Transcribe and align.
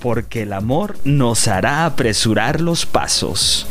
Porque 0.00 0.42
el 0.42 0.54
amor 0.54 0.96
nos 1.04 1.46
hará 1.46 1.84
apresurar 1.84 2.60
los 2.60 2.86
pasos. 2.86 3.66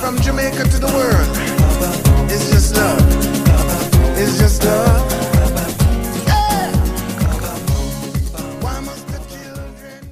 From 0.00 0.16
Jamaica 0.18 0.64
to 0.64 0.78
the 0.78 0.86
world, 0.86 1.28
it's 2.30 2.50
just 2.50 2.76
love. 2.76 2.98
It's 4.18 4.38
just 4.38 4.64
love. 4.64 5.02
Yeah. 6.26 6.72
Why 8.60 8.80
must 8.80 9.06
the 9.06 9.18
children 9.30 10.10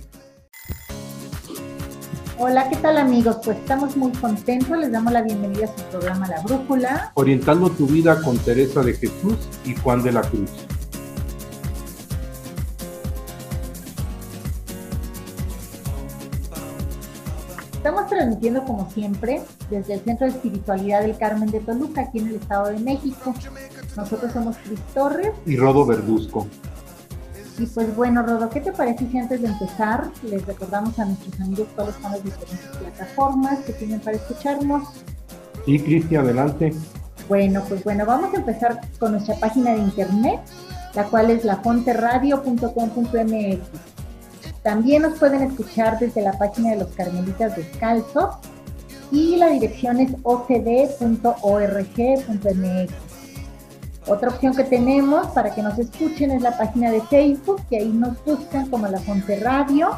Hola, 2.38 2.68
¿qué 2.68 2.76
tal 2.76 2.96
amigos? 2.98 3.36
Pues 3.44 3.58
estamos 3.58 3.96
muy 3.96 4.12
contentos, 4.12 4.78
les 4.78 4.92
damos 4.92 5.12
la 5.12 5.22
bienvenida 5.22 5.64
a 5.66 5.68
su 5.76 5.84
programa 5.90 6.28
La 6.28 6.40
Brújula. 6.42 7.10
Orientando 7.14 7.70
tu 7.70 7.86
vida 7.86 8.22
con 8.22 8.38
Teresa 8.38 8.82
de 8.82 8.94
Jesús 8.94 9.36
y 9.64 9.74
Juan 9.74 10.02
de 10.02 10.12
la 10.12 10.22
Cruz. 10.22 10.50
Transmitiendo 18.42 18.64
como 18.64 18.90
siempre 18.90 19.40
desde 19.70 19.94
el 19.94 20.00
Centro 20.00 20.26
de 20.26 20.32
Espiritualidad 20.32 21.02
del 21.02 21.16
Carmen 21.16 21.48
de 21.50 21.60
Toluca, 21.60 22.02
aquí 22.02 22.18
en 22.18 22.26
el 22.28 22.34
Estado 22.36 22.68
de 22.70 22.78
México. 22.78 23.34
Nosotros 23.96 24.32
somos 24.32 24.56
Cris 24.58 24.80
Torres 24.94 25.32
Y 25.46 25.56
Rodo 25.56 25.86
Verduzco. 25.86 26.46
y 27.58 27.66
pues 27.66 27.94
bueno, 27.94 28.22
Rodo, 28.24 28.48
¿qué 28.50 28.60
te 28.60 28.72
parece 28.72 29.08
si 29.08 29.18
antes 29.18 29.42
de 29.42 29.48
empezar 29.48 30.10
les 30.24 30.44
recordamos 30.46 30.98
a 30.98 31.04
nuestros 31.04 31.40
amigos 31.40 31.68
cuáles 31.76 31.94
son 31.94 32.10
las 32.12 32.24
diferentes 32.24 32.66
plataformas 32.78 33.60
que 33.60 33.72
tienen 33.74 34.00
para 34.00 34.16
escucharnos? 34.16 34.88
Sí, 35.64 35.78
Cristi, 35.78 36.16
adelante. 36.16 36.74
Bueno, 37.28 37.62
pues 37.68 37.84
bueno, 37.84 38.04
vamos 38.04 38.34
a 38.34 38.38
empezar 38.38 38.80
con 38.98 39.12
nuestra 39.12 39.36
página 39.36 39.70
de 39.72 39.78
internet, 39.78 40.40
la 40.94 41.04
cual 41.04 41.30
es 41.30 41.44
lafonterradio.com.mx. 41.44 44.01
También 44.62 45.02
nos 45.02 45.18
pueden 45.18 45.42
escuchar 45.42 45.98
desde 45.98 46.22
la 46.22 46.38
página 46.38 46.70
de 46.70 46.76
los 46.76 46.88
Carmelitas 46.88 47.56
Descalzos 47.56 48.36
y 49.10 49.36
la 49.36 49.48
dirección 49.48 50.00
es 50.00 50.12
ocd.org.mx. 50.22 51.32
Otra 54.06 54.30
opción 54.30 54.54
que 54.54 54.64
tenemos 54.64 55.28
para 55.28 55.54
que 55.54 55.62
nos 55.62 55.78
escuchen 55.78 56.32
es 56.32 56.42
la 56.42 56.56
página 56.56 56.90
de 56.90 57.00
Facebook, 57.02 57.60
que 57.68 57.78
ahí 57.78 57.88
nos 57.88 58.24
buscan 58.24 58.68
como 58.68 58.88
La 58.88 58.98
Fonte 58.98 59.38
Radio. 59.38 59.90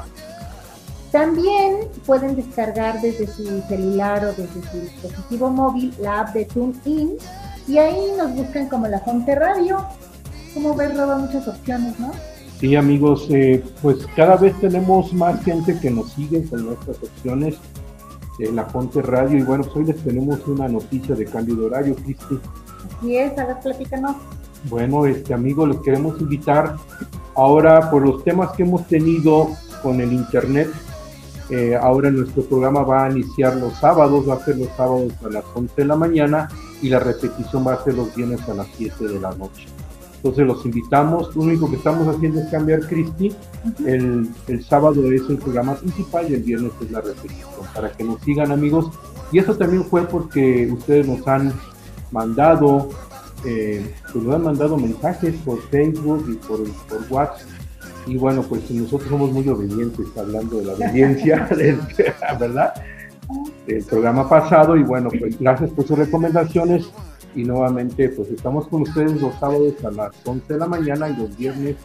También 1.10 1.88
pueden 2.04 2.34
descargar 2.34 3.00
desde 3.00 3.26
su 3.26 3.62
celular 3.62 4.24
o 4.24 4.28
desde 4.28 4.62
su 4.70 4.80
dispositivo 4.80 5.48
móvil 5.48 5.94
la 6.00 6.20
app 6.20 6.34
de 6.34 6.44
TuneIn 6.44 7.16
y 7.68 7.78
ahí 7.78 8.12
nos 8.18 8.34
buscan 8.34 8.68
como 8.68 8.88
La 8.88 8.98
Fonte 9.00 9.34
Radio. 9.34 9.86
Como 10.52 10.74
ves, 10.74 10.96
Roba, 10.96 11.16
muchas 11.16 11.46
opciones, 11.48 11.98
¿no? 11.98 12.12
Sí, 12.60 12.76
amigos, 12.76 13.26
eh, 13.30 13.62
pues 13.82 14.06
cada 14.16 14.36
vez 14.36 14.58
tenemos 14.60 15.12
más 15.12 15.42
gente 15.44 15.78
que 15.80 15.90
nos 15.90 16.12
sigue 16.12 16.44
con 16.48 16.64
nuestras 16.64 16.96
opciones 17.02 17.56
de 18.38 18.52
la 18.52 18.64
Fonte 18.64 19.02
Radio. 19.02 19.38
Y 19.38 19.42
bueno, 19.42 19.64
pues 19.64 19.76
hoy 19.76 19.84
les 19.84 20.02
tenemos 20.02 20.46
una 20.46 20.68
noticia 20.68 21.14
de 21.14 21.26
cambio 21.26 21.56
de 21.56 21.64
horario, 21.66 21.94
Cristi. 21.96 22.38
Así 22.98 23.16
es, 23.16 23.36
a 23.38 23.46
ver, 23.46 23.56
platícanos. 23.62 24.16
Bueno, 24.70 25.04
este 25.04 25.34
amigo, 25.34 25.66
les 25.66 25.78
queremos 25.80 26.18
invitar 26.20 26.76
ahora 27.34 27.90
por 27.90 28.06
los 28.06 28.24
temas 28.24 28.52
que 28.52 28.62
hemos 28.62 28.86
tenido 28.86 29.48
con 29.82 30.00
el 30.00 30.12
internet. 30.12 30.68
eh, 31.50 31.76
ahora 31.76 32.10
nuestro 32.10 32.42
programa 32.44 32.82
va 32.82 33.04
a 33.04 33.10
iniciar 33.10 33.56
los 33.56 33.74
sábados, 33.74 34.26
va 34.26 34.34
a 34.34 34.44
ser 34.44 34.56
los 34.56 34.68
sábados 34.68 35.12
a 35.22 35.28
las 35.28 35.44
11 35.54 35.74
de 35.76 35.84
la 35.84 35.94
mañana 35.96 36.48
y 36.80 36.88
la 36.88 36.98
repetición 37.00 37.66
va 37.66 37.74
a 37.74 37.84
ser 37.84 37.94
los 37.94 38.14
viernes 38.14 38.40
a 38.48 38.54
las 38.54 38.66
7 38.78 39.06
de 39.06 39.20
la 39.20 39.30
noche. 39.34 39.66
Entonces 40.24 40.46
los 40.46 40.64
invitamos, 40.64 41.36
lo 41.36 41.42
único 41.42 41.68
que 41.68 41.76
estamos 41.76 42.08
haciendo 42.08 42.40
es 42.40 42.48
cambiar 42.48 42.80
Cristi, 42.88 43.30
el, 43.86 44.26
el 44.48 44.64
sábado 44.64 45.12
es 45.12 45.20
el 45.28 45.36
programa 45.36 45.74
principal 45.74 46.30
y 46.30 46.34
el 46.34 46.42
viernes 46.42 46.72
es 46.80 46.90
la 46.90 47.02
repetición, 47.02 47.50
para 47.74 47.92
que 47.92 48.04
nos 48.04 48.22
sigan 48.22 48.50
amigos. 48.50 48.90
Y 49.30 49.38
eso 49.38 49.54
también 49.54 49.84
fue 49.84 50.06
porque 50.06 50.70
ustedes 50.72 51.06
nos 51.06 51.28
han 51.28 51.52
mandado, 52.10 52.88
eh, 53.44 53.84
pues 54.14 54.24
nos 54.24 54.34
han 54.34 54.44
mandado 54.44 54.78
mensajes 54.78 55.34
por 55.44 55.60
Facebook 55.68 56.24
y 56.30 56.34
por, 56.36 56.60
por 56.88 57.02
WhatsApp. 57.10 57.46
Y 58.06 58.16
bueno, 58.16 58.42
pues 58.44 58.70
nosotros 58.70 59.10
somos 59.10 59.30
muy 59.30 59.46
obedientes 59.46 60.06
hablando 60.16 60.56
de 60.58 60.64
la 60.64 60.72
obediencia, 60.72 61.46
del- 61.54 61.80
¿verdad? 62.40 62.72
Del 63.66 63.84
programa 63.84 64.26
pasado. 64.26 64.74
Y 64.74 64.82
bueno, 64.84 65.10
pues 65.20 65.38
gracias 65.38 65.68
por 65.72 65.86
sus 65.86 65.98
recomendaciones. 65.98 66.86
Y 67.34 67.44
nuevamente, 67.44 68.08
pues 68.10 68.30
estamos 68.30 68.68
con 68.68 68.82
ustedes 68.82 69.20
los 69.20 69.34
sábados 69.36 69.74
a 69.84 69.90
las 69.90 70.14
11 70.24 70.52
de 70.52 70.58
la 70.58 70.66
mañana 70.66 71.08
y 71.08 71.16
los 71.16 71.36
viernes 71.36 71.76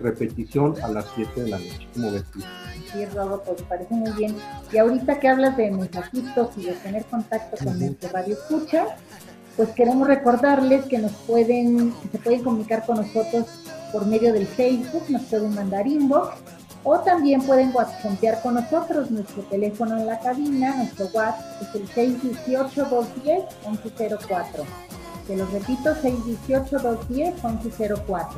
repetición 0.00 0.74
a 0.82 0.88
las 0.88 1.04
7 1.14 1.42
de 1.42 1.50
la 1.50 1.58
noche. 1.58 1.88
¿Cómo 1.94 2.10
ves? 2.12 2.24
Sí, 2.92 3.04
Robo, 3.06 3.42
pues 3.42 3.62
parece 3.62 3.94
muy 3.94 4.10
bien. 4.12 4.36
Y 4.72 4.78
ahorita 4.78 5.20
que 5.20 5.28
hablas 5.28 5.56
de 5.56 5.70
mensajitos 5.70 6.50
y 6.56 6.66
de 6.66 6.72
tener 6.72 7.04
contacto 7.06 7.64
con 7.64 7.78
nuestro 7.78 8.10
radio 8.10 8.34
escucha, 8.34 8.86
pues 9.56 9.70
queremos 9.70 10.06
recordarles 10.08 10.84
que 10.86 10.98
nos 10.98 11.12
pueden, 11.12 11.94
se 12.10 12.18
pueden 12.18 12.42
comunicar 12.42 12.84
con 12.86 12.96
nosotros 12.96 13.46
por 13.92 14.04
medio 14.06 14.32
del 14.32 14.46
Facebook, 14.46 15.04
nos 15.08 15.22
pueden 15.22 15.54
mandar 15.54 15.86
inbox 15.86 16.38
o 16.82 16.98
también 17.00 17.40
pueden 17.42 17.70
WhatsAppear 17.74 18.42
con 18.42 18.54
nosotros. 18.54 19.10
Nuestro 19.10 19.42
teléfono 19.44 19.96
en 19.96 20.06
la 20.06 20.18
cabina, 20.18 20.76
nuestro 20.76 21.06
WhatsApp 21.06 21.62
es 21.62 21.74
el 21.74 21.88
618-210-1104. 21.88 24.64
Te 25.26 25.36
lo 25.36 25.46
repito, 25.46 25.94
618-210-1104. 26.48 28.28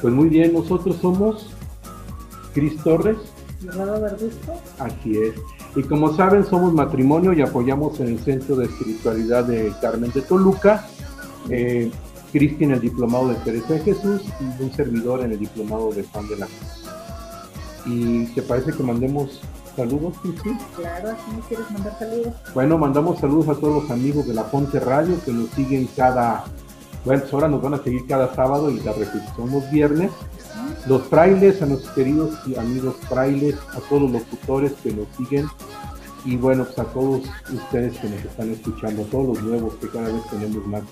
Pues 0.00 0.14
muy 0.14 0.28
bien, 0.28 0.52
nosotros 0.52 0.96
somos 1.00 1.50
Cris 2.54 2.76
Torres. 2.82 3.16
Y 3.62 3.68
Rodo 3.68 4.00
Verduzco, 4.00 4.60
Así 4.78 5.16
es. 5.18 5.34
Y 5.74 5.82
como 5.82 6.14
saben, 6.14 6.44
somos 6.44 6.72
matrimonio 6.72 7.32
y 7.32 7.42
apoyamos 7.42 7.98
en 8.00 8.08
el 8.08 8.18
Centro 8.20 8.56
de 8.56 8.66
Espiritualidad 8.66 9.44
de 9.44 9.72
Carmen 9.80 10.12
de 10.12 10.22
Toluca. 10.22 10.86
Eh, 11.50 11.90
Cristi 12.32 12.64
en 12.64 12.72
el 12.72 12.80
diplomado 12.80 13.28
de 13.28 13.36
Teresa 13.36 13.74
de 13.74 13.80
Jesús 13.80 14.22
y 14.40 14.62
un 14.62 14.72
servidor 14.72 15.24
en 15.24 15.32
el 15.32 15.38
diplomado 15.38 15.90
de 15.92 16.02
Juan 16.04 16.28
de 16.28 16.36
la 16.36 16.46
Cruz. 16.46 16.84
¿Y 17.86 18.26
te 18.34 18.42
parece 18.42 18.72
que 18.72 18.82
mandemos 18.82 19.40
saludos, 19.78 20.14
Cristi? 20.20 20.50
claro, 20.74 21.10
así 21.10 21.30
me 21.36 21.40
quieres 21.42 21.70
mandar 21.70 21.96
saludos. 21.98 22.34
Bueno, 22.52 22.78
mandamos 22.78 23.20
saludos 23.20 23.48
a 23.56 23.60
todos 23.60 23.82
los 23.82 23.90
amigos 23.92 24.26
de 24.26 24.34
la 24.34 24.44
Ponte 24.50 24.80
Radio 24.80 25.14
que 25.24 25.32
nos 25.32 25.48
siguen 25.50 25.88
cada, 25.96 26.44
bueno, 27.04 27.22
pues 27.22 27.32
ahora 27.32 27.46
nos 27.46 27.62
van 27.62 27.74
a 27.74 27.78
seguir 27.78 28.04
cada 28.08 28.34
sábado 28.34 28.70
y 28.70 28.80
la 28.80 28.92
repetición 28.92 29.52
los 29.52 29.70
viernes. 29.70 30.10
Los 30.86 31.02
frailes, 31.02 31.62
a 31.62 31.66
nuestros 31.66 31.94
queridos 31.94 32.38
y 32.46 32.56
amigos 32.56 32.96
frailes, 33.08 33.56
a 33.70 33.80
todos 33.88 34.02
los 34.02 34.12
locutores 34.12 34.72
que 34.82 34.92
nos 34.92 35.06
siguen 35.16 35.46
y 36.24 36.36
bueno, 36.36 36.64
pues 36.64 36.78
a 36.80 36.84
todos 36.84 37.22
ustedes 37.52 37.98
que 37.98 38.08
nos 38.08 38.24
están 38.24 38.50
escuchando, 38.50 39.04
todos 39.04 39.28
los 39.28 39.42
nuevos 39.42 39.74
que 39.76 39.88
cada 39.88 40.08
vez 40.08 40.22
tenemos 40.30 40.66
más 40.66 40.82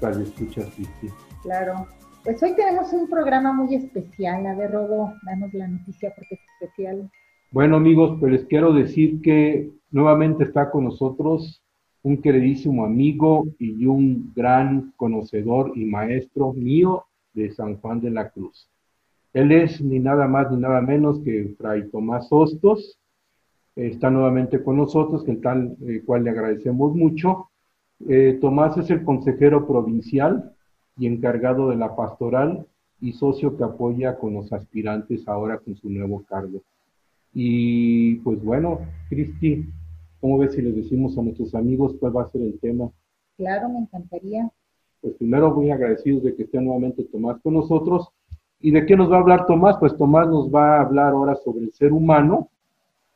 radio 0.00 0.20
escuchas, 0.20 0.66
Cristi. 0.76 1.10
Claro. 1.42 1.88
Pues 2.24 2.40
hoy 2.40 2.54
tenemos 2.54 2.92
un 2.92 3.08
programa 3.10 3.52
muy 3.52 3.74
especial. 3.74 4.46
A 4.46 4.54
ver, 4.54 4.70
Rodo, 4.70 5.12
danos 5.26 5.52
la 5.54 5.66
noticia 5.66 6.12
porque 6.14 6.36
es 6.36 6.40
especial. 6.60 7.10
Bueno 7.52 7.76
amigos, 7.76 8.16
pues 8.18 8.32
les 8.32 8.46
quiero 8.46 8.72
decir 8.72 9.20
que 9.20 9.70
nuevamente 9.90 10.44
está 10.44 10.70
con 10.70 10.84
nosotros 10.84 11.62
un 12.02 12.16
queridísimo 12.22 12.82
amigo 12.82 13.44
y 13.58 13.84
un 13.84 14.32
gran 14.34 14.94
conocedor 14.96 15.72
y 15.76 15.84
maestro 15.84 16.54
mío 16.54 17.04
de 17.34 17.50
San 17.50 17.76
Juan 17.76 18.00
de 18.00 18.10
la 18.10 18.30
Cruz. 18.30 18.70
Él 19.34 19.52
es 19.52 19.82
ni 19.82 19.98
nada 19.98 20.26
más 20.28 20.50
ni 20.50 20.56
nada 20.56 20.80
menos 20.80 21.20
que 21.20 21.54
Fray 21.58 21.90
Tomás 21.90 22.26
Hostos. 22.30 22.98
Está 23.76 24.08
nuevamente 24.08 24.62
con 24.62 24.78
nosotros, 24.78 25.22
que 25.22 25.34
tal 25.34 25.76
eh, 25.86 26.00
cual 26.06 26.24
le 26.24 26.30
agradecemos 26.30 26.94
mucho. 26.94 27.50
Eh, 28.08 28.38
Tomás 28.40 28.78
es 28.78 28.88
el 28.88 29.04
consejero 29.04 29.66
provincial 29.66 30.54
y 30.96 31.06
encargado 31.06 31.68
de 31.68 31.76
la 31.76 31.94
pastoral 31.94 32.66
y 32.98 33.12
socio 33.12 33.58
que 33.58 33.64
apoya 33.64 34.16
con 34.16 34.32
los 34.32 34.50
aspirantes 34.54 35.28
ahora 35.28 35.58
con 35.58 35.76
su 35.76 35.90
nuevo 35.90 36.24
cargo. 36.26 36.62
Y 37.32 38.16
pues 38.16 38.42
bueno, 38.42 38.80
Cristi, 39.08 39.66
¿cómo 40.20 40.38
ves 40.38 40.54
si 40.54 40.62
les 40.62 40.76
decimos 40.76 41.16
a 41.16 41.22
nuestros 41.22 41.54
amigos 41.54 41.94
cuál 41.98 42.16
va 42.16 42.22
a 42.22 42.30
ser 42.30 42.42
el 42.42 42.58
tema? 42.60 42.90
Claro, 43.36 43.68
me 43.70 43.78
encantaría. 43.80 44.50
pues 45.00 45.14
primero 45.14 45.54
muy 45.54 45.70
agradecidos 45.70 46.22
de 46.22 46.34
que 46.34 46.44
esté 46.44 46.60
nuevamente 46.60 47.04
Tomás 47.04 47.40
con 47.42 47.54
nosotros. 47.54 48.08
¿Y 48.60 48.70
de 48.70 48.86
qué 48.86 48.96
nos 48.96 49.10
va 49.10 49.16
a 49.16 49.20
hablar 49.20 49.46
Tomás? 49.46 49.76
Pues 49.78 49.96
Tomás 49.96 50.28
nos 50.28 50.52
va 50.54 50.76
a 50.76 50.82
hablar 50.82 51.12
ahora 51.12 51.34
sobre 51.36 51.64
el 51.64 51.72
ser 51.72 51.92
humano 51.92 52.50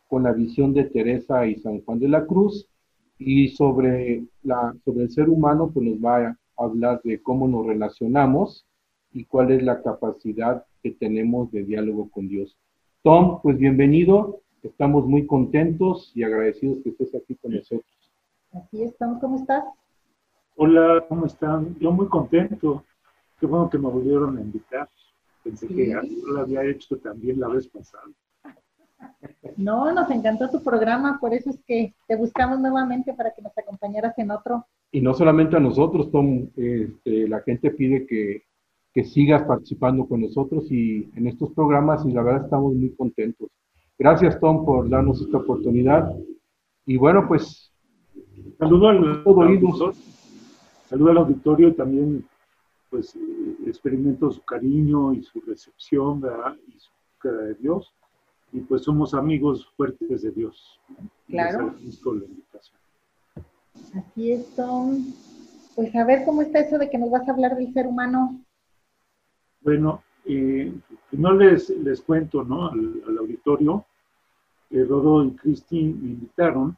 con 0.09 0.23
la 0.23 0.33
visión 0.33 0.73
de 0.73 0.85
Teresa 0.85 1.47
y 1.47 1.57
San 1.57 1.81
Juan 1.83 1.99
de 1.99 2.09
la 2.09 2.27
Cruz 2.27 2.67
y 3.19 3.49
sobre, 3.49 4.25
la, 4.43 4.75
sobre 4.85 5.05
el 5.05 5.11
ser 5.11 5.29
humano 5.29 5.71
pues 5.73 5.87
nos 5.87 5.99
va 6.05 6.29
a 6.29 6.37
hablar 6.57 7.01
de 7.05 7.23
cómo 7.23 7.47
nos 7.49 7.67
relacionamos 7.67 8.67
y 9.13 9.25
cuál 9.25 9.51
es 9.53 9.63
la 9.63 9.83
capacidad 9.83 10.65
que 10.83 10.91
tenemos 10.91 11.51
de 11.53 11.65
diálogo 11.65 12.11
con 12.11 12.29
Dios. 12.29 12.57
Tom, 13.07 13.41
pues 13.41 13.57
bienvenido, 13.57 14.41
estamos 14.65 15.07
muy 15.07 15.29
contentos 15.29 16.11
y 16.17 16.25
agradecidos 16.25 16.79
que 16.83 16.89
estés 16.89 17.15
aquí 17.15 17.37
con 17.37 17.53
nosotros. 17.53 17.87
Así 18.53 18.83
es, 18.83 18.99
Tom, 18.99 19.21
¿cómo 19.21 19.37
estás? 19.37 19.63
Hola, 20.57 21.05
¿cómo 21.09 21.27
están? 21.27 21.79
Yo 21.79 21.93
muy 21.93 22.09
contento. 22.09 22.83
Qué 23.39 23.47
bueno 23.47 23.71
que 23.71 23.79
me 23.79 23.89
volvieron 23.89 24.37
a 24.37 24.41
invitar. 24.41 24.89
Pensé 25.45 25.69
que 25.69 25.91
ya 25.91 26.03
lo 26.03 26.41
había 26.41 26.65
hecho 26.65 26.97
también 26.97 27.39
la 27.39 27.47
vez 27.47 27.69
pasada. 27.69 28.03
No, 29.57 29.93
nos 29.93 30.11
encantó 30.11 30.51
tu 30.51 30.61
programa, 30.65 31.19
por 31.21 31.33
eso 31.33 31.51
es 31.51 31.61
que 31.65 31.95
te 32.09 32.17
buscamos 32.17 32.59
nuevamente 32.59 33.15
para 33.15 33.33
que 33.33 33.41
nos 33.41 33.57
acompañaras 33.57 34.19
en 34.19 34.33
otro. 34.33 34.67
Y 34.91 35.01
no 35.01 35.15
solamente 35.15 35.55
a 35.55 35.61
nosotros, 35.61 36.11
Tom, 36.11 36.49
este, 36.57 37.29
la 37.29 37.41
gente 37.43 37.71
pide 37.71 38.05
que, 38.05 38.43
que 38.97 39.05
sigas 39.05 39.43
participando 39.43 40.09
con 40.09 40.23
nosotros 40.23 40.73
y 40.73 41.11
en 41.15 41.27
estos 41.27 41.53
programas 41.53 42.07
y 42.07 42.13
la 42.13 42.23
verdad 42.23 42.45
estamos 42.45 42.75
muy 42.75 42.89
contentos. 42.97 43.51
Gracias, 43.99 44.41
Tom, 44.41 44.65
por 44.65 44.89
darnos 44.89 45.21
esta 45.21 45.37
oportunidad. 45.37 46.17
Y 46.87 46.97
bueno, 46.97 47.29
pues... 47.29 47.71
Saludo 48.59 48.89
al, 48.89 49.23
auditorio, 49.27 49.93
saludo 50.89 51.11
al 51.11 51.19
auditorio 51.19 51.69
y 51.69 51.75
también 51.75 52.25
pues 52.89 53.15
eh, 53.17 53.57
experimento 53.67 54.31
su 54.31 54.43
cariño 54.43 55.13
y 55.13 55.23
su 55.23 55.43
recepción 55.43 56.23
¿verdad? 56.23 56.57
y 56.67 56.81
su 56.81 56.91
búsqueda 57.13 57.43
de 57.49 57.55
Dios. 57.57 57.93
Y 58.51 58.61
pues 58.61 58.83
somos 58.83 59.13
amigos 59.13 59.69
fuertes 59.77 60.23
de 60.23 60.31
Dios. 60.31 60.81
Claro. 61.29 61.75
la 61.77 62.25
invitación. 62.25 62.79
Así 63.95 64.33
es, 64.33 64.47
Tom. 64.57 65.05
Pues 65.75 65.95
a 65.95 66.07
ver 66.07 66.25
cómo 66.25 66.41
está 66.41 66.61
eso 66.61 66.79
de 66.79 66.89
que 66.89 66.97
nos 66.97 67.11
vas 67.11 67.29
a 67.29 67.33
hablar 67.33 67.59
del 67.59 67.71
ser 67.75 67.87
humano. 67.87 68.41
Bueno, 69.67 70.05
eh, 70.27 70.73
no 71.11 71.33
les, 71.33 71.71
les 71.71 72.01
cuento 72.01 72.45
¿no? 72.45 72.71
al, 72.71 73.19
auditorio 73.19 73.85
que 74.71 74.85
Rodo 74.85 75.25
y 75.25 75.33
Cristi 75.33 75.83
me 75.83 76.11
invitaron. 76.11 76.77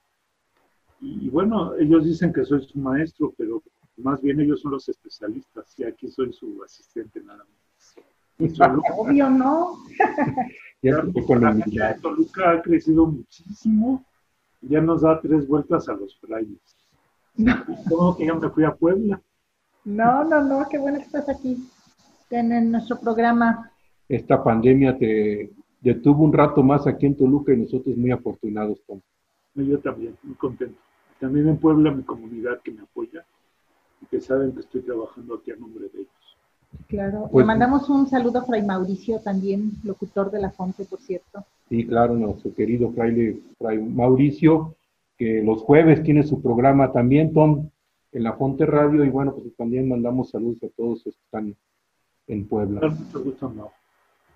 Y, 0.98 1.28
bueno, 1.28 1.74
ellos 1.74 2.06
dicen 2.06 2.32
que 2.32 2.46
soy 2.46 2.62
su 2.62 2.78
maestro, 2.78 3.34
pero 3.36 3.62
más 3.98 4.22
bien 4.22 4.40
ellos 4.40 4.62
son 4.62 4.72
los 4.72 4.88
especialistas 4.88 5.78
y 5.78 5.84
aquí 5.84 6.08
soy 6.08 6.32
su 6.32 6.62
asistente 6.64 7.20
nada 7.22 7.44
más. 7.44 7.94
Obvio, 8.96 9.28
¿no? 9.28 9.76
ya, 10.82 11.94
Toluca 12.00 12.52
ha 12.52 12.62
crecido 12.62 13.04
muchísimo, 13.04 14.02
ya 14.62 14.80
nos 14.80 15.02
da 15.02 15.20
tres 15.20 15.46
vueltas 15.46 15.90
a 15.90 15.92
los 15.92 16.16
frailes. 16.20 16.58
¿Cómo 17.86 18.16
que 18.16 18.24
ya 18.24 18.34
me 18.34 18.48
fui 18.48 18.64
a 18.64 18.74
Puebla? 18.74 19.20
No, 19.84 20.24
no, 20.24 20.42
no, 20.42 20.66
qué 20.70 20.78
bueno 20.78 20.96
que 20.96 21.04
estás 21.04 21.28
aquí 21.28 21.68
en 22.30 22.70
nuestro 22.70 23.00
programa. 23.00 23.72
Esta 24.08 24.42
pandemia 24.42 24.96
te 24.96 25.50
detuvo 25.80 26.24
un 26.24 26.32
rato 26.32 26.62
más 26.62 26.86
aquí 26.86 27.06
en 27.06 27.16
Toluca 27.16 27.52
y 27.52 27.58
nosotros 27.58 27.96
muy 27.96 28.10
afortunados, 28.10 28.80
Tom. 28.86 29.00
Yo 29.54 29.78
también, 29.80 30.16
muy 30.22 30.34
contento. 30.36 30.78
También 31.18 31.48
en 31.48 31.56
Puebla, 31.56 31.90
mi 31.90 32.02
comunidad 32.02 32.60
que 32.62 32.70
me 32.70 32.82
apoya 32.82 33.24
y 34.00 34.06
que 34.06 34.20
saben 34.20 34.52
que 34.52 34.60
estoy 34.60 34.82
trabajando 34.82 35.34
aquí 35.34 35.50
a 35.50 35.56
nombre 35.56 35.88
de 35.88 36.00
ellos. 36.00 36.08
Claro, 36.86 37.28
pues, 37.32 37.44
le 37.44 37.46
mandamos 37.46 37.88
un 37.88 38.06
saludo 38.06 38.40
a 38.40 38.44
Fray 38.44 38.62
Mauricio, 38.62 39.20
también 39.20 39.72
locutor 39.82 40.30
de 40.30 40.40
la 40.40 40.50
Fonte, 40.50 40.84
por 40.84 41.00
cierto. 41.00 41.44
Sí, 41.68 41.86
claro, 41.86 42.14
nuestro 42.14 42.54
querido 42.54 42.92
Fray, 42.92 43.42
Fray 43.58 43.78
Mauricio, 43.78 44.76
que 45.16 45.42
los 45.42 45.62
jueves 45.62 46.02
tiene 46.02 46.22
su 46.22 46.40
programa 46.40 46.92
también, 46.92 47.32
Tom, 47.32 47.68
en 48.12 48.22
la 48.22 48.34
Fonte 48.34 48.64
Radio, 48.64 49.04
y 49.04 49.10
bueno, 49.10 49.34
pues 49.34 49.54
también 49.56 49.88
mandamos 49.88 50.30
saludos 50.30 50.62
a 50.62 50.68
todos 50.76 51.04
los 51.04 51.16
que 51.16 51.24
están 51.24 51.56
en 52.28 52.46
Puebla. 52.46 52.80
No. 52.80 53.72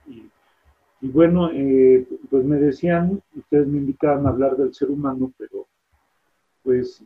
Y, 0.06 1.08
bueno, 1.08 1.50
eh, 1.52 2.06
pues 2.30 2.44
me 2.44 2.56
decían, 2.56 3.22
ustedes 3.34 3.66
me 3.66 3.78
invitaban 3.78 4.26
a 4.26 4.30
hablar 4.30 4.56
del 4.56 4.74
ser 4.74 4.90
humano, 4.90 5.32
pero 5.36 5.66
pues 6.62 7.04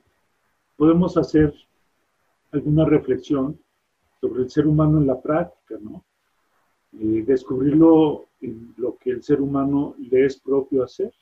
podemos 0.77 1.17
hacer 1.17 1.55
alguna 2.53 2.85
reflexión 2.85 3.59
sobre 4.21 4.43
el 4.43 4.51
ser 4.51 4.67
humano 4.67 4.99
en 4.99 5.07
la 5.07 5.21
práctica, 5.21 5.77
¿no? 5.81 6.05
Eh, 6.93 7.25
descubrirlo 7.27 8.27
en 8.41 8.75
lo 8.77 8.97
que 8.97 9.11
el 9.11 9.23
ser 9.23 9.41
humano 9.41 9.95
le 9.99 10.27
es 10.27 10.39
propio 10.41 10.85
hacer. 10.85 11.13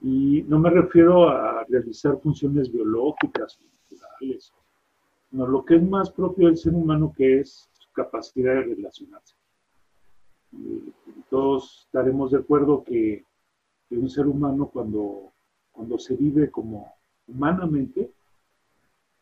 Y 0.00 0.42
no 0.48 0.58
me 0.58 0.70
refiero 0.70 1.28
a 1.28 1.64
realizar 1.68 2.18
funciones 2.20 2.70
biológicas, 2.72 3.56
culturales, 3.56 4.52
sino 5.30 5.46
lo 5.46 5.64
que 5.64 5.76
es 5.76 5.82
más 5.82 6.10
propio 6.10 6.48
del 6.48 6.56
ser 6.56 6.74
humano, 6.74 7.12
que 7.16 7.40
es 7.40 7.68
capacidad 7.94 8.54
de 8.54 8.62
relacionarse. 8.62 9.34
todos 11.30 11.84
estaremos 11.86 12.30
de 12.30 12.38
acuerdo 12.38 12.84
que, 12.84 13.24
un 13.90 14.10
ser 14.10 14.26
humano 14.26 14.68
cuando, 14.72 15.32
cuando 15.70 15.98
se 16.00 16.16
vive 16.16 16.50
como 16.50 16.92
humanamente, 17.28 18.10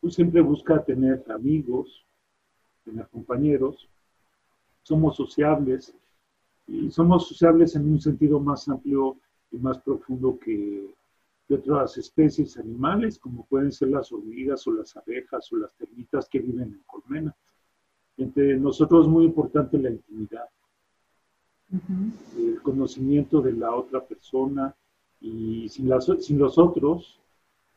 pues 0.01 0.15
siempre 0.15 0.41
busca 0.41 0.83
tener 0.83 1.23
amigos, 1.31 2.03
tener 2.83 3.07
compañeros, 3.09 3.87
somos 4.81 5.15
sociables 5.15 5.95
y 6.67 6.89
somos 6.89 7.27
sociables 7.27 7.75
en 7.75 7.87
un 7.87 8.01
sentido 8.01 8.39
más 8.39 8.67
amplio 8.67 9.17
y 9.51 9.57
más 9.57 9.77
profundo 9.79 10.39
que, 10.39 10.93
que 11.47 11.53
otras 11.53 11.97
especies 11.97 12.57
animales, 12.57 13.19
como 13.19 13.45
pueden 13.45 13.71
ser 13.71 13.89
las 13.89 14.11
hormigas 14.11 14.65
o 14.65 14.71
las 14.71 14.95
abejas 14.97 15.51
o 15.51 15.57
las 15.57 15.73
termitas 15.75 16.27
que 16.29 16.39
viven 16.39 16.73
en 16.73 16.83
colmenas. 16.87 17.35
Entre 18.17 18.57
nosotros 18.57 19.05
es 19.05 19.11
muy 19.11 19.25
importante 19.25 19.77
la 19.77 19.89
intimidad, 19.89 20.47
el 22.37 22.61
conocimiento 22.61 23.41
de 23.41 23.53
la 23.53 23.75
otra 23.75 24.01
persona 24.01 24.75
y 25.19 25.67
sin, 25.69 25.89
las, 25.89 26.11
sin 26.19 26.37
los 26.37 26.57
otros, 26.57 27.19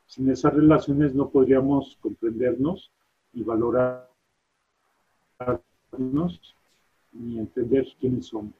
sin 0.06 0.28
esas 0.30 0.52
relaciones 0.52 1.14
no 1.14 1.30
podríamos 1.30 1.96
comprendernos 2.00 2.90
y 3.32 3.42
valorarnos 3.42 4.06
ni 7.12 7.38
entender 7.38 7.86
quiénes 7.98 8.26
somos. 8.26 8.54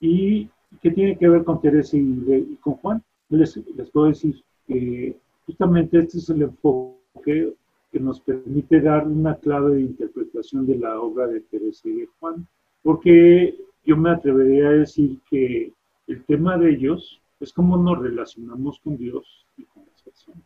¿Y 0.00 0.48
qué 0.80 0.90
tiene 0.90 1.18
que 1.18 1.28
ver 1.28 1.44
con 1.44 1.60
Teresa 1.60 1.96
y, 1.96 2.56
con 2.62 2.74
Juan? 2.74 3.02
Les, 3.28 3.56
les 3.56 3.90
puedo 3.90 4.06
decir 4.06 4.42
que 4.66 5.16
justamente 5.46 5.98
este 5.98 6.18
es 6.18 6.30
el 6.30 6.42
enfoque 6.42 7.54
que 7.92 8.00
nos 8.00 8.20
permite 8.20 8.80
dar 8.80 9.06
una 9.06 9.36
clave 9.36 9.74
de 9.74 9.80
interpretación 9.82 10.29
de 10.52 10.78
la 10.78 11.00
obra 11.00 11.26
de 11.26 11.40
Teresa 11.40 11.88
y 11.88 11.92
de 11.92 12.08
Juan, 12.18 12.46
porque 12.82 13.56
yo 13.84 13.96
me 13.96 14.10
atrevería 14.10 14.68
a 14.68 14.72
decir 14.72 15.18
que 15.28 15.72
el 16.06 16.24
tema 16.24 16.56
de 16.58 16.70
ellos 16.70 17.20
es 17.40 17.52
cómo 17.52 17.76
nos 17.76 17.98
relacionamos 17.98 18.80
con 18.80 18.96
Dios 18.96 19.46
y 19.56 19.64
con 19.64 19.84
las 19.90 20.02
personas. 20.02 20.42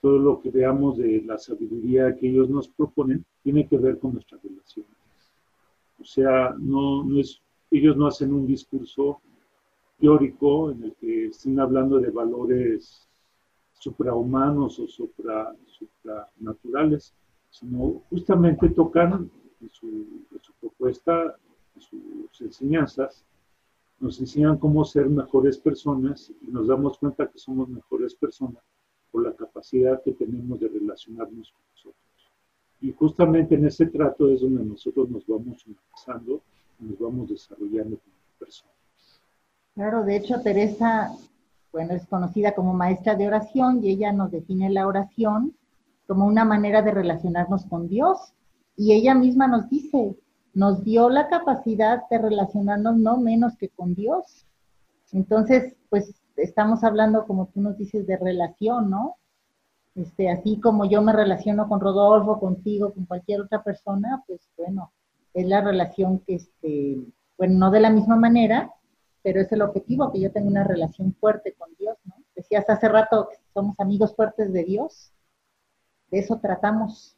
Todo 0.00 0.18
lo 0.18 0.40
que 0.40 0.50
veamos 0.50 0.98
de 0.98 1.22
la 1.22 1.38
sabiduría 1.38 2.14
que 2.16 2.28
ellos 2.28 2.48
nos 2.48 2.68
proponen 2.68 3.24
tiene 3.42 3.66
que 3.66 3.78
ver 3.78 3.98
con 3.98 4.12
nuestras 4.12 4.42
relaciones. 4.42 4.92
O 6.00 6.04
sea, 6.04 6.54
no, 6.58 7.02
no 7.04 7.18
es, 7.18 7.40
ellos 7.70 7.96
no 7.96 8.06
hacen 8.06 8.32
un 8.32 8.46
discurso 8.46 9.20
teórico 9.98 10.70
en 10.70 10.84
el 10.84 10.94
que 10.94 11.26
estén 11.26 11.58
hablando 11.58 11.98
de 11.98 12.10
valores 12.10 13.08
suprahumanos 13.78 14.78
o 14.78 14.88
supra, 14.88 15.54
supranaturales, 15.66 17.14
sino 17.58 18.02
justamente 18.10 18.68
tocan 18.70 19.30
en 19.60 19.70
su, 19.70 19.86
su 20.40 20.52
propuesta, 20.60 21.36
en 21.74 21.82
sus 21.82 22.40
enseñanzas, 22.40 23.24
nos 23.98 24.20
enseñan 24.20 24.58
cómo 24.58 24.84
ser 24.84 25.08
mejores 25.08 25.56
personas 25.58 26.32
y 26.42 26.50
nos 26.50 26.68
damos 26.68 26.98
cuenta 26.98 27.28
que 27.30 27.38
somos 27.38 27.68
mejores 27.68 28.14
personas 28.14 28.62
por 29.10 29.24
la 29.24 29.32
capacidad 29.34 30.02
que 30.02 30.12
tenemos 30.12 30.60
de 30.60 30.68
relacionarnos 30.68 31.52
con 31.52 31.62
nosotros. 31.72 32.32
Y 32.80 32.92
justamente 32.92 33.54
en 33.54 33.66
ese 33.66 33.86
trato 33.86 34.28
es 34.28 34.42
donde 34.42 34.62
nosotros 34.64 35.08
nos 35.08 35.26
vamos 35.26 35.64
humanizando, 35.66 36.42
nos 36.78 36.98
vamos 36.98 37.30
desarrollando 37.30 37.96
como 37.96 38.16
personas. 38.38 38.74
Claro, 39.74 40.04
de 40.04 40.16
hecho, 40.16 40.40
Teresa 40.42 41.16
bueno, 41.76 41.92
es 41.92 42.06
conocida 42.06 42.54
como 42.54 42.72
maestra 42.72 43.14
de 43.16 43.26
oración 43.26 43.84
y 43.84 43.90
ella 43.90 44.10
nos 44.10 44.30
define 44.30 44.70
la 44.70 44.86
oración 44.86 45.54
como 46.06 46.26
una 46.26 46.44
manera 46.44 46.82
de 46.82 46.92
relacionarnos 46.92 47.66
con 47.66 47.88
Dios. 47.88 48.32
Y 48.76 48.92
ella 48.92 49.14
misma 49.14 49.48
nos 49.48 49.68
dice, 49.68 50.16
nos 50.54 50.84
dio 50.84 51.10
la 51.10 51.28
capacidad 51.28 52.02
de 52.10 52.18
relacionarnos 52.18 52.96
no 52.96 53.18
menos 53.18 53.56
que 53.56 53.68
con 53.68 53.94
Dios. 53.94 54.46
Entonces, 55.12 55.74
pues 55.88 56.14
estamos 56.36 56.84
hablando, 56.84 57.26
como 57.26 57.46
tú 57.46 57.60
nos 57.60 57.78
dices, 57.78 58.06
de 58.06 58.16
relación, 58.16 58.90
¿no? 58.90 59.16
Este, 59.94 60.30
así 60.30 60.60
como 60.60 60.84
yo 60.84 61.00
me 61.00 61.12
relaciono 61.12 61.68
con 61.68 61.80
Rodolfo, 61.80 62.38
contigo, 62.38 62.92
con 62.92 63.06
cualquier 63.06 63.40
otra 63.40 63.62
persona, 63.62 64.22
pues 64.26 64.40
bueno, 64.56 64.92
es 65.32 65.46
la 65.46 65.62
relación 65.62 66.18
que, 66.20 66.34
este, 66.34 66.98
bueno, 67.38 67.58
no 67.58 67.70
de 67.70 67.80
la 67.80 67.90
misma 67.90 68.16
manera, 68.16 68.72
pero 69.22 69.40
es 69.40 69.50
el 69.52 69.62
objetivo, 69.62 70.12
que 70.12 70.20
yo 70.20 70.30
tenga 70.30 70.48
una 70.48 70.64
relación 70.64 71.14
fuerte 71.14 71.54
con 71.58 71.68
Dios, 71.78 71.96
¿no? 72.04 72.14
Decías 72.34 72.68
hace 72.68 72.88
rato 72.88 73.28
que 73.30 73.36
somos 73.54 73.78
amigos 73.80 74.14
fuertes 74.14 74.52
de 74.52 74.64
Dios, 74.64 75.12
de 76.10 76.18
eso 76.18 76.38
tratamos. 76.40 77.16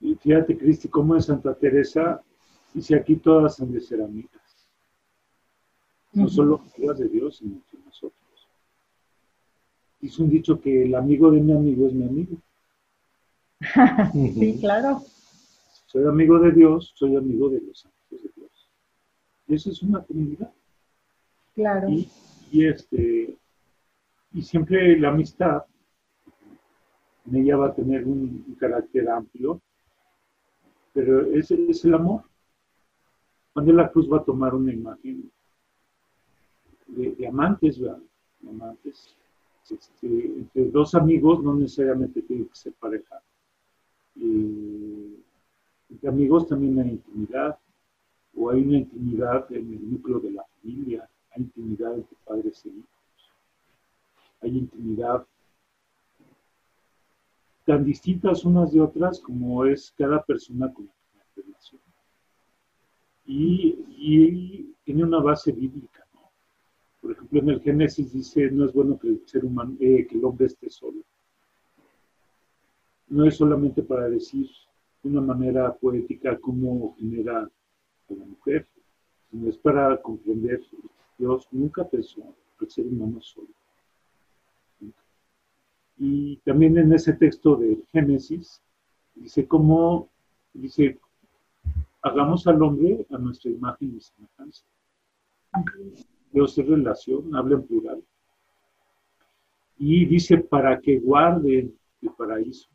Y 0.00 0.14
fíjate, 0.14 0.56
Cristi, 0.56 0.88
cómo 0.88 1.16
es 1.16 1.26
Santa 1.26 1.54
Teresa, 1.54 2.22
dice 2.72 2.94
aquí 2.96 3.16
todas 3.16 3.60
han 3.60 3.72
de 3.72 3.80
ser 3.80 4.02
amigas. 4.02 4.30
No 6.12 6.24
Ujú. 6.24 6.32
solo 6.32 6.62
amigas 6.76 6.98
de 6.98 7.08
Dios, 7.08 7.36
sino 7.38 7.54
entre 7.56 7.78
nosotros. 7.84 8.48
Dice 10.00 10.22
un 10.22 10.30
dicho 10.30 10.58
que 10.60 10.84
el 10.84 10.94
amigo 10.94 11.30
de 11.30 11.40
mi 11.40 11.52
amigo 11.52 11.86
es 11.86 11.92
mi 11.92 12.04
amigo. 12.06 12.36
Sí, 14.12 14.58
claro. 14.60 15.02
Soy 15.86 16.04
amigo 16.06 16.38
de 16.38 16.52
Dios, 16.52 16.92
soy 16.94 17.16
amigo 17.16 17.50
de 17.50 17.60
los 17.60 17.84
amigos 17.84 18.22
de 18.24 18.30
Dios. 18.36 18.70
Y 19.48 19.54
eso 19.54 19.70
es 19.70 19.82
una 19.82 20.00
comunidad. 20.02 20.50
Claro. 21.54 21.88
Y, 21.90 22.08
y, 22.52 22.66
este, 22.66 23.36
y 24.32 24.42
siempre 24.42 24.98
la 24.98 25.08
amistad 25.08 25.64
en 27.30 27.36
ella 27.36 27.56
va 27.56 27.68
a 27.68 27.74
tener 27.74 28.06
un, 28.06 28.56
carácter 28.58 29.08
amplio, 29.08 29.60
pero 30.92 31.26
ese 31.26 31.70
es 31.70 31.84
el 31.84 31.94
amor. 31.94 32.24
Cuando 33.52 33.72
la 33.72 33.90
cruz 33.90 34.10
va 34.10 34.18
a 34.18 34.24
tomar 34.24 34.54
una 34.54 34.72
imagen 34.72 35.30
de, 36.88 37.26
amantes, 37.26 37.80
¿verdad? 37.80 38.00
Amantes. 38.48 39.16
Este, 39.70 40.06
entre 40.06 40.64
dos 40.70 40.94
amigos 40.96 41.42
no 41.42 41.54
necesariamente 41.54 42.22
tiene 42.22 42.46
que 42.46 42.56
ser 42.56 42.72
pareja. 42.72 43.22
Entre 44.16 46.08
amigos 46.08 46.48
también 46.48 46.78
hay 46.80 46.90
intimidad, 46.90 47.58
o 48.36 48.50
hay 48.50 48.62
una 48.62 48.78
intimidad 48.78 49.50
en 49.52 49.72
el 49.72 49.92
núcleo 49.92 50.18
de 50.18 50.32
la 50.32 50.44
familia, 50.60 51.08
hay 51.30 51.42
intimidad 51.42 51.94
entre 51.94 52.16
padres 52.24 52.64
e 52.66 52.68
hijos, 52.68 53.32
hay 54.42 54.58
intimidad 54.58 55.24
tan 57.70 57.84
distintas 57.84 58.44
unas 58.44 58.72
de 58.72 58.80
otras 58.80 59.20
como 59.20 59.64
es 59.64 59.94
cada 59.96 60.20
persona 60.24 60.72
con 60.72 60.86
la 60.86 61.24
que. 61.32 61.42
Y, 63.26 64.74
tiene 64.82 65.04
una 65.04 65.20
base 65.20 65.52
bíblica, 65.52 66.04
¿no? 66.12 66.32
Por 67.00 67.12
ejemplo, 67.12 67.38
en 67.38 67.50
el 67.50 67.60
Génesis 67.60 68.12
dice, 68.12 68.50
no 68.50 68.64
es 68.64 68.72
bueno 68.72 68.98
que 68.98 69.06
el 69.06 69.22
ser 69.24 69.44
humano, 69.44 69.76
eh, 69.78 70.04
que 70.04 70.18
el 70.18 70.24
hombre 70.24 70.46
esté 70.46 70.68
solo. 70.68 71.00
No 73.06 73.24
es 73.24 73.36
solamente 73.36 73.84
para 73.84 74.08
decir 74.08 74.48
de 75.04 75.08
una 75.08 75.20
manera 75.20 75.72
poética 75.72 76.36
cómo 76.40 76.96
genera 76.98 77.42
a 77.42 78.12
la 78.12 78.24
mujer, 78.24 78.66
sino 79.30 79.48
es 79.48 79.58
para 79.58 79.96
comprender 80.02 80.58
que 80.68 80.76
Dios 81.18 81.46
nunca 81.52 81.88
pensó 81.88 82.34
el 82.60 82.68
ser 82.68 82.86
humano 82.88 83.20
solo. 83.20 83.59
Y 86.02 86.38
también 86.38 86.78
en 86.78 86.90
ese 86.94 87.12
texto 87.12 87.56
de 87.56 87.78
Génesis 87.92 88.62
dice 89.14 89.46
cómo, 89.46 90.08
dice, 90.54 90.98
hagamos 92.00 92.46
al 92.46 92.62
hombre 92.62 93.06
a 93.10 93.18
nuestra 93.18 93.50
imagen 93.50 93.96
y 93.98 94.00
semejanza. 94.00 94.64
Dios 96.32 96.56
es 96.56 96.66
relación, 96.66 97.36
habla 97.36 97.56
en 97.56 97.66
plural. 97.66 98.02
Y 99.76 100.06
dice 100.06 100.38
para 100.38 100.80
que 100.80 100.98
guarde 101.00 101.70
el 102.00 102.10
paraíso. 102.16 102.70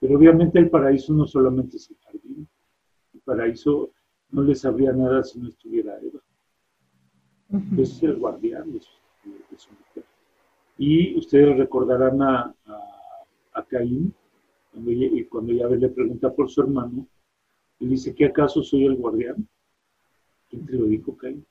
Pero 0.00 0.16
obviamente 0.16 0.58
el 0.58 0.70
paraíso 0.70 1.12
no 1.12 1.26
solamente 1.26 1.76
es 1.76 1.90
el 1.90 1.96
jardín. 1.98 2.48
El 3.12 3.20
paraíso 3.20 3.90
no 4.30 4.42
les 4.42 4.60
sabría 4.60 4.92
nada 4.92 5.22
si 5.24 5.38
no 5.38 5.48
estuviera 5.48 5.98
Eva. 6.00 6.20
Ujú. 7.50 7.82
Es 7.82 8.02
el 8.02 8.16
guardián 8.16 8.72
de 8.72 8.80
su, 8.80 8.92
de 9.50 9.58
su. 9.58 9.70
Y 10.78 11.16
ustedes 11.18 11.56
recordarán 11.56 12.20
a, 12.22 12.54
a, 12.66 12.80
a 13.54 13.64
Caín, 13.64 14.12
cuando, 14.72 14.92
ya- 14.92 15.08
cuando 15.30 15.52
Yahvé 15.52 15.78
le 15.78 15.88
pregunta 15.88 16.32
por 16.32 16.50
su 16.50 16.60
hermano, 16.60 17.06
y 17.78 17.86
dice, 17.86 18.14
¿qué 18.14 18.26
acaso 18.26 18.62
soy 18.62 18.84
el 18.86 18.96
guardián? 18.96 19.46
¿Quién 20.48 20.66
te 20.66 20.72
lo 20.74 20.86
dijo, 20.86 21.16
Caín? 21.16 21.44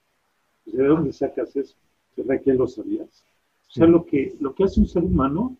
Pues, 0.64 0.76
¿De 0.78 0.86
dónde 0.86 1.12
sacas 1.12 1.56
eso? 1.56 1.76
¿Será 2.16 2.40
que 2.40 2.54
lo 2.54 2.68
sabías? 2.68 3.24
O 3.68 3.72
sea, 3.72 3.88
lo 3.88 4.06
que, 4.06 4.36
lo 4.40 4.54
que 4.56 4.64
hace 4.64 4.80
un 4.80 4.88
ser 4.88 5.04
humano 5.04 5.58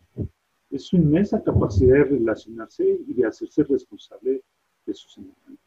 es 0.72 0.84
su 0.86 0.96
inmensa 0.96 1.44
capacidad 1.44 1.96
de 1.96 2.04
relacionarse 2.06 3.00
y 3.08 3.14
de 3.14 3.26
hacerse 3.26 3.64
responsable 3.64 4.42
de 4.86 4.94
sus 4.94 5.14
semejantes. 5.14 5.60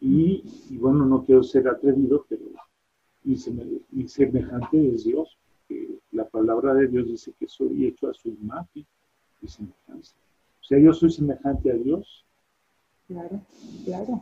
Y, 0.00 0.42
y 0.70 0.76
bueno, 0.78 1.04
no 1.06 1.24
quiero 1.24 1.42
ser 1.42 1.68
atrevido, 1.68 2.24
pero 2.28 2.42
mi 3.24 4.08
semejante 4.08 4.94
es 4.94 5.04
Dios. 5.04 5.36
La 6.16 6.24
palabra 6.24 6.74
de 6.74 6.88
Dios 6.88 7.06
dice 7.06 7.32
que 7.38 7.46
soy 7.46 7.86
hecho 7.86 8.08
a 8.08 8.14
su 8.14 8.28
imagen 8.30 8.86
y 9.42 9.48
semejanza. 9.48 10.16
O 10.60 10.64
sea, 10.64 10.78
yo 10.78 10.92
soy 10.92 11.10
semejante 11.10 11.70
a 11.70 11.74
Dios. 11.74 12.24
Claro, 13.06 13.40
claro. 13.84 14.20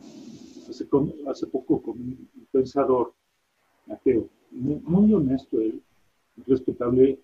Hace, 0.69 0.87
hace 1.27 1.47
poco 1.47 1.81
con 1.81 1.99
un 1.99 2.47
pensador 2.51 3.13
ateo, 3.89 4.27
muy, 4.51 4.79
muy 4.83 5.13
honesto 5.13 5.59
él, 5.59 5.81
respetable, 6.45 7.19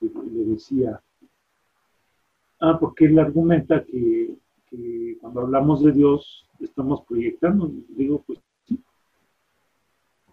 le, 0.00 0.10
le 0.32 0.44
decía, 0.44 1.02
ah, 2.60 2.78
porque 2.78 3.06
él 3.06 3.18
argumenta 3.18 3.84
que, 3.84 4.36
que 4.70 5.18
cuando 5.20 5.40
hablamos 5.40 5.82
de 5.82 5.92
Dios 5.92 6.46
estamos 6.60 7.02
proyectando. 7.04 7.70
Digo, 7.88 8.22
pues 8.26 8.38
sí. 8.66 8.78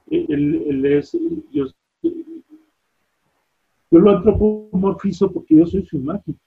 Él, 0.09 0.63
él 0.67 0.85
es, 0.85 1.17
yo, 1.51 1.65
yo 3.93 3.99
lo 3.99 4.09
antropomorfizo 4.17 5.31
porque 5.31 5.55
yo 5.55 5.65
soy 5.67 5.85
su 5.85 5.97
imagen. 5.97 6.37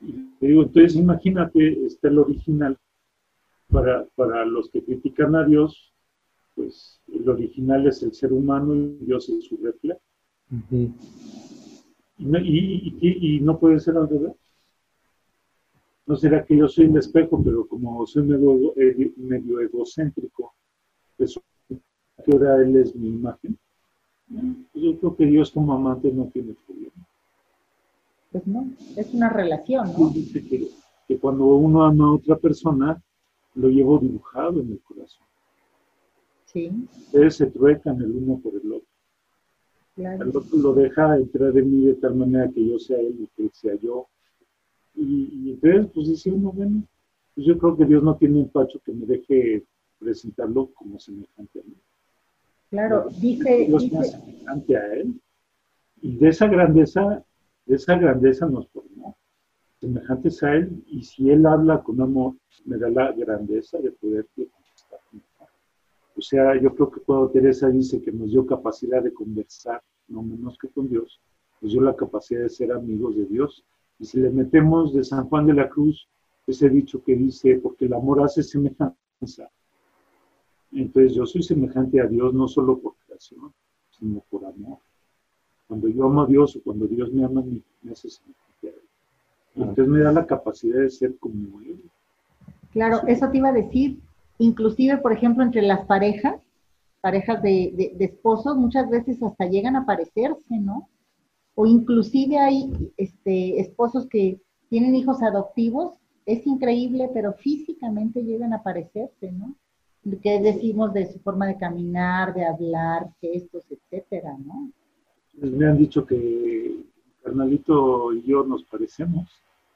Y 0.00 0.12
le 0.40 0.48
digo, 0.48 0.62
entonces 0.62 0.94
imagínate, 0.96 1.84
está 1.86 2.08
el 2.08 2.18
original. 2.20 2.78
Para, 3.68 4.06
para 4.14 4.44
los 4.44 4.70
que 4.70 4.82
critican 4.82 5.34
a 5.34 5.44
Dios, 5.44 5.92
pues 6.54 7.00
el 7.08 7.28
original 7.28 7.86
es 7.88 8.02
el 8.02 8.12
ser 8.14 8.32
humano 8.32 8.74
y 8.74 8.98
Dios 9.04 9.28
es 9.28 9.44
su 9.44 9.56
reflejo. 9.56 10.00
Y 12.18 12.24
no, 12.26 12.38
y- 12.38 12.96
y- 13.00 13.36
y 13.36 13.40
no 13.40 13.58
puede 13.58 13.80
ser 13.80 13.96
al 13.96 14.08
revés. 14.08 14.34
No 16.06 16.16
será 16.16 16.44
que 16.44 16.56
yo 16.56 16.68
soy 16.68 16.84
el 16.84 16.96
espejo, 16.98 17.42
pero 17.42 17.66
como 17.66 18.06
soy 18.06 18.22
medio, 18.24 18.72
eh, 18.76 19.12
medio 19.16 19.58
egocéntrico, 19.60 20.52
eso, 21.18 21.42
que 21.68 22.32
ahora 22.32 22.62
él 22.62 22.76
es 22.76 22.94
mi 22.94 23.08
imagen. 23.08 23.58
Pues 24.28 24.84
yo 24.84 24.98
creo 24.98 25.16
que 25.16 25.26
Dios 25.26 25.50
como 25.50 25.72
amante 25.74 26.10
no 26.12 26.26
tiene 26.32 26.54
problema. 26.66 27.06
Pues 28.32 28.46
no, 28.46 28.68
es 28.96 29.14
una 29.14 29.28
relación, 29.28 29.92
¿no? 29.96 30.08
Dice 30.08 30.44
que, 30.44 30.68
que 31.06 31.18
cuando 31.18 31.44
uno 31.46 31.84
ama 31.84 32.06
a 32.06 32.12
otra 32.14 32.36
persona, 32.36 33.00
lo 33.54 33.68
llevo 33.68 33.98
dibujado 33.98 34.60
en 34.60 34.72
el 34.72 34.80
corazón. 34.80 35.24
Sí, 36.46 36.70
Ustedes 37.06 37.36
se 37.36 37.46
truecan 37.46 38.00
el 38.00 38.10
uno 38.12 38.38
por 38.38 38.54
el 38.54 38.72
otro. 38.72 38.88
claro. 39.94 40.22
El 40.24 40.36
otro 40.36 40.58
lo 40.58 40.74
deja 40.74 41.16
entrar 41.16 41.56
en 41.56 41.70
mí 41.70 41.86
de 41.86 41.94
tal 41.94 42.14
manera 42.16 42.48
que 42.50 42.66
yo 42.66 42.78
sea 42.78 42.98
él 42.98 43.16
y 43.20 43.26
que 43.36 43.42
él 43.44 43.50
sea 43.52 43.74
yo. 43.80 44.06
Y, 44.94 45.30
y 45.32 45.50
entonces, 45.52 45.90
pues 45.92 46.08
dice 46.08 46.30
uno, 46.30 46.50
bueno, 46.52 46.82
pues 47.34 47.46
yo 47.46 47.58
creo 47.58 47.76
que 47.76 47.84
Dios 47.84 48.02
no 48.02 48.16
tiene 48.16 48.40
empacho 48.40 48.80
que 48.84 48.92
me 48.92 49.06
deje 49.06 49.64
presentarlo 49.98 50.70
como 50.74 50.98
semejante 50.98 51.60
a 51.60 51.62
mí. 51.64 51.74
Claro, 52.74 53.06
dice, 53.20 53.66
Dios 53.68 53.92
más 53.92 54.02
dice, 54.02 54.18
semejante 54.18 54.76
a 54.76 54.94
él. 54.94 55.20
Y 56.02 56.16
de 56.16 56.28
esa 56.28 56.48
grandeza, 56.48 57.24
de 57.66 57.76
esa 57.76 57.96
grandeza 57.96 58.46
nos 58.46 58.68
formó, 58.70 59.16
semejantes 59.80 60.42
a 60.42 60.54
él. 60.54 60.82
Y 60.88 61.04
si 61.04 61.30
él 61.30 61.46
habla 61.46 61.84
con 61.84 62.00
amor, 62.00 62.34
me 62.64 62.76
da 62.76 62.90
la 62.90 63.12
grandeza 63.12 63.78
de 63.78 63.92
poder 63.92 64.26
contestar. 64.34 64.98
O 66.16 66.20
sea, 66.20 66.60
yo 66.60 66.74
creo 66.74 66.90
que 66.90 67.00
cuando 67.00 67.30
Teresa 67.30 67.68
dice 67.68 68.02
que 68.02 68.10
nos 68.10 68.32
dio 68.32 68.44
capacidad 68.44 69.00
de 69.04 69.14
conversar, 69.14 69.80
no 70.08 70.24
menos 70.24 70.58
que 70.58 70.66
con 70.66 70.88
Dios, 70.88 71.20
nos 71.60 71.70
dio 71.70 71.80
la 71.80 71.94
capacidad 71.94 72.40
de 72.40 72.48
ser 72.48 72.72
amigos 72.72 73.14
de 73.14 73.26
Dios. 73.26 73.64
Y 74.00 74.04
si 74.04 74.18
le 74.18 74.30
metemos 74.30 74.92
de 74.92 75.04
San 75.04 75.28
Juan 75.28 75.46
de 75.46 75.54
la 75.54 75.68
Cruz 75.68 76.08
ese 76.44 76.68
dicho 76.68 77.04
que 77.04 77.14
dice, 77.14 77.60
porque 77.62 77.84
el 77.84 77.94
amor 77.94 78.20
hace 78.20 78.42
semejanza, 78.42 79.48
entonces 80.82 81.14
yo 81.14 81.26
soy 81.26 81.42
semejante 81.42 82.00
a 82.00 82.06
Dios 82.06 82.34
no 82.34 82.48
solo 82.48 82.78
por 82.78 82.94
creación, 83.06 83.52
sino 83.90 84.20
por 84.30 84.44
amor. 84.44 84.78
Cuando 85.68 85.88
yo 85.88 86.04
amo 86.04 86.22
a 86.22 86.26
Dios 86.26 86.56
o 86.56 86.62
cuando 86.62 86.86
Dios 86.86 87.12
me 87.12 87.24
ama 87.24 87.40
a 87.40 87.44
mí, 87.44 87.62
me 87.82 87.92
hace 87.92 88.08
semejante 88.10 88.68
a 88.68 88.70
Él. 88.70 88.82
Y 89.56 89.60
entonces 89.62 89.88
me 89.88 90.00
da 90.00 90.12
la 90.12 90.26
capacidad 90.26 90.80
de 90.80 90.90
ser 90.90 91.16
como 91.18 91.60
Él. 91.62 91.80
claro, 92.72 93.06
eso 93.06 93.28
te 93.30 93.38
iba 93.38 93.48
a 93.50 93.52
decir, 93.52 94.00
inclusive, 94.38 94.98
por 94.98 95.12
ejemplo, 95.12 95.42
entre 95.44 95.62
las 95.62 95.86
parejas, 95.86 96.40
parejas 97.00 97.42
de, 97.42 97.72
de- 97.76 97.92
de 97.96 98.04
esposos, 98.06 98.56
muchas 98.56 98.88
veces 98.90 99.22
hasta 99.22 99.46
llegan 99.46 99.76
a 99.76 99.86
parecerse, 99.86 100.58
¿no? 100.58 100.88
o 101.56 101.66
inclusive 101.66 102.36
hay 102.38 102.72
este, 102.96 103.60
esposos 103.60 104.08
que 104.08 104.40
tienen 104.68 104.96
hijos 104.96 105.22
adoptivos, 105.22 105.94
es 106.26 106.44
increíble, 106.48 107.08
pero 107.14 107.32
físicamente 107.34 108.24
llegan 108.24 108.52
a 108.52 108.62
parecerse, 108.64 109.30
¿no? 109.30 109.54
¿Qué 110.22 110.40
decimos 110.40 110.92
de 110.92 111.10
su 111.10 111.18
forma 111.20 111.46
de 111.46 111.56
caminar, 111.56 112.34
de 112.34 112.44
hablar, 112.44 113.08
gestos, 113.20 113.64
etcétera, 113.70 114.36
¿no? 114.44 114.70
Pues 115.38 115.50
me 115.50 115.66
han 115.66 115.78
dicho 115.78 116.04
que 116.04 116.76
carnalito 117.22 118.12
y 118.12 118.22
yo 118.22 118.44
nos 118.44 118.62
parecemos. 118.64 119.28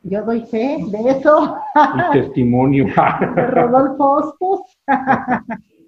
Yo 0.02 0.22
doy 0.24 0.42
fe 0.42 0.78
de 0.90 1.10
eso. 1.10 1.56
Un 1.74 2.12
testimonio. 2.12 2.86
de 2.86 3.46
Rodolfo 3.46 4.04
Hostos. 4.04 4.60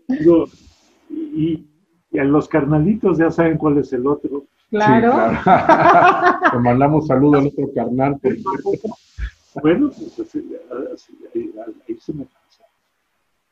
Digo, 0.09 0.47
y, 1.11 1.65
y 2.11 2.19
a 2.19 2.25
los 2.25 2.49
carnalitos 2.49 3.19
ya 3.19 3.31
saben 3.31 3.59
cuál 3.59 3.79
es 3.79 3.93
el 3.93 4.07
otro. 4.07 4.45
Claro. 4.71 5.13
Sí, 5.13 5.37
claro. 5.43 6.41
Te 6.53 6.59
mandamos 6.59 7.07
saludos 7.07 7.41
al 7.41 7.47
otro 7.49 7.73
carnal. 7.75 8.19
Bueno, 9.63 9.91
pues 9.91 10.19
así, 10.21 10.57
así, 10.95 11.19
ahí, 11.35 11.53
ahí 11.89 11.97
se 12.01 12.13
me. 12.13 12.27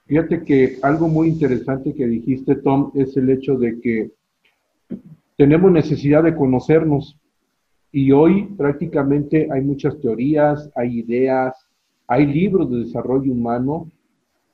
Fíjate 0.09 0.43
que 0.43 0.79
algo 0.83 1.07
muy 1.07 1.29
interesante 1.29 1.93
que 1.93 2.07
dijiste, 2.07 2.57
Tom, 2.57 2.91
es 2.95 3.15
el 3.19 3.29
hecho 3.29 3.59
de 3.59 3.79
que 3.79 4.11
tenemos 5.37 5.71
necesidad 5.71 6.23
de 6.23 6.35
conocernos 6.35 7.19
y 7.93 8.11
hoy 8.13 8.45
prácticamente 8.57 9.49
hay 9.53 9.61
muchas 9.61 10.01
teorías, 10.01 10.71
hay 10.75 11.01
ideas, 11.01 11.55
hay 12.07 12.25
libros 12.27 12.71
de 12.71 12.79
desarrollo 12.79 13.31
humano 13.31 13.91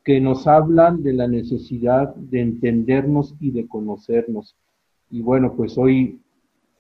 que 0.03 0.21
nos 0.21 0.49
hablan 0.49 1.05
de 1.05 1.13
la 1.13 1.29
necesidad 1.29 2.13
de 2.17 2.41
entendernos 2.41 3.37
y 3.39 3.53
de 3.53 3.69
conocernos. 3.69 4.57
Y 5.09 5.23
bueno, 5.23 5.55
pues 5.57 5.79
hoy, 5.79 6.21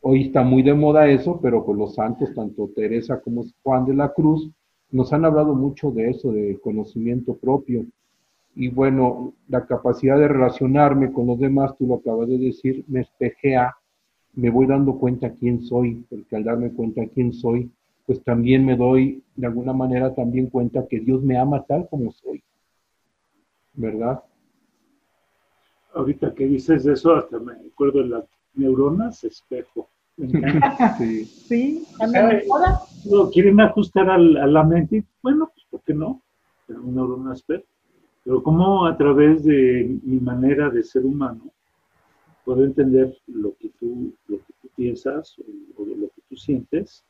hoy 0.01 0.23
está 0.23 0.43
muy 0.43 0.65
de 0.65 0.75
moda 0.75 1.09
eso, 1.09 1.39
pero 1.41 1.65
con 1.65 1.79
los 1.79 1.95
santos, 1.95 2.35
tanto 2.35 2.69
Teresa 2.75 3.21
como 3.21 3.45
Juan 3.63 3.87
de 3.87 3.95
la 3.95 4.13
Cruz, 4.13 4.51
nos 4.91 5.13
han 5.13 5.25
hablado 5.25 5.55
mucho 5.55 5.93
de 5.93 6.11
eso, 6.11 6.33
de 6.33 6.59
conocimiento 6.61 7.37
propio. 7.37 7.87
Y 8.57 8.69
bueno, 8.69 9.35
la 9.49 9.67
capacidad 9.67 10.19
de 10.19 10.29
relacionarme 10.29 11.13
con 11.13 11.27
los 11.27 11.39
demás, 11.39 11.77
tú 11.77 11.87
lo 11.87 11.97
acabas 11.97 12.29
de 12.29 12.39
decir, 12.39 12.85
me 12.87 13.01
espejea, 13.01 13.75
me 14.35 14.51
voy 14.51 14.67
dando 14.67 14.99
cuenta 14.99 15.33
quién 15.33 15.63
soy, 15.63 16.05
porque 16.09 16.37
al 16.37 16.45
darme 16.45 16.71
cuenta 16.73 17.03
quién 17.13 17.33
soy, 17.33 17.71
pues 18.07 18.23
también 18.23 18.65
me 18.65 18.77
doy 18.77 19.23
de 19.35 19.47
alguna 19.47 19.73
manera 19.73 20.15
también 20.15 20.49
cuenta 20.49 20.87
que 20.87 21.01
Dios 21.01 21.23
me 21.23 21.39
ama 21.39 21.65
tal 21.65 21.89
como 21.89 22.13
soy. 22.13 22.43
¿Verdad? 23.75 24.23
Ahorita 25.95 26.35
que 26.35 26.47
dices 26.47 26.87
eso, 26.87 27.15
hasta 27.15 27.39
me 27.39 27.53
acuerdo 27.53 28.03
de 28.03 28.09
las 28.09 28.25
neuronas 28.55 29.25
espejo. 29.25 29.89
Me 30.17 30.27
encanta. 30.39 30.97
Sí. 30.97 31.25
Sí, 31.25 31.85
también. 31.99 32.43
Lo 33.11 33.31
quieren 33.31 33.61
ajustar 33.61 34.09
a 34.11 34.19
la 34.19 34.63
mente, 34.63 35.05
bueno, 35.23 35.51
pues 35.53 35.67
¿por 35.71 35.83
qué 35.83 35.95
no? 35.95 36.21
Pero 36.67 36.83
un 36.83 36.95
neurona 36.95 37.35
espejo. 37.35 37.65
Pero 38.25 38.43
cómo 38.43 38.87
a 38.87 38.97
través 38.97 39.45
de 39.45 39.99
mi 40.03 40.19
manera 40.19 40.71
de 40.71 40.83
ser 40.83 41.05
humano 41.05 41.53
puedo 42.45 42.65
entender 42.65 43.17
lo 43.27 43.55
que 43.57 43.69
tú, 43.79 44.15
lo 44.29 44.39
que 44.39 44.53
tú 44.61 44.69
piensas 44.77 45.39
o, 45.39 45.83
o 45.83 45.87
lo 45.87 46.09
que 46.09 46.23
tú 46.29 46.37
sientes, 46.37 47.05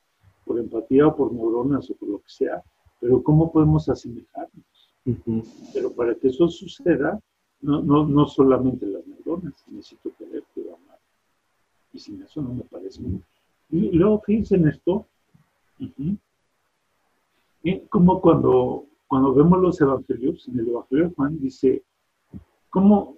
por 0.45 0.59
empatía 0.59 1.07
o 1.07 1.17
por 1.17 1.33
neuronas 1.33 1.91
o 1.91 1.95
por 1.95 2.09
lo 2.09 2.19
que 2.19 2.29
sea, 2.29 2.63
pero 3.01 3.23
cómo 3.23 3.51
podemos 3.53 3.89
asemejarnos. 3.89 4.93
Ujú. 5.07 5.43
Pero 5.73 5.93
para 5.93 6.15
que 6.15 6.29
eso 6.29 6.49
suceda, 6.49 7.21
no, 7.61 7.83
no, 7.83 8.07
no 8.07 8.27
solamente 8.27 8.87
las 8.87 9.07
neuronas, 9.07 9.65
necesito 9.69 10.11
quererte 10.19 10.61
o 10.61 10.77
amar. 10.77 10.99
Y 11.93 11.99
sin 11.99 12.23
eso 12.23 12.43
no 12.43 12.55
me 12.55 12.63
parece 12.63 13.01
muy. 13.01 13.23
Y 13.71 13.91
luego 13.93 14.21
fíjense 14.21 14.57
en 14.57 14.69
esto, 14.69 15.07
ujú, 15.81 16.17
eh, 17.65 17.83
como 17.89 18.21
cuando, 18.21 18.87
cuando 19.07 19.35
vemos 19.35 19.61
los 19.61 19.81
evangelios, 19.81 20.49
en 20.49 20.59
el 20.61 20.69
evangelio 20.69 21.09
de 21.09 21.15
Juan 21.15 21.39
dice, 21.39 21.83
¿cómo 22.71 23.17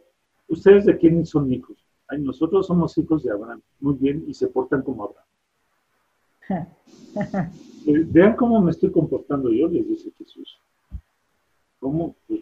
ustedes 0.48 0.86
de 0.86 0.96
quién 0.98 1.24
son 1.24 1.52
hijos? 1.52 1.76
Ay, 2.08 2.20
nosotros 2.20 2.66
somos 2.66 2.96
hijos 2.98 3.22
de 3.22 3.32
Abraham, 3.32 3.62
muy 3.80 3.94
bien, 3.94 4.24
y 4.26 4.34
se 4.34 4.48
portan 4.48 4.82
como 4.82 5.04
Abraham. 5.04 5.26
Eh, 7.88 8.04
Vean 8.04 8.34
cómo 8.34 8.60
me 8.60 8.72
estoy 8.72 8.90
comportando 8.90 9.48
yo, 9.52 9.68
les 9.68 9.86
dice 9.86 10.10
Jesús. 10.18 10.58
¿Cómo? 11.78 12.16
Pues. 12.26 12.40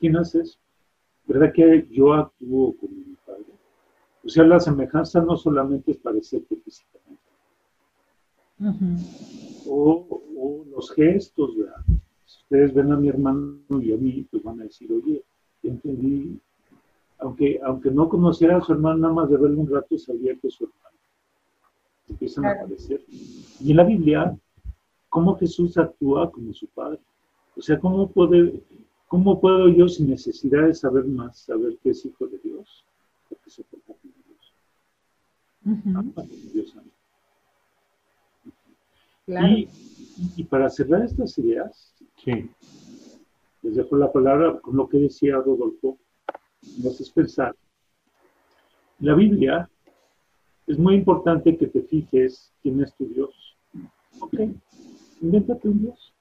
¿Quién 0.00 0.16
hace 0.16 0.40
eso? 0.40 0.58
¿Verdad 1.26 1.52
que 1.52 1.86
yo 1.90 2.14
actúo 2.14 2.74
como 2.78 2.92
mi 2.92 3.16
padre? 3.26 3.44
O 4.24 4.28
sea, 4.30 4.44
la 4.44 4.60
semejanza 4.60 5.20
no 5.20 5.36
solamente 5.36 5.90
es 5.90 5.98
parecerte 5.98 6.56
físicamente, 6.56 7.22
Ujú. 8.60 9.55
O, 9.68 10.06
o 10.36 10.64
los 10.70 10.90
gestos, 10.92 11.56
¿verdad? 11.56 11.82
Si 12.26 12.42
ustedes 12.42 12.74
ven 12.74 12.92
a 12.92 12.96
mi 12.96 13.08
hermano 13.08 13.58
y 13.82 13.92
a 13.92 13.96
mí, 13.96 14.26
pues 14.30 14.42
van 14.42 14.60
a 14.60 14.64
decir, 14.64 14.92
oye, 14.92 15.22
entendí, 15.62 16.38
aunque, 17.18 17.60
aunque 17.62 17.90
no 17.90 18.08
conociera 18.08 18.56
a 18.56 18.60
su 18.60 18.72
hermano, 18.72 18.98
nada 18.98 19.14
más 19.14 19.30
de 19.30 19.36
verlo 19.36 19.60
un 19.60 19.70
rato 19.70 19.96
sabía 19.98 20.34
que 20.36 20.48
es 20.48 20.54
su 20.54 20.64
hermano. 20.64 20.96
Empiezan 22.08 22.44
a 22.46 22.52
aparecer. 22.52 23.02
Y 23.08 23.70
en 23.70 23.76
la 23.76 23.84
Biblia, 23.84 24.38
¿cómo 25.08 25.36
Jesús 25.36 25.76
actúa 25.78 26.30
como 26.30 26.52
su 26.52 26.66
padre? 26.68 27.00
O 27.56 27.62
sea, 27.62 27.78
¿cómo, 27.80 28.10
puede, 28.10 28.62
¿cómo 29.08 29.40
puedo 29.40 29.68
yo, 29.68 29.88
sin 29.88 30.10
necesidad 30.10 30.66
de 30.66 30.74
saber 30.74 31.04
más, 31.06 31.38
saber 31.38 31.78
que 31.82 31.90
es 31.90 32.04
hijo 32.04 32.26
de 32.26 32.38
Dios? 32.38 32.84
Porque 33.28 33.50
se 33.50 33.64
porta 33.64 33.94
como 33.94 34.14
Dios. 34.26 35.78
Ujú. 35.78 35.98
Ama 35.98 36.12
como 36.14 36.52
Dios 36.52 36.72
ama. 36.76 36.95
Claro. 39.26 39.48
Y, 39.48 39.68
y 40.36 40.44
para 40.44 40.68
cerrar 40.70 41.02
estas 41.04 41.36
ideas, 41.38 41.92
Sí. 42.24 42.50
les 43.62 43.76
dejo 43.76 43.96
la 43.96 44.10
palabra 44.10 44.58
con 44.60 44.76
lo 44.76 44.88
que 44.88 44.98
decía 44.98 45.36
Rodolfo, 45.36 45.98
me 46.82 46.88
haces 46.90 47.10
pensar. 47.10 47.54
La 49.00 49.14
Biblia 49.14 49.68
es 50.66 50.78
muy 50.78 50.94
importante 50.94 51.56
que 51.56 51.66
te 51.66 51.82
fijes 51.82 52.52
quién 52.62 52.80
es 52.82 52.94
tu 52.96 53.06
Dios. 53.06 53.56
Ok, 54.20 54.34
invéntate 55.20 55.68
un 55.68 55.82
Dios. 55.82 56.14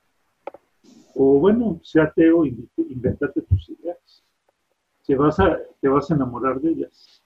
O 1.16 1.40
bueno, 1.40 1.80
sea 1.84 2.04
ateo, 2.04 2.46
invéntate 2.46 3.42
tus 3.42 3.70
ideas. 3.70 4.24
Te 5.08 5.16
vas, 5.16 5.40
a, 5.40 5.58
te 5.80 5.88
vas 5.88 6.12
a 6.12 6.16
enamorar 6.16 6.60
de 6.60 6.72
ellas. 6.72 7.24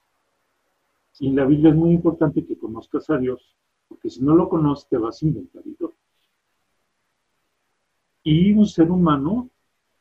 Y 1.18 1.28
en 1.28 1.36
la 1.36 1.44
Biblia 1.44 1.70
es 1.70 1.76
muy 1.76 1.90
importante 1.90 2.44
que 2.46 2.56
conozcas 2.56 3.10
a 3.10 3.18
Dios, 3.18 3.56
porque 3.90 4.08
si 4.08 4.22
no 4.22 4.36
lo 4.36 4.48
conoces 4.48 4.88
te 4.88 4.96
vas 4.96 5.20
a 5.20 5.26
inventar 5.26 5.66
ídolos. 5.66 5.96
Y 8.22 8.52
un 8.52 8.66
ser 8.66 8.88
humano 8.88 9.50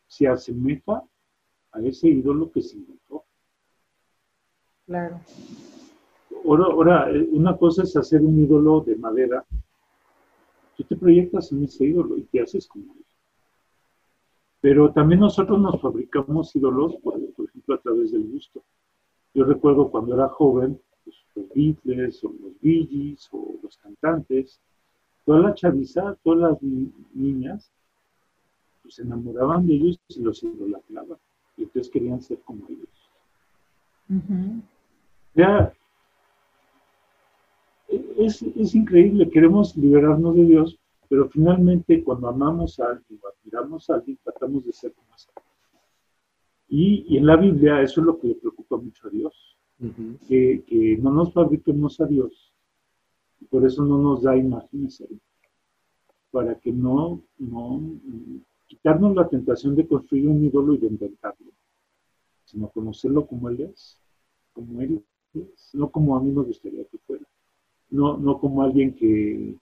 se 0.08 0.28
asemeja 0.28 1.04
a 1.72 1.82
ese 1.82 2.10
ídolo 2.10 2.52
que 2.52 2.62
se 2.62 2.78
inventó. 2.78 3.24
Claro. 4.86 5.20
Ahora, 6.46 6.66
ahora, 6.66 7.12
eh, 7.12 7.28
una 7.32 7.58
cosa 7.58 7.84
es 7.84 7.96
hacer 7.98 8.22
un 8.22 8.40
ídolo 8.40 8.82
de 8.82 8.96
madera. 8.96 9.44
Tú 10.78 10.84
te 10.84 10.96
proyectas 10.96 11.52
en 11.52 11.64
ese 11.64 11.86
ídolo 11.86 12.16
y 12.18 12.24
te 12.24 12.42
haces 12.42 12.68
como 12.68 12.94
él. 12.94 13.06
Pero 14.62 14.92
también 14.92 15.22
nosotros 15.22 15.60
nos 15.60 15.82
fabricamos 15.82 16.56
ídolos, 16.56 16.96
por, 16.98 17.20
por 17.34 17.50
ejemplo, 17.50 17.76
a 17.76 17.82
través 17.82 18.12
del 18.12 18.30
gusto. 18.30 18.64
Yo 19.34 19.46
recuerdo 19.46 19.90
cuando 19.90 20.14
era 20.14 20.30
joven, 20.30 20.76
pues, 20.76 20.89
los 21.36 21.50
Beatles 21.54 22.24
o 22.24 22.30
los 22.42 22.60
Bee 22.62 22.88
Gees 22.90 23.30
o 23.32 23.56
los 23.62 23.78
cantantes, 23.78 24.60
toda 25.26 25.40
la 25.40 25.54
chaviza, 25.54 26.16
todas 26.24 26.52
las 26.52 26.62
ni- 26.64 26.92
niñas, 27.14 27.72
pues, 28.82 28.96
se 28.96 29.04
enamoraban 29.04 29.66
de 29.68 29.74
ellos 29.76 30.00
y 30.10 30.22
los 30.22 30.42
idolatraban. 30.44 31.18
Y 31.58 31.64
entonces 31.64 31.92
querían 31.92 32.22
ser 32.22 32.40
como 32.42 32.66
ellos. 32.70 32.90
Ya, 35.36 35.72
es, 38.18 38.42
es 38.42 38.76
increíble, 38.76 39.30
queremos 39.30 39.76
liberarnos 39.76 40.36
de 40.36 40.46
Dios, 40.46 40.80
pero 41.08 41.28
finalmente 41.30 42.04
cuando 42.04 42.28
amamos 42.28 42.80
a 42.80 42.88
alguien 42.92 43.20
o 43.24 43.28
admiramos 43.28 43.90
a 43.90 43.96
alguien, 43.96 44.18
tratamos 44.24 44.66
de 44.66 44.74
ser 44.74 44.94
como 44.94 45.08
persona. 45.10 45.42
Y, 46.68 47.06
y 47.08 47.18
en 47.18 47.26
la 47.26 47.36
Biblia 47.36 47.82
eso 47.82 48.02
es 48.02 48.06
lo 48.08 48.20
que 48.20 48.28
le 48.28 48.36
preocupa 48.36 48.78
mucho 48.78 49.08
a 49.08 49.12
Dios, 49.12 49.58
Que, 50.28 50.98
no 51.02 51.12
nos 51.12 51.34
fabriquemos 51.34 52.02
a 52.02 52.06
Dios, 52.06 52.54
y 53.40 53.46
por 53.46 53.66
eso 53.66 53.86
no 53.86 53.98
nos 53.98 54.24
da 54.24 54.36
imágenes 54.36 55.04
para 56.32 56.56
que 56.60 56.72
no, 56.72 57.22
no 57.38 57.82
quitarnos 58.68 59.16
la 59.16 59.30
tentación 59.30 59.76
de 59.76 59.88
construir 59.88 60.28
un 60.28 60.44
ídolo 60.44 60.74
y 60.74 60.80
de 60.80 60.88
inventarlo, 60.88 61.52
sino 62.44 62.68
conocerlo 62.70 63.26
como 63.26 63.48
Él 63.50 63.62
es, 63.62 63.98
como 64.52 64.82
Él 64.82 65.02
es, 65.34 65.74
no 65.74 65.90
como 65.90 66.18
a 66.18 66.22
mí 66.22 66.32
me 66.32 66.44
gustaría 66.44 66.84
que 66.84 66.98
fuera, 66.98 67.26
no, 67.90 68.18
no 68.18 68.38
como 68.38 68.62
alguien 68.64 68.94
que, 68.94 69.56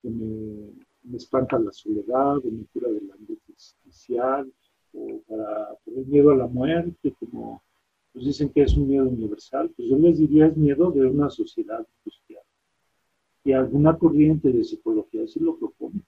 que 0.00 0.08
me, 0.08 1.16
espanta 1.16 1.58
la 1.58 1.72
soledad, 1.72 2.38
o 2.38 2.50
me 2.50 2.64
cura 2.72 2.88
de 2.88 3.02
la 3.02 3.14
angustia 3.14 4.46
o 4.94 5.20
para 5.28 5.76
tener 5.84 6.06
miedo 6.06 6.30
a 6.30 6.36
la 6.36 6.46
muerte, 6.46 7.14
como 7.20 7.62
pues 8.12 8.26
dicen 8.26 8.50
que 8.50 8.62
es 8.62 8.76
un 8.76 8.88
miedo 8.88 9.08
universal, 9.08 9.70
pues 9.76 9.88
yo 9.88 9.96
les 9.98 10.18
diría 10.18 10.46
es 10.46 10.56
miedo 10.56 10.90
de 10.90 11.06
una 11.06 11.30
sociedad 11.30 11.86
industrial, 11.98 12.42
Y 13.44 13.52
alguna 13.52 13.96
corriente 13.96 14.52
de 14.52 14.64
psicología 14.64 15.26
sí 15.26 15.40
lo 15.40 15.56
propone. 15.56 16.00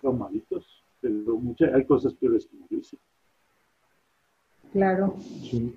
Traumaditos, 0.00 0.84
pero 1.00 1.36
muchas, 1.36 1.74
hay 1.74 1.84
cosas 1.84 2.14
peores 2.14 2.46
que 2.46 2.76
dicen. 2.76 2.98
Claro. 4.72 5.16
Sí. 5.20 5.74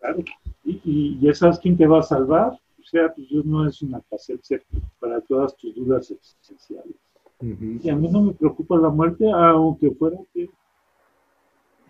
Claro. 0.00 0.24
Y, 0.64 0.80
y 0.84 1.20
ya 1.20 1.34
sabes 1.34 1.58
quién 1.58 1.76
te 1.76 1.86
va 1.86 2.00
a 2.00 2.02
salvar. 2.02 2.52
O 2.52 2.86
sea, 2.86 3.12
pues 3.14 3.28
Dios 3.28 3.44
no 3.46 3.66
es 3.66 3.80
una 3.80 4.00
casa 4.10 4.34
para 5.00 5.20
todas 5.22 5.56
tus 5.56 5.74
dudas 5.74 6.10
existenciales. 6.10 6.96
Y 7.40 7.88
a 7.88 7.96
mí 7.96 8.08
no 8.08 8.22
me 8.22 8.32
preocupa 8.32 8.76
la 8.76 8.90
muerte, 8.90 9.30
aunque 9.30 9.90
fuera 9.90 10.18
que 10.32 10.48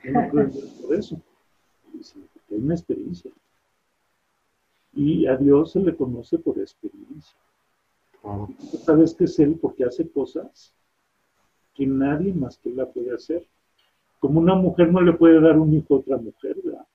yo 0.05 0.13
no 0.13 0.31
por 0.31 0.95
eso, 0.95 1.21
sino 2.03 2.27
porque 2.33 2.57
es 2.57 2.63
una 2.63 2.75
experiencia. 2.75 3.31
Y 4.95 5.27
a 5.27 5.37
Dios 5.37 5.73
se 5.73 5.81
le 5.81 5.97
conoce 5.97 6.39
por 6.39 6.59
experiencia. 6.59 7.37
Claro. 8.23 8.49
Tú 8.71 8.79
sabes 8.79 9.15
que 9.15 9.25
es 9.25 9.39
Él 9.39 9.59
porque 9.61 9.85
hace 9.85 10.09
cosas 10.09 10.73
que 11.75 11.87
nadie 11.87 12.33
más 12.33 12.59
que 12.59 12.71
Él 12.71 12.77
la 12.77 12.87
puede 12.87 13.15
hacer. 13.15 13.47
Como 14.21 14.41
una 14.41 14.55
mujer 14.55 14.91
no 14.93 15.01
le 15.01 15.13
puede 15.13 15.41
dar 15.41 15.59
un 15.59 15.75
hijo 15.75 15.97
a 15.97 15.99
otra 15.99 16.17
mujer, 16.17 16.57
¿verdad? 16.65 16.87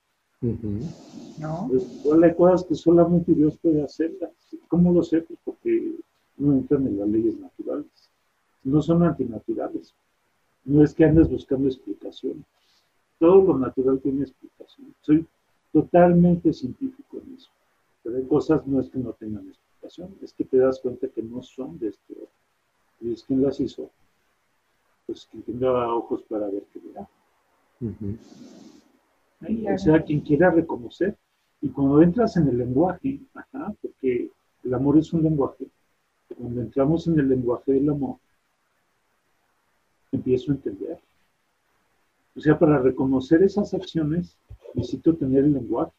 ¿No? 0.42 1.68
Pues, 1.70 2.24
hay 2.24 2.34
cosas 2.36 2.64
que 2.64 2.76
solamente 2.76 3.34
Dios 3.34 3.58
puede 3.62 3.84
hacerlas. 3.84 4.32
¿Cómo 4.68 4.92
lo 4.92 5.04
sé? 5.04 5.22
Pues 5.22 5.40
porque 5.44 5.96
no 6.38 6.54
entran 6.54 6.88
en 6.88 6.98
las 6.98 7.10
leyes 7.10 7.38
naturales. 7.38 8.10
No 8.64 8.82
son 8.82 9.04
antinaturales. 9.04 9.94
No 10.64 10.84
es 10.84 10.94
que 10.94 11.06
andes 11.06 11.30
buscando 11.30 11.68
explicaciones. 11.68 12.46
Todo 13.20 13.44
lo 13.44 13.58
natural 13.58 14.00
tiene 14.00 14.24
explicación. 14.24 14.94
Soy 15.02 15.26
totalmente 15.72 16.54
científico 16.54 17.22
en 17.24 17.36
eso. 17.36 17.50
Pero 18.04 18.18
hay 18.18 18.26
cosas 18.26 18.66
no 18.66 18.80
es 18.80 18.90
que 18.90 18.98
no 19.00 19.12
tengan 19.14 19.48
explicación, 19.48 20.16
es 20.22 20.34
que 20.34 20.46
te 20.46 20.58
das 20.58 20.80
cuenta 20.80 21.08
que 21.08 21.22
no 21.22 21.44
son 21.44 21.78
de 21.80 21.90
este 21.90 22.14
orden. 22.14 22.30
Y 23.02 23.14
es 23.14 23.24
quien 23.24 23.42
las 23.42 23.60
hizo. 23.60 23.90
Pues 25.06 25.28
quien 25.30 25.44
tenga 25.44 25.94
ojos 25.94 26.24
para 26.24 26.48
ver 26.48 26.64
que 26.74 26.80
verá. 26.80 27.08
O 29.76 29.78
sea, 29.78 30.04
quien 30.04 30.22
quiera 30.22 30.50
reconocer. 30.52 31.16
Y 31.62 31.70
cuando 31.70 32.02
entras 32.02 32.38
en 32.38 32.48
el 32.48 32.58
lenguaje, 32.58 33.20
ajá, 33.34 33.74
porque 33.82 34.32
el 34.64 34.74
amor 34.74 34.98
es 34.98 35.12
un 35.14 35.24
lenguaje, 35.24 35.66
cuando 36.38 36.62
entramos 36.62 37.08
en 37.08 37.20
el 37.20 37.28
lenguaje 37.28 37.74
del 37.74 37.90
amor, 37.90 38.18
empiezo 40.12 40.52
a 40.52 40.56
entender. 40.56 41.00
O 42.36 42.39
sea, 42.39 42.58
para 42.58 42.80
reconocer 42.80 43.44
esas 43.44 43.74
acciones, 43.74 44.38
necesito 44.74 45.15
tener 45.15 45.44
el 45.46 45.54
lenguaje. 45.54 45.92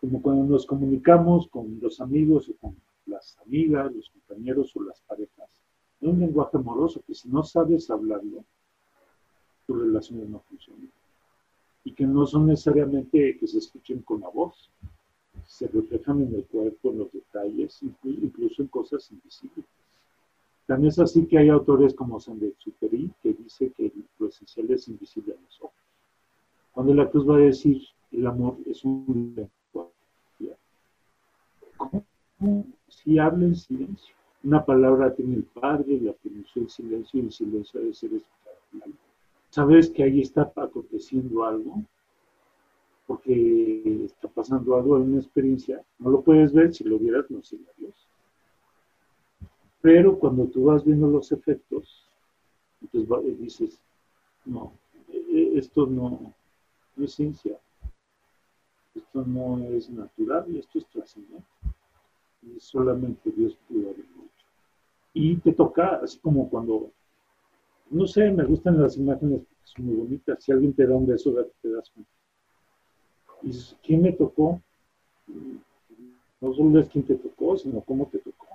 Como 0.00 0.22
cuando 0.22 0.44
nos 0.44 0.66
comunicamos 0.66 1.48
con 1.48 1.78
los 1.80 2.00
amigos 2.00 2.48
o 2.48 2.54
con 2.54 2.76
las 3.06 3.36
amigas, 3.38 3.92
los 3.94 4.10
compañeros 4.10 4.74
o 4.76 4.82
las 4.82 5.00
parejas. 5.00 5.48
Es 6.00 6.08
un 6.08 6.20
lenguaje 6.20 6.56
amoroso 6.56 7.02
que 7.06 7.14
si 7.14 7.28
no 7.28 7.42
sabes 7.42 7.90
hablarlo, 7.90 8.44
tus 9.66 9.78
relaciones 9.78 10.28
no 10.28 10.40
funcionan 10.40 10.90
y 11.84 11.92
que 11.92 12.06
no 12.06 12.26
son 12.26 12.46
necesariamente 12.46 13.38
que 13.38 13.46
se 13.46 13.58
escuchen 13.58 14.02
con 14.02 14.20
la 14.20 14.28
voz, 14.28 14.70
se 15.46 15.68
reflejan 15.68 16.22
en 16.22 16.34
el 16.34 16.44
cuerpo, 16.44 16.90
en 16.90 16.98
los 16.98 17.12
detalles, 17.12 17.82
inclu- 17.82 18.22
incluso 18.22 18.62
en 18.62 18.68
cosas 18.68 19.10
invisibles. 19.10 19.64
También 20.66 20.88
es 20.88 20.98
así 20.98 21.26
que 21.26 21.38
hay 21.38 21.48
autores 21.48 21.94
como 21.94 22.18
Saint-Exupéry 22.18 23.10
que 23.22 23.32
dice 23.34 23.72
que 23.76 23.92
lo 24.18 24.28
esencial 24.28 24.70
es 24.70 24.88
invisible 24.88 25.34
a 25.34 25.40
los 25.40 25.60
ojos. 25.62 25.74
Cuando 26.72 26.94
la 26.94 27.08
cruz 27.08 27.28
va 27.28 27.36
a 27.36 27.40
decir 27.40 27.82
el 28.12 28.26
amor 28.26 28.56
es 28.66 28.84
un 28.84 29.34
lenguaje. 29.36 29.92
Si 32.88 33.18
habla 33.18 33.46
en 33.46 33.56
silencio. 33.56 34.14
Una 34.44 34.64
palabra 34.64 35.14
tiene 35.14 35.36
el 35.36 35.44
Padre, 35.44 36.00
la 36.00 36.12
pronunció 36.12 36.62
en 36.62 36.68
silencio 36.68 37.20
y 37.20 37.26
el 37.26 37.32
silencio 37.32 37.80
debe 37.80 37.94
ser 37.94 38.12
escuchado 38.12 38.36
sabes 39.56 39.88
que 39.88 40.02
ahí 40.02 40.20
está 40.20 40.52
aconteciendo 40.54 41.42
algo, 41.42 41.82
porque 43.06 44.02
está 44.04 44.28
pasando 44.28 44.76
algo 44.76 44.98
en 44.98 45.04
una 45.04 45.18
experiencia, 45.18 45.82
no 45.98 46.10
lo 46.10 46.20
puedes 46.20 46.52
ver, 46.52 46.74
si 46.74 46.84
lo 46.84 46.98
vieras 46.98 47.30
no 47.30 47.42
sería 47.42 47.70
Dios. 47.78 48.05
Pero 49.86 50.18
cuando 50.18 50.48
tú 50.48 50.64
vas 50.64 50.84
viendo 50.84 51.06
los 51.06 51.30
efectos, 51.30 52.10
entonces 52.82 53.08
va- 53.08 53.20
dices, 53.20 53.80
no, 54.44 54.72
eh, 55.12 55.52
esto 55.54 55.86
no, 55.86 56.34
es 56.96 57.14
ciencia, 57.14 57.56
esto 58.96 59.24
no 59.24 59.62
es 59.62 59.88
natural, 59.88 60.56
esto 60.56 60.80
es 60.80 60.86
trascendente. 60.88 61.46
Solamente 62.58 63.30
Dios 63.30 63.56
pudo 63.68 63.90
haberlo 63.90 64.24
hecho. 64.24 64.46
Y 65.14 65.36
te 65.36 65.52
toca, 65.52 66.00
así 66.02 66.18
como 66.18 66.50
cuando 66.50 66.90
no 67.90 68.08
sé, 68.08 68.28
me 68.32 68.44
gustan 68.44 68.82
las 68.82 68.96
imágenes 68.96 69.42
porque 69.42 69.62
son 69.66 69.86
muy 69.86 69.94
bonitas. 69.94 70.42
Si 70.42 70.50
alguien 70.50 70.74
te 70.74 70.84
da 70.84 70.96
un 70.96 71.06
beso, 71.06 71.32
te 71.62 71.70
das 71.70 71.90
cuenta. 71.90 72.10
Y 73.42 73.46
dices, 73.46 73.76
¿quién 73.84 74.02
me 74.02 74.10
tocó? 74.10 74.60
No 76.40 76.52
solo 76.52 76.80
es 76.80 76.88
quién 76.88 77.06
te 77.06 77.14
tocó, 77.14 77.56
sino 77.56 77.80
cómo 77.82 78.06
te 78.06 78.18
tocó. 78.18 78.48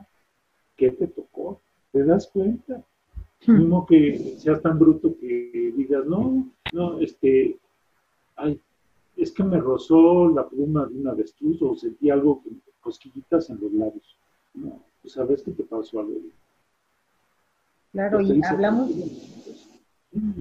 ¿Qué 0.81 0.89
te 0.89 1.05
tocó? 1.05 1.61
¿Te 1.91 2.03
das 2.03 2.25
cuenta? 2.33 2.83
No 3.45 3.85
que 3.85 4.35
seas 4.39 4.63
tan 4.63 4.79
bruto 4.79 5.15
que 5.15 5.71
digas, 5.77 6.07
no, 6.07 6.51
no, 6.73 6.99
este, 6.99 7.59
ay, 8.35 8.59
es 9.15 9.31
que 9.31 9.43
me 9.43 9.59
rozó 9.59 10.29
la 10.29 10.49
pluma 10.49 10.87
de 10.87 10.95
un 10.95 11.07
avestruz 11.07 11.61
o 11.61 11.75
sentí 11.75 12.09
algo, 12.09 12.41
cosquillitas 12.79 13.51
en 13.51 13.59
los 13.61 13.71
labios. 13.73 14.17
No, 14.55 14.79
pues 15.03 15.13
sabes 15.13 15.43
que 15.43 15.51
te 15.51 15.61
pasó 15.61 15.99
algo. 15.99 16.15
Claro, 17.91 18.19
y 18.19 18.41
hablamos, 18.43 18.89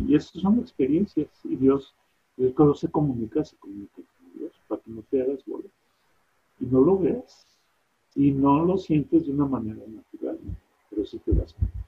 Y 0.09 0.14
esas 0.14 0.40
son 0.40 0.59
experiencias. 0.61 1.29
Y 1.44 1.57
Dios, 1.57 1.94
Dios 2.38 2.55
cuando 2.55 2.74
se 2.74 2.88
comunica, 2.88 3.44
se 3.44 3.59
comunica 3.59 3.96
con 3.96 4.38
Dios 4.38 4.53
para 4.68 4.81
que 4.81 4.90
no 4.90 5.03
te 5.11 5.20
hagas 5.20 5.44
bola. 5.44 5.68
Y 6.61 6.64
no 6.64 6.81
lo 6.81 6.98
veas. 6.98 7.46
Y 8.14 8.33
no 8.33 8.64
lo 8.64 8.77
sientes 8.77 9.27
de 9.27 9.33
una 9.33 9.46
manera 9.46 9.81
natural, 9.87 10.38
¿no? 10.44 10.55
pero 10.90 11.07
sí 11.07 11.18
te 11.18 11.33
das 11.33 11.53
cuenta. 11.55 11.79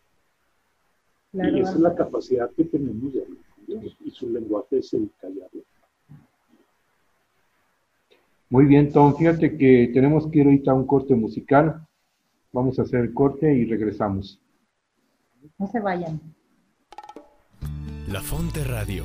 claro, 1.33 1.57
Y 1.57 1.61
esa 1.61 1.73
es 1.73 1.81
la 1.81 1.95
capacidad 1.95 2.51
que 2.53 2.65
tenemos 2.65 3.13
de 3.13 3.23
hablar 3.23 3.43
con 3.57 3.67
Dios. 3.67 3.97
Y 4.05 4.11
su 4.11 4.31
lenguaje 4.31 4.79
es 4.79 4.93
el 4.95 5.11
callado. 5.21 5.51
Muy 8.49 8.67
bien, 8.67 8.93
Tom. 8.93 9.17
Fíjate 9.17 9.57
que 9.57 9.91
tenemos 9.95 10.27
que 10.29 10.41
ir 10.41 10.45
ahorita 10.45 10.73
a 10.73 10.75
un 10.75 10.87
corte 10.87 11.15
musical. 11.15 11.87
Vamos 12.53 12.79
a 12.79 12.83
hacer 12.83 13.01
el 13.01 13.15
corte 13.15 13.53
y 13.53 13.65
regresamos. 13.65 14.39
no 15.59 15.67
se 15.67 15.81
vayan. 15.81 16.21
La 18.09 18.21
Fonte 18.21 18.63
Radio, 18.65 19.05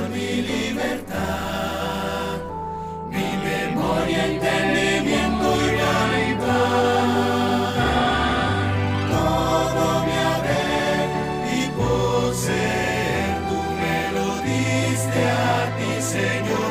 Señor. 16.11 16.70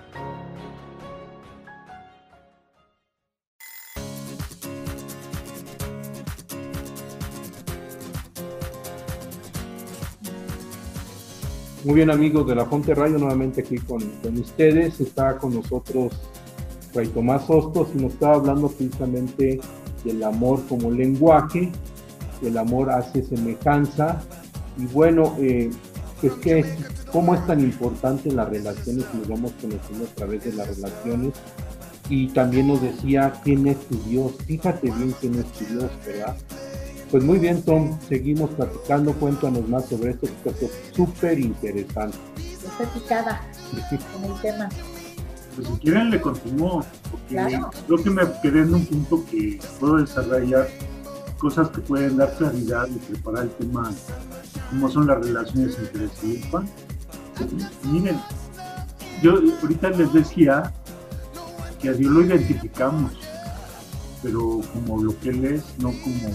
Muy 11.83 11.95
bien 11.95 12.11
amigos 12.11 12.45
de 12.45 12.53
la 12.53 12.63
Fonte 12.65 12.93
Radio, 12.93 13.17
nuevamente 13.17 13.61
aquí 13.61 13.79
con, 13.79 14.01
con 14.21 14.37
ustedes. 14.37 14.99
Está 15.01 15.39
con 15.39 15.55
nosotros 15.55 16.13
Fray 16.93 17.07
Tomás 17.07 17.49
Hostos 17.49 17.87
y 17.95 18.03
nos 18.03 18.13
estaba 18.13 18.35
hablando 18.35 18.67
precisamente 18.67 19.59
del 20.03 20.23
amor 20.23 20.61
como 20.69 20.91
lenguaje, 20.91 21.71
el 22.43 22.57
amor 22.59 22.91
hace 22.91 23.23
semejanza. 23.23 24.21
Y 24.77 24.85
bueno, 24.93 25.35
eh, 25.39 25.71
pues 26.21 26.33
que 26.33 26.65
cómo 27.11 27.33
es 27.33 27.47
tan 27.47 27.59
importante 27.59 28.31
las 28.31 28.47
relaciones 28.49 29.05
nos 29.15 29.27
vamos 29.27 29.51
conociendo 29.59 30.05
a 30.05 30.15
través 30.15 30.43
de 30.43 30.53
las 30.53 30.67
relaciones. 30.67 31.33
Y 32.09 32.27
también 32.27 32.67
nos 32.67 32.79
decía 32.79 33.33
quién 33.43 33.65
es 33.65 33.79
tu 33.87 33.97
Dios. 34.03 34.33
Fíjate 34.45 34.91
bien 34.91 35.15
quién 35.19 35.33
es 35.33 35.45
tu 35.53 35.65
Dios, 35.65 35.89
¿verdad? 36.05 36.35
Pues 37.11 37.23
muy 37.25 37.39
bien, 37.39 37.61
Tom, 37.63 37.97
seguimos 38.07 38.49
platicando. 38.51 39.13
Cuéntanos 39.13 39.67
más 39.67 39.85
sobre 39.87 40.11
esto, 40.11 40.27
que 40.43 40.49
es 40.65 40.71
súper 40.95 41.39
interesante. 41.39 42.17
Está 42.37 42.85
picada 42.93 43.41
con 44.13 44.31
el 44.31 44.41
tema. 44.41 44.69
Pues 45.55 45.67
si 45.67 45.73
quieren 45.79 46.09
le 46.09 46.21
continúo, 46.21 46.85
porque 47.11 47.35
Claro. 47.35 47.69
creo 47.85 48.03
que 48.03 48.09
me 48.09 48.21
quedé 48.41 48.61
en 48.61 48.73
un 48.73 48.85
punto 48.85 49.25
que 49.29 49.59
puedo 49.79 49.97
desarrollar 49.97 50.69
cosas 51.37 51.69
que 51.69 51.81
pueden 51.81 52.15
dar 52.15 52.33
claridad 52.37 52.87
y 52.87 52.97
preparar 52.99 53.43
el 53.43 53.49
tema, 53.51 53.91
cómo 54.69 54.89
son 54.89 55.07
las 55.07 55.19
relaciones 55.25 55.77
entre 55.77 56.07
sí 56.07 56.41
y 56.41 56.49
Juan. 56.49 56.69
Miren, 57.91 58.17
yo 59.21 59.33
ahorita 59.61 59.89
les 59.89 60.13
decía 60.13 60.71
que 61.81 61.89
a 61.89 61.93
Dios 61.93 62.11
lo 62.11 62.21
identificamos, 62.21 63.11
pero 64.23 64.61
como 64.73 65.03
lo 65.03 65.19
que 65.19 65.29
Él 65.29 65.43
es, 65.45 65.63
no 65.79 65.89
como, 66.03 66.29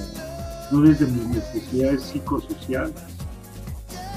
no 0.70 0.80
desde 0.80 1.06
mis 1.06 1.28
necesidades 1.28 2.02
psicosociales. 2.02 2.94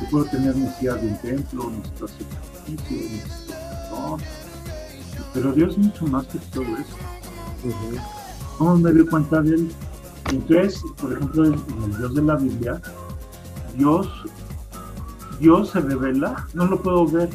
Yo 0.01 0.09
puedo 0.09 0.25
tener 0.25 0.55
necesidad 0.55 0.95
de 0.97 1.07
un 1.07 1.17
templo, 1.17 1.71
necesito 1.71 2.05
hacer 2.05 2.25
sacrificio, 2.27 2.97
necesito 2.97 3.53
perdón, 3.89 4.21
pero 5.33 5.51
Dios 5.53 5.71
es 5.71 5.77
mucho 5.77 6.07
más 6.07 6.25
que 6.27 6.39
todo 6.53 6.63
eso. 6.63 6.95
¿Cómo 8.57 8.77
me 8.77 8.91
doy 8.91 9.05
cuenta 9.05 9.41
de 9.41 9.55
él? 9.55 9.71
Entonces, 10.31 10.81
por 10.99 11.13
ejemplo, 11.13 11.45
en 11.45 11.53
en 11.53 11.83
el 11.83 11.97
Dios 11.97 12.15
de 12.15 12.21
la 12.21 12.35
Biblia, 12.35 12.81
Dios, 13.75 14.07
Dios 15.39 15.69
se 15.69 15.79
revela, 15.79 16.47
no 16.53 16.65
lo 16.65 16.81
puedo 16.81 17.05
ver, 17.07 17.29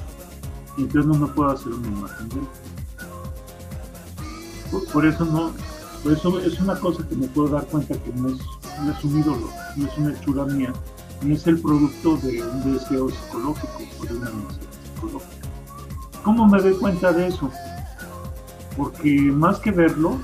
y 0.77 0.83
entonces 0.83 1.07
no 1.07 1.27
me 1.27 1.33
puedo 1.33 1.51
hacer 1.51 1.73
una 1.73 1.89
imagen 1.89 2.29
de 2.31 2.37
él. 2.37 2.47
Por, 4.71 4.87
por 4.87 5.07
eso 5.07 5.25
no, 5.25 5.53
por 6.03 6.13
eso 6.13 6.39
es 6.41 6.61
una 6.61 6.79
cosa 6.79 7.07
que 7.09 7.17
me 7.17 7.27
puedo 7.29 7.49
dar 7.49 7.67
cuenta 7.67 7.95
que 7.95 8.13
no 8.13 8.29
es, 8.29 8.39
no 8.83 8.93
es 8.93 9.05
un 9.05 9.21
no 9.77 9.87
es 9.87 9.99
una 9.99 10.13
hechura 10.13 10.45
mía, 10.45 10.73
ni 11.23 11.35
es 11.35 11.47
el 11.47 11.61
producto 11.61 12.17
de 12.19 12.43
un 12.43 12.75
deseo 12.75 13.09
psicológico 13.11 13.79
o 14.01 14.05
de 14.05 14.15
una 14.17 14.31
necesidad 14.31 14.71
psicológica. 14.95 15.35
¿Cómo 16.23 16.47
me 16.49 16.61
doy 16.61 16.75
cuenta 16.75 17.13
de 17.13 17.29
eso? 17.29 17.51
Porque 18.77 19.11
más 19.33 19.59
que 19.59 19.71
verlo, 19.71 20.19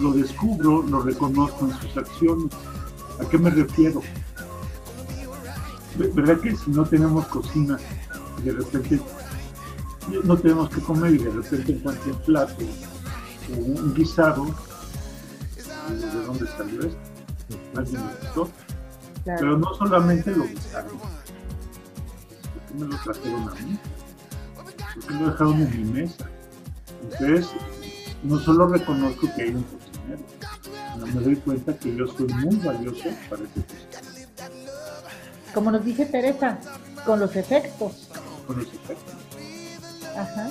lo 0.00 0.12
descubro, 0.12 0.82
lo 0.82 1.00
reconozco 1.02 1.66
en 1.66 1.78
sus 1.80 1.96
acciones. 1.96 2.48
¿A 3.20 3.28
qué 3.28 3.38
me 3.38 3.50
refiero? 3.50 4.00
Ve- 5.96 6.10
¿Verdad 6.14 6.40
que 6.40 6.56
si 6.56 6.70
no 6.70 6.84
tenemos 6.84 7.26
cocina 7.26 7.78
y 8.38 8.42
de 8.42 8.52
repente 8.52 9.00
no 10.24 10.36
tenemos 10.36 10.70
que 10.70 10.80
comer 10.80 11.14
y 11.14 11.18
de 11.18 11.30
repente 11.30 11.72
encuentro 11.72 12.12
un 12.12 12.18
plato 12.22 12.64
o 13.54 13.60
un 13.60 13.94
guisado, 13.94 14.46
¿de 15.88 16.24
dónde 16.26 16.46
salió 16.56 16.80
esto? 16.80 16.98
¿Alguien 17.76 18.02
lo 18.02 18.12
hizo? 18.30 18.50
Pero 19.24 19.36
Claro. 19.38 19.58
no 19.58 19.74
solamente 19.74 20.30
lo 20.32 20.44
guisaron. 20.44 20.98
¿Por 20.98 22.62
qué 22.68 22.74
me 22.74 22.86
lo 22.86 22.96
trajeron 23.02 23.48
a 23.48 23.54
mí? 23.54 23.78
¿Por 24.94 25.06
qué 25.06 25.14
lo 25.14 25.30
dejaron 25.30 25.62
en 25.62 25.70
mi 25.84 25.92
mesa? 26.00 26.26
Entonces, 27.02 27.48
no 28.22 28.38
solo 28.40 28.66
reconozco 28.68 29.28
que 29.36 29.42
hay 29.42 29.48
un 29.54 29.62
cocinero, 29.64 31.12
me 31.14 31.20
doy 31.20 31.36
cuenta 31.36 31.76
que 31.76 31.94
yo 31.96 32.06
soy 32.06 32.26
muy 32.28 32.56
valioso 32.56 33.08
para 33.30 33.42
ese 33.42 33.60
cocinero, 33.62 34.52
Como 35.54 35.70
nos 35.70 35.84
dice 35.84 36.06
Teresa, 36.06 36.58
con 37.06 37.20
los 37.20 37.34
efectos. 37.36 38.08
con 38.46 38.60
ese 38.60 38.76
efecto. 38.76 39.12
Ajá. 40.16 40.50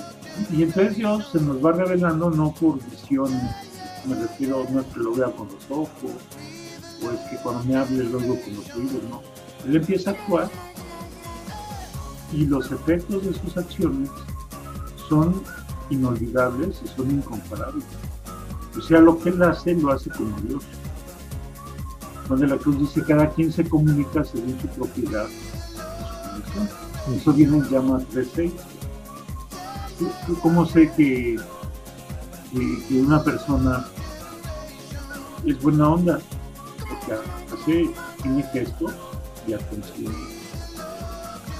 Y 0.50 0.62
entonces 0.62 0.96
Dios 0.96 1.28
se 1.30 1.40
nos 1.40 1.64
va 1.64 1.72
revelando 1.72 2.30
no 2.30 2.52
por 2.52 2.82
visión, 2.90 3.30
me 4.06 4.14
refiero, 4.16 4.66
no 4.70 4.80
es 4.80 4.86
que 4.88 5.00
lo 5.00 5.14
vea 5.14 5.30
con 5.30 5.48
los 5.48 5.70
ojos, 5.70 6.10
o 7.04 7.10
es 7.12 7.20
que 7.30 7.36
cuando 7.42 7.64
me 7.64 7.76
hable 7.76 8.04
luego 8.04 8.38
con 8.40 8.56
los 8.56 8.70
oídos, 8.74 9.02
no. 9.10 9.20
Él 9.66 9.76
empieza 9.76 10.10
a 10.10 10.12
actuar 10.14 10.50
y 12.32 12.46
los 12.46 12.70
efectos 12.72 13.24
de 13.24 13.34
sus 13.34 13.56
acciones 13.56 14.08
son 15.08 15.42
inolvidables 15.90 16.80
y 16.84 16.88
son 16.88 17.10
incomparables. 17.10 17.84
O 18.76 18.80
sea, 18.80 19.00
lo 19.00 19.18
que 19.18 19.28
él 19.28 19.42
hace, 19.42 19.74
lo 19.74 19.92
hace 19.92 20.08
como 20.10 20.34
Dios. 20.40 20.62
Donde 22.28 22.46
la 22.46 22.56
cruz 22.56 22.78
dice, 22.78 23.02
cada 23.04 23.28
quien 23.30 23.52
se 23.52 23.68
comunica 23.68 24.24
según 24.24 24.58
su 24.60 24.68
propiedad. 24.68 25.26
Eso 27.14 27.32
viene 27.32 27.58
en 27.58 27.68
llamas 27.68 28.04
3.6. 28.14 28.52
¿Tú- 29.98 30.34
¿Cómo 30.40 30.64
sé 30.64 30.90
que, 30.96 31.36
que 32.88 33.00
una 33.02 33.22
persona 33.22 33.84
es 35.44 35.60
buena 35.60 35.88
onda? 35.90 36.20
Porque 37.06 37.22
hace, 37.52 37.90
tiene 38.22 38.42
gestos 38.52 38.94
y 39.46 39.52
atención 39.52 40.14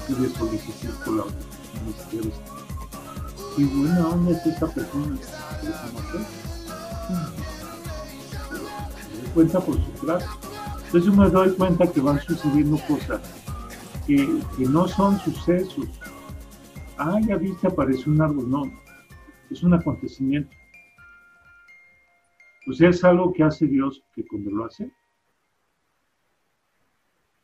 y 0.09 0.13
de 0.13 0.29
solicitud 0.29 0.93
por 1.05 1.25
ministerio. 1.85 2.31
Y 3.57 3.63
buena 3.65 4.07
onda 4.09 4.31
es 4.31 4.45
esa 4.45 4.67
persona. 4.67 5.17
Me 8.51 9.19
doy 9.19 9.29
cuenta 9.33 9.59
por 9.59 9.75
su 9.75 9.91
trato. 10.05 10.25
Entonces 10.85 11.05
yo 11.05 11.13
me 11.13 11.29
doy 11.29 11.53
cuenta 11.53 11.91
que 11.91 12.01
van 12.01 12.21
sucediendo 12.21 12.77
cosas 12.87 13.21
que, 14.05 14.27
que 14.57 14.65
no 14.65 14.87
son 14.87 15.19
sucesos. 15.19 15.87
Ah, 16.97 17.19
ya 17.25 17.37
viste, 17.37 17.67
apareció 17.67 18.11
un 18.11 18.21
árbol. 18.21 18.49
No, 18.49 18.63
es 19.49 19.63
un 19.63 19.73
acontecimiento. 19.73 20.55
Sea, 22.71 22.89
es 22.89 23.03
algo 23.03 23.33
que 23.33 23.43
hace 23.43 23.67
Dios 23.67 24.03
que 24.15 24.25
cuando 24.25 24.51
lo 24.51 24.65
hace, 24.65 24.89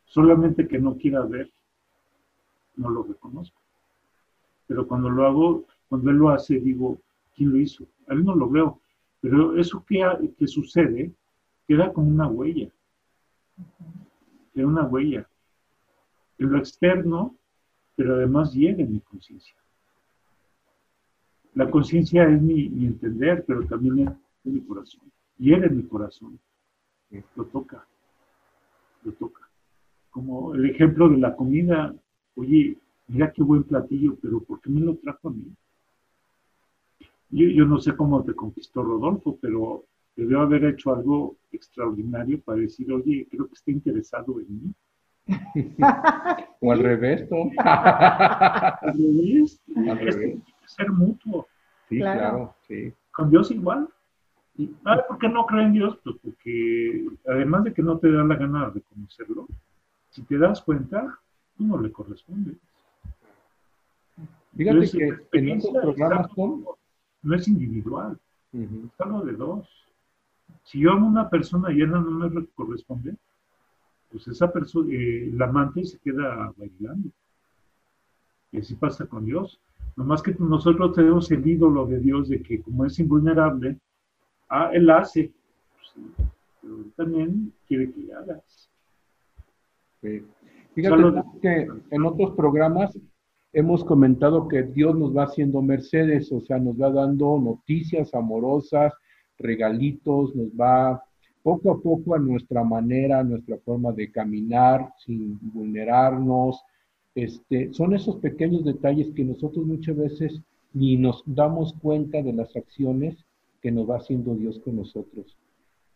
solamente 0.10 0.68
que 0.68 0.80
no 0.80 0.98
quiera 0.98 1.22
ver, 1.22 1.50
no 2.76 2.90
lo 2.90 3.04
reconozco. 3.04 3.62
Pero 4.68 4.88
cuando 4.88 5.10
lo 5.10 5.26
hago, 5.26 5.66
cuando 5.88 6.10
Él 6.10 6.18
lo 6.18 6.30
hace, 6.30 6.60
digo, 6.60 7.00
¿quién 7.36 7.52
lo 7.52 7.58
hizo? 7.58 7.86
A 8.08 8.14
Él 8.14 8.24
no 8.26 8.36
lo 8.36 8.50
veo. 8.50 8.82
Pero 9.22 9.58
eso 9.58 9.84
que, 9.86 10.48
sucede 10.48 11.12
queda 11.68 11.94
como 11.94 12.10
una 12.10 12.28
huella. 12.28 12.70
Queda 14.54 14.68
una 14.68 14.86
huella. 14.86 15.28
En 16.38 16.52
lo 16.52 16.58
externo, 16.58 17.36
pero 17.96 18.16
además 18.16 18.54
hiere 18.54 18.86
mi 18.86 19.00
conciencia. 19.02 19.56
La 21.54 21.70
conciencia 21.70 22.28
es 22.28 22.42
mi 22.42 22.66
entender, 22.86 23.44
pero 23.46 23.66
también 23.66 24.08
es 24.08 24.52
mi 24.52 24.62
corazón. 24.62 25.12
Hiere 25.38 25.70
mi 25.70 25.84
corazón. 25.84 26.40
Lo 27.36 27.46
toca. 27.46 27.86
Lo 29.04 29.12
toca. 29.14 29.49
Como 30.10 30.54
el 30.56 30.70
ejemplo 30.70 31.10
de 31.10 31.18
la 31.18 31.36
comida. 31.36 31.94
Oye, 32.36 32.78
mira 33.08 33.32
qué 33.32 33.44
buen 33.44 33.64
platillo, 33.64 34.16
pero 34.22 34.40
¿por 34.44 34.60
qué 34.62 34.70
me 34.70 34.82
lo 34.82 34.96
trajo 34.98 35.30
a 35.30 35.32
mí? 35.32 35.54
Yo, 37.32 37.48
yo 37.48 37.66
no 37.66 37.80
sé 37.80 37.96
cómo 37.96 38.24
te 38.24 38.34
conquistó 38.34 38.82
Rodolfo, 38.82 39.38
pero 39.42 39.84
debió 40.16 40.42
haber 40.42 40.66
hecho 40.66 40.94
algo 40.96 41.36
extraordinario 41.52 42.42
para 42.42 42.60
decir, 42.60 42.92
oye, 42.92 43.28
creo 43.30 43.48
que 43.48 43.54
está 43.54 43.72
interesado 43.72 44.40
en 44.40 44.48
mí. 44.64 44.74
O 46.62 46.72
al 46.74 46.80
revés, 46.80 47.26
¿no? 47.32 47.50
Al 47.58 48.94
revés, 48.98 49.62
Al 49.78 49.98
revés. 49.98 50.16
tiene 50.18 50.42
que 50.44 50.68
ser 50.68 50.92
mutuo. 50.92 51.48
Sí, 51.88 51.98
Claro. 52.00 52.20
claro, 52.20 52.56
sí. 52.68 52.94
Con 53.12 53.30
Dios 53.30 53.50
igual. 53.52 53.88
Y, 54.58 54.70
ah, 54.84 55.02
¿por 55.08 55.20
qué 55.20 55.30
no 55.30 55.46
creen 55.46 55.68
en 55.68 55.74
Dios? 55.74 55.98
Pues 56.04 56.18
porque 56.22 57.06
además 57.28 57.64
de 57.64 57.74
que 57.74 57.82
no 57.82 57.98
te 57.98 58.12
da 58.12 58.26
la 58.26 58.36
gana 58.36 58.66
de 58.68 58.72
reconocerlo, 58.74 59.48
si 60.20 60.26
te 60.26 60.38
das 60.38 60.62
cuenta, 60.62 61.18
tú 61.58 61.64
no 61.66 61.80
le 61.82 61.92
corresponde. 61.92 62.56
Fíjate 64.56 64.78
Entonces, 64.78 64.92
que 65.32 65.38
en 65.38 65.50
estos 65.50 65.72
programas, 65.82 66.30
Tom, 66.36 66.66
no 67.24 67.36
es 67.36 67.48
individual, 67.48 68.20
es 68.52 69.00
algo 69.00 69.22
de 69.24 69.34
dos. 69.34 69.70
Si 70.66 70.80
yo 70.80 70.92
amo 70.92 71.08
a 71.08 71.10
una 71.10 71.30
persona 71.30 71.72
y 71.72 71.78
ella 71.78 71.88
no 71.88 72.02
me 72.02 72.28
re- 72.28 72.48
corresponde, 72.56 73.16
pues 74.12 74.28
esa 74.28 74.52
persona, 74.52 74.92
eh, 74.92 75.30
el 75.32 75.42
amante 75.42 75.86
se 75.86 75.98
queda 76.00 76.52
bailando. 76.58 77.10
Y 78.52 78.60
así 78.60 78.76
pasa 78.76 79.06
con 79.06 79.26
Dios. 79.26 79.60
Nomás 79.96 80.22
que 80.22 80.36
nosotros 80.40 80.94
tenemos 80.96 81.30
el 81.32 81.48
ídolo 81.48 81.86
de 81.86 82.00
Dios 82.00 82.28
de 82.28 82.42
que 82.42 82.62
como 82.62 82.86
es 82.86 82.98
invulnerable, 83.00 83.78
ah, 84.50 84.72
Él 84.74 84.90
hace. 84.90 85.32
Pues 85.96 86.08
pero 86.62 86.76
Él 86.78 86.92
también 86.98 87.54
quiere 87.68 87.92
que 87.92 88.02
le 88.02 88.14
hagas. 88.14 88.69
Sí. 90.02 90.22
Fíjate 90.76 91.02
Solo- 91.02 91.26
que 91.42 91.68
en 91.92 92.06
otros 92.06 92.32
programas 92.36 92.98
hemos 93.54 93.84
comentado 93.84 94.48
que 94.48 94.64
Dios 94.64 94.96
nos 94.98 95.16
va 95.16 95.24
haciendo 95.24 95.62
mercedes, 95.62 96.32
o 96.32 96.40
sea, 96.42 96.60
nos 96.60 96.80
va 96.80 96.92
dando 96.92 97.40
noticias 97.40 98.14
amorosas, 98.14 98.94
regalitos, 99.38 100.36
nos 100.36 100.50
va 100.50 101.04
poco 101.42 101.72
a 101.72 101.82
poco 101.82 102.16
a 102.16 102.20
nuestra 102.20 102.64
manera, 102.64 103.20
a 103.20 103.24
nuestra 103.24 103.58
forma 103.60 103.92
de 103.94 104.12
caminar, 104.12 104.94
sin 105.06 105.40
vulnerarnos. 105.54 106.62
Este, 107.16 107.74
son 107.74 107.96
esos 107.96 108.18
pequeños 108.18 108.64
detalles 108.64 109.12
que 109.16 109.24
nosotros 109.24 109.66
muchas 109.66 109.98
veces 109.98 110.42
ni 110.74 110.96
nos 110.98 111.24
damos 111.26 111.74
cuenta 111.82 112.22
de 112.22 112.34
las 112.34 112.56
acciones 112.56 113.26
que 113.62 113.72
nos 113.72 113.90
va 113.90 113.98
haciendo 113.98 114.36
Dios 114.36 114.60
con 114.60 114.76
nosotros. 114.76 115.36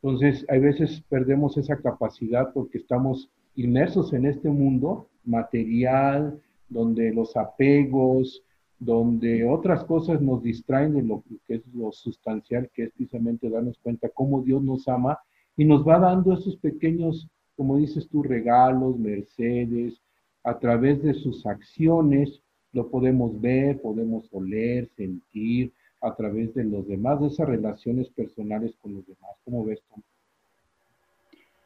Entonces, 0.02 0.46
hay 0.50 0.60
veces 0.60 1.04
perdemos 1.08 1.58
esa 1.58 1.78
capacidad 1.78 2.52
porque 2.54 2.80
estamos 2.80 3.30
inmersos 3.56 4.14
en 4.14 4.26
este 4.26 4.50
mundo 4.50 5.10
material, 5.24 6.42
donde 6.70 7.14
los 7.14 7.36
apegos, 7.38 8.44
donde 8.80 9.46
otras 9.46 9.84
cosas 9.86 10.22
nos 10.22 10.44
distraen 10.44 10.94
de 10.96 11.04
lo 11.04 11.24
que 11.46 11.56
es 11.56 11.62
lo 11.74 11.92
sustancial, 11.92 12.70
que 12.74 12.84
es 12.84 12.92
precisamente 12.92 13.50
darnos 13.50 13.78
cuenta 13.80 14.10
cómo 14.10 14.42
Dios 14.42 14.62
nos 14.62 14.88
ama 14.88 15.20
y 15.56 15.66
nos 15.66 15.88
va 15.88 16.00
dando 16.00 16.34
esos 16.34 16.58
pequeños, 16.58 17.28
como 17.56 17.78
dices 17.78 18.08
tú, 18.10 18.24
regalos, 18.24 18.98
mercedes, 18.98 20.02
a 20.44 20.60
través 20.60 21.02
de 21.02 21.14
sus 21.14 21.46
acciones, 21.46 22.42
lo 22.74 22.90
podemos 22.90 23.40
ver, 23.40 23.80
podemos 23.82 24.28
oler, 24.34 24.90
sentir, 24.98 25.72
a 26.02 26.14
través 26.16 26.54
de 26.54 26.66
los 26.66 26.86
demás, 26.86 27.22
de 27.22 27.28
esas 27.28 27.48
relaciones 27.48 28.10
personales 28.10 28.76
con 28.82 28.96
los 28.96 29.06
demás. 29.06 29.32
¿Cómo 29.46 29.64
ves 29.64 29.82
tú? 29.88 30.02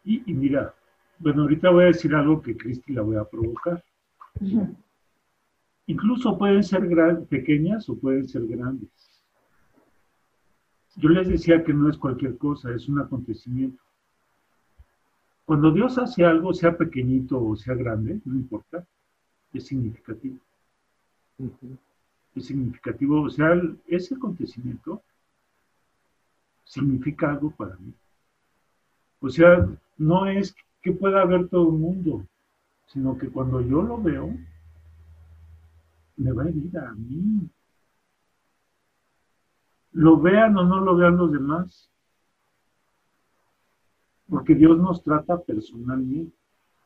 Y, 0.03 0.29
y 0.29 0.33
mira, 0.33 0.75
bueno, 1.19 1.43
ahorita 1.43 1.69
voy 1.69 1.83
a 1.85 1.87
decir 1.87 2.13
algo 2.15 2.41
que 2.41 2.55
Cristi 2.55 2.93
la 2.93 3.01
voy 3.01 3.15
a 3.17 3.23
provocar. 3.23 3.83
Incluso 5.87 6.37
pueden 6.37 6.63
ser 6.63 6.87
gran- 6.87 7.25
pequeñas 7.25 7.89
o 7.89 7.97
pueden 7.97 8.27
ser 8.27 8.45
grandes. 8.45 8.89
Yo 10.95 11.09
les 11.09 11.27
decía 11.27 11.63
que 11.63 11.73
no 11.73 11.89
es 11.89 11.97
cualquier 11.97 12.37
cosa, 12.37 12.71
es 12.73 12.87
un 12.89 12.99
acontecimiento. 12.99 13.81
Cuando 15.45 15.71
Dios 15.71 15.97
hace 15.97 16.25
algo, 16.25 16.53
sea 16.53 16.75
pequeñito 16.75 17.41
o 17.41 17.55
sea 17.55 17.73
grande, 17.75 18.19
no 18.25 18.35
importa, 18.35 18.85
es 19.53 19.65
significativo. 19.65 20.37
Es 22.35 22.45
significativo, 22.45 23.21
o 23.21 23.29
sea, 23.29 23.53
el- 23.53 23.79
ese 23.87 24.15
acontecimiento 24.15 25.01
significa 26.65 27.31
algo 27.31 27.51
para 27.51 27.75
mí. 27.77 27.93
O 29.21 29.29
sea, 29.29 29.67
no 29.97 30.25
es 30.27 30.53
que 30.87 30.93
pueda 30.93 31.25
ver 31.25 31.49
todo 31.49 31.67
el 31.67 31.73
mundo, 31.73 32.25
sino 32.85 33.17
que 33.17 33.29
cuando 33.29 33.59
yo 33.59 33.81
lo 33.81 34.01
veo, 34.01 34.33
me 36.15 36.31
va 36.31 36.43
a 36.43 36.47
herir 36.47 36.77
a 36.77 36.93
mí. 36.93 37.49
Lo 39.91 40.17
vean 40.17 40.55
o 40.55 40.63
no 40.63 40.79
lo 40.79 40.95
vean 40.95 41.17
los 41.17 41.29
demás. 41.29 41.91
Porque 44.29 44.55
Dios 44.55 44.77
nos 44.77 45.03
trata 45.03 45.41
personalmente. 45.41 46.33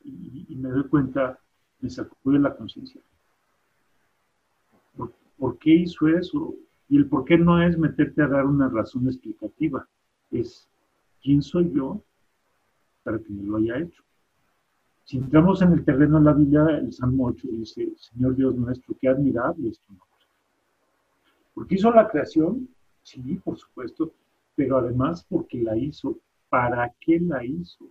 Y, 0.04 0.56
me 0.56 0.70
doy 0.70 0.88
cuenta, 0.88 1.38
me 1.80 1.90
sacude 1.92 2.40
la 2.40 2.56
conciencia. 2.56 3.00
¿Por, 4.98 5.14
por 5.38 5.60
qué 5.60 5.76
hizo 5.76 6.08
eso? 6.08 6.56
Y 6.90 6.98
el 6.98 7.08
por 7.08 7.24
qué 7.26 7.38
no 7.38 7.62
es 7.62 7.78
meterte 7.78 8.24
a 8.24 8.28
dar 8.28 8.48
una 8.48 8.68
razón 8.68 9.06
explicativa. 9.06 9.88
Es, 10.32 10.68
¿quién 11.22 11.44
soy 11.44 11.72
yo 11.72 12.04
para 13.04 13.20
que 13.20 13.32
lo 13.32 13.58
haya 13.58 13.80
hecho? 13.80 14.04
Si 15.04 15.18
entramos 15.18 15.62
en 15.62 15.74
el 15.74 15.84
terreno 15.84 16.20
de 16.20 16.26
la 16.26 16.34
Biblia, 16.34 16.66
el 16.78 16.94
Salmo 16.94 17.28
8 17.28 17.48
dice, 17.52 17.92
Señor 17.98 18.36
Dios 18.36 18.56
nuestro, 18.56 18.96
qué 19.00 19.10
admirable 19.10 19.70
es 19.70 19.80
tu 19.80 19.94
nombre. 19.94 20.08
Porque 21.54 21.76
hizo 21.76 21.92
la 21.92 22.08
creación, 22.08 22.70
sí, 23.04 23.40
por 23.44 23.58
supuesto, 23.58 24.14
pero 24.56 24.78
además 24.78 25.26
porque 25.28 25.62
la 25.62 25.78
hizo. 25.78 26.18
¿Para 26.50 26.94
qué 27.00 27.20
la 27.20 27.44
hizo? 27.44 27.86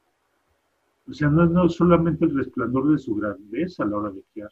O 1.09 1.13
sea, 1.13 1.29
no 1.29 1.45
es 1.45 1.51
no 1.51 1.69
solamente 1.69 2.25
el 2.25 2.37
resplandor 2.37 2.93
de 2.93 2.99
su 2.99 3.15
grandeza 3.15 3.83
a 3.83 3.87
la 3.87 3.97
hora 3.97 4.11
de 4.11 4.23
crear, 4.33 4.51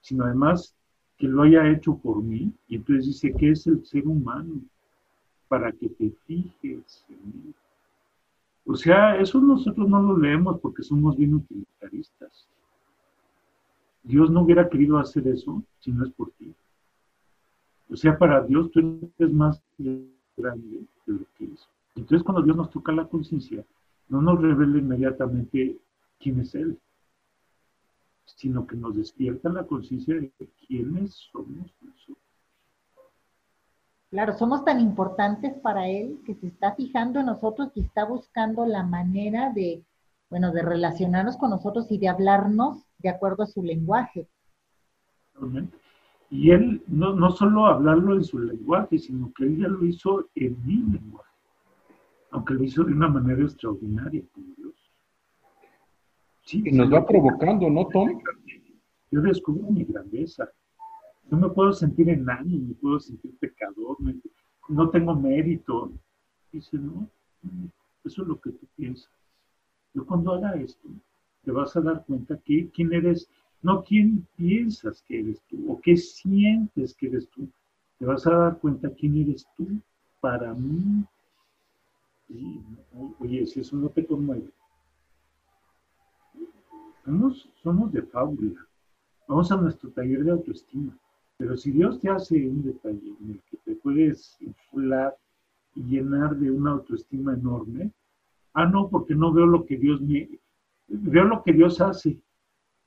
sino 0.00 0.24
además 0.24 0.76
que 1.16 1.26
lo 1.26 1.42
haya 1.42 1.68
hecho 1.70 1.96
por 1.96 2.22
mí. 2.22 2.52
Y 2.68 2.76
entonces 2.76 3.06
dice 3.06 3.32
que 3.32 3.50
es 3.50 3.66
el 3.66 3.84
ser 3.84 4.06
humano 4.06 4.60
para 5.48 5.72
que 5.72 5.88
te 5.88 6.10
fijes 6.26 7.04
en 7.08 7.46
mí. 7.46 7.54
O 8.66 8.74
sea, 8.74 9.16
eso 9.20 9.40
nosotros 9.40 9.88
no 9.88 10.02
lo 10.02 10.18
leemos 10.18 10.58
porque 10.60 10.82
somos 10.82 11.16
bien 11.16 11.34
utilitaristas. 11.34 12.48
Dios 14.02 14.28
no 14.30 14.42
hubiera 14.42 14.68
querido 14.68 14.98
hacer 14.98 15.26
eso 15.28 15.62
si 15.78 15.92
no 15.92 16.04
es 16.04 16.12
por 16.12 16.32
ti. 16.32 16.52
O 17.88 17.96
sea, 17.96 18.18
para 18.18 18.42
Dios 18.42 18.70
tú 18.72 19.10
eres 19.18 19.32
más 19.32 19.62
grande 19.78 20.84
de 21.06 21.12
lo 21.12 21.24
que 21.36 21.44
hizo. 21.44 21.68
Entonces, 21.94 22.24
cuando 22.24 22.42
Dios 22.42 22.56
nos 22.56 22.70
toca 22.70 22.92
la 22.92 23.06
conciencia, 23.06 23.64
no 24.08 24.20
nos 24.20 24.42
revela 24.42 24.78
inmediatamente 24.78 25.78
quién 26.18 26.40
es 26.40 26.54
Él, 26.56 26.78
sino 28.24 28.66
que 28.66 28.76
nos 28.76 28.96
despierta 28.96 29.48
la 29.48 29.64
conciencia 29.64 30.14
de 30.16 30.32
quiénes 30.66 31.14
somos 31.32 31.72
nosotros. 31.80 32.25
Claro, 34.16 34.32
somos 34.32 34.64
tan 34.64 34.80
importantes 34.80 35.52
para 35.60 35.90
Él 35.90 36.20
que 36.24 36.34
se 36.36 36.46
está 36.46 36.74
fijando 36.74 37.20
en 37.20 37.26
nosotros 37.26 37.70
y 37.74 37.82
está 37.82 38.06
buscando 38.06 38.64
la 38.64 38.82
manera 38.82 39.52
de, 39.52 39.84
bueno, 40.30 40.52
de 40.52 40.62
relacionarnos 40.62 41.36
con 41.36 41.50
nosotros 41.50 41.92
y 41.92 41.98
de 41.98 42.08
hablarnos 42.08 42.82
de 42.96 43.10
acuerdo 43.10 43.42
a 43.42 43.46
su 43.46 43.62
lenguaje. 43.62 44.26
Y 46.30 46.50
Él 46.50 46.82
no, 46.86 47.12
no 47.12 47.30
solo 47.30 47.66
hablarlo 47.66 48.14
en 48.14 48.24
su 48.24 48.38
lenguaje, 48.38 48.98
sino 48.98 49.30
que 49.34 49.44
Él 49.44 49.58
ya 49.58 49.68
lo 49.68 49.84
hizo 49.84 50.30
en 50.34 50.64
mi 50.64 50.76
lenguaje, 50.76 51.36
aunque 52.30 52.54
lo 52.54 52.64
hizo 52.64 52.84
de 52.84 52.94
una 52.94 53.08
manera 53.08 53.42
extraordinaria 53.42 54.22
como 54.32 54.46
Dios. 54.56 54.92
Sí, 56.40 56.62
Y 56.64 56.72
nos 56.72 56.90
va 56.90 57.04
provocando, 57.04 57.68
¿no, 57.68 57.86
Tom? 57.88 58.18
yo 59.10 59.20
descubro 59.20 59.70
mi 59.70 59.84
grandeza. 59.84 60.48
Yo 61.30 61.36
me 61.36 61.48
puedo 61.48 61.72
sentir 61.72 62.08
enano, 62.08 62.44
me 62.44 62.74
puedo 62.74 63.00
sentir 63.00 63.36
pecador, 63.38 63.96
no 64.68 64.90
tengo 64.90 65.14
mérito. 65.14 65.92
Dice, 66.52 66.78
no, 66.78 67.08
no, 67.42 67.70
eso 68.04 68.22
es 68.22 68.28
lo 68.28 68.40
que 68.40 68.50
tú 68.50 68.66
piensas. 68.76 69.10
Yo 69.92 70.06
cuando 70.06 70.32
haga 70.32 70.54
esto, 70.54 70.88
te 71.42 71.50
vas 71.50 71.76
a 71.76 71.80
dar 71.80 72.04
cuenta 72.04 72.38
que 72.44 72.68
quién 72.70 72.92
eres, 72.92 73.28
no 73.62 73.82
quién 73.82 74.26
piensas 74.36 75.02
que 75.02 75.20
eres 75.20 75.42
tú 75.48 75.72
o 75.72 75.80
qué 75.80 75.96
sientes 75.96 76.94
que 76.94 77.08
eres 77.08 77.28
tú. 77.30 77.48
Te 77.98 78.04
vas 78.04 78.26
a 78.26 78.36
dar 78.36 78.58
cuenta 78.58 78.90
quién 78.90 79.16
eres 79.16 79.46
tú 79.56 79.66
para 80.20 80.54
mí. 80.54 81.04
Y, 82.28 82.60
oye, 83.18 83.46
si 83.46 83.60
eso 83.60 83.76
no 83.76 83.88
te 83.88 84.06
conmueve. 84.06 84.50
Somos, 87.04 87.48
somos 87.62 87.92
de 87.92 88.02
fábula. 88.02 88.66
Vamos 89.28 89.50
a 89.50 89.56
nuestro 89.56 89.90
taller 89.90 90.24
de 90.24 90.32
autoestima. 90.32 90.96
Pero 91.38 91.56
si 91.56 91.70
Dios 91.70 92.00
te 92.00 92.08
hace 92.08 92.46
un 92.46 92.62
detalle 92.62 93.14
en 93.20 93.30
el 93.32 93.42
que 93.42 93.56
te 93.58 93.74
puedes 93.76 94.36
inflar 94.40 95.16
y 95.74 95.82
llenar 95.82 96.36
de 96.36 96.50
una 96.50 96.72
autoestima 96.72 97.34
enorme, 97.34 97.92
ah, 98.54 98.66
no, 98.66 98.88
porque 98.88 99.14
no 99.14 99.32
veo 99.32 99.46
lo 99.46 99.64
que 99.66 99.76
Dios 99.76 100.00
me... 100.00 100.28
Veo 100.88 101.24
lo 101.24 101.42
que 101.42 101.52
Dios 101.52 101.80
hace. 101.80 102.18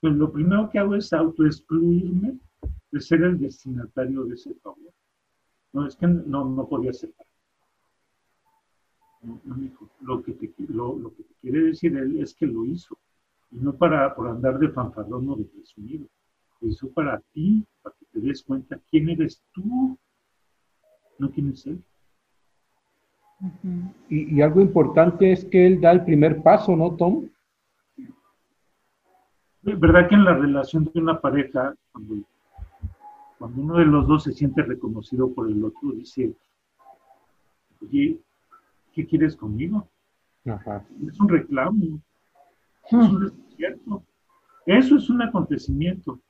Pues 0.00 0.14
lo 0.14 0.32
primero 0.32 0.68
que 0.70 0.78
hago 0.78 0.94
es 0.96 1.12
autoexcluirme 1.12 2.38
de 2.90 3.00
ser 3.00 3.22
el 3.22 3.38
destinatario 3.38 4.24
de 4.24 4.34
ese 4.34 4.54
favor. 4.54 4.92
No, 5.72 5.86
es 5.86 5.94
que 5.94 6.06
no, 6.06 6.44
no 6.44 6.68
podía 6.68 6.92
ser. 6.92 7.12
No, 9.22 9.40
mijo. 9.44 9.88
Lo, 10.00 10.22
que 10.22 10.32
te, 10.32 10.52
lo, 10.68 10.98
lo 10.98 11.14
que 11.14 11.22
te 11.22 11.34
quiere 11.40 11.60
decir 11.64 11.96
él 11.96 12.20
es 12.20 12.34
que 12.34 12.46
lo 12.46 12.64
hizo. 12.64 12.98
Y 13.52 13.56
no 13.56 13.76
para 13.76 14.14
por 14.14 14.28
andar 14.28 14.58
de 14.58 14.70
fanfarrón 14.70 15.28
o 15.28 15.36
de 15.36 15.44
presumido. 15.44 16.06
Lo 16.60 16.68
hizo 16.68 16.90
para 16.90 17.20
ti, 17.32 17.64
para 17.82 17.94
te 18.12 18.20
des 18.20 18.42
cuenta 18.42 18.80
quién 18.90 19.08
eres 19.08 19.42
tú. 19.52 19.98
no 21.18 21.30
quién 21.30 21.50
es 21.50 21.66
Él. 21.66 21.82
Y, 24.08 24.36
y 24.36 24.42
algo 24.42 24.60
importante 24.60 25.32
es 25.32 25.44
que 25.46 25.66
él 25.66 25.80
da 25.80 25.92
el 25.92 26.04
primer 26.04 26.42
paso, 26.42 26.76
¿no, 26.76 26.94
Tom? 26.94 27.26
¿Verdad 29.62 30.08
que 30.08 30.14
en 30.14 30.24
la 30.24 30.34
relación 30.34 30.84
de 30.84 31.00
una 31.00 31.20
pareja, 31.20 31.74
cuando, 31.92 32.16
cuando 33.38 33.62
uno 33.62 33.78
de 33.78 33.84
los 33.86 34.06
dos 34.06 34.24
se 34.24 34.32
siente 34.32 34.62
reconocido 34.62 35.32
por 35.32 35.48
el 35.48 35.62
otro, 35.64 35.92
dice, 35.92 36.34
oye, 37.82 38.18
¿qué 38.92 39.06
quieres 39.06 39.36
conmigo? 39.36 39.88
Ajá. 40.46 40.84
Es 41.06 41.18
un 41.20 41.28
reclamo, 41.28 42.00
es 42.86 42.92
un 42.92 43.32
desierto. 43.48 44.02
Eso 44.66 44.96
es 44.96 45.08
un 45.10 45.22
acontecimiento 45.22 46.20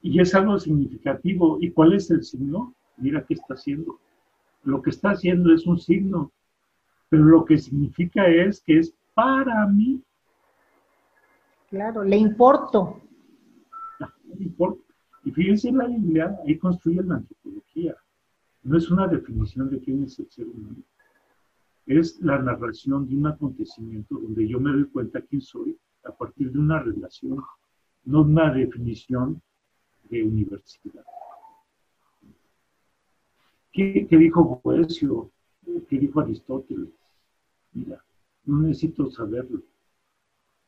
y 0.00 0.20
es 0.20 0.34
algo 0.34 0.58
significativo. 0.58 1.58
¿Y 1.60 1.70
cuál 1.70 1.94
es 1.94 2.10
el 2.10 2.22
signo? 2.22 2.74
Mira 2.96 3.24
qué 3.24 3.34
está 3.34 3.54
haciendo. 3.54 3.98
Lo 4.64 4.82
que 4.82 4.90
está 4.90 5.10
haciendo 5.10 5.52
es 5.52 5.66
un 5.66 5.78
signo, 5.78 6.32
pero 7.08 7.24
lo 7.24 7.44
que 7.44 7.58
significa 7.58 8.26
es 8.26 8.60
que 8.60 8.78
es 8.78 8.94
para 9.14 9.66
mí. 9.66 10.02
Claro, 11.70 12.02
le 12.04 12.16
importo. 12.16 13.00
No 14.00 14.34
importa. 14.38 14.82
Y 15.24 15.32
fíjense 15.32 15.68
en 15.68 15.78
la 15.78 15.86
Biblia, 15.86 16.36
ahí 16.46 16.58
construye 16.58 17.02
la 17.02 17.16
antropología. 17.16 17.96
No 18.62 18.76
es 18.76 18.90
una 18.90 19.06
definición 19.06 19.70
de 19.70 19.80
quién 19.80 20.04
es 20.04 20.18
el 20.18 20.30
ser 20.30 20.46
humano. 20.46 20.82
Es 21.86 22.20
la 22.20 22.38
narración 22.38 23.08
de 23.08 23.16
un 23.16 23.26
acontecimiento 23.26 24.16
donde 24.16 24.46
yo 24.46 24.58
me 24.58 24.72
doy 24.72 24.84
cuenta 24.84 25.20
quién 25.20 25.40
soy 25.40 25.78
a 26.04 26.12
partir 26.12 26.52
de 26.52 26.58
una 26.58 26.80
relación, 26.80 27.42
no 28.04 28.22
una 28.22 28.52
definición 28.52 29.40
de 30.10 30.22
universidad. 30.22 31.04
¿Qué, 33.72 34.06
qué 34.08 34.16
dijo 34.16 34.60
Boesio? 34.62 35.30
¿Qué 35.88 35.98
dijo 35.98 36.20
Aristóteles? 36.20 36.90
Mira, 37.72 38.02
no 38.44 38.60
necesito 38.60 39.10
saberlo, 39.10 39.60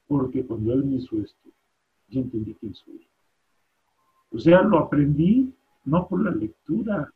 porque 0.06 0.44
cuando 0.44 0.74
él 0.74 0.84
me 0.84 0.96
hizo 0.96 1.16
esto, 1.18 1.48
yo 2.08 2.20
entendí 2.20 2.54
quién 2.54 2.74
soy. 2.74 3.06
O 4.30 4.38
sea, 4.38 4.62
lo 4.62 4.78
aprendí 4.78 5.54
no 5.84 6.06
por 6.06 6.22
la 6.22 6.30
lectura, 6.30 7.12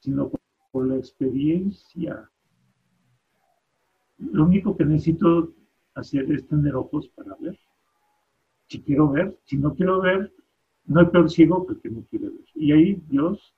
sino 0.00 0.28
por, 0.28 0.40
por 0.72 0.88
la 0.88 0.96
experiencia. 0.96 2.28
Lo 4.18 4.44
único 4.44 4.76
que 4.76 4.84
necesito 4.84 5.52
hacer 5.94 6.30
es 6.32 6.46
tener 6.48 6.74
ojos 6.74 7.08
para 7.10 7.36
ver. 7.36 7.58
Si 8.66 8.82
quiero 8.82 9.10
ver, 9.10 9.38
si 9.44 9.56
no 9.56 9.74
quiero 9.74 10.00
ver, 10.00 10.32
no 10.88 11.00
hay 11.00 11.06
peor 11.06 11.30
ciego 11.30 11.66
que 11.66 11.74
el 11.74 11.80
que 11.80 11.90
no 11.90 12.02
quiere 12.10 12.30
ver. 12.30 12.44
Y 12.54 12.72
ahí 12.72 13.02
Dios 13.08 13.54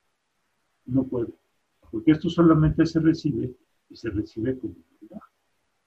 no 0.84 1.04
puede, 1.04 1.32
porque 1.90 2.10
esto 2.12 2.28
solamente 2.28 2.84
se 2.84 3.00
recibe 3.00 3.54
y 3.88 3.96
se 3.96 4.10
recibe 4.10 4.58
como 4.58 4.74
verdad. 5.00 5.22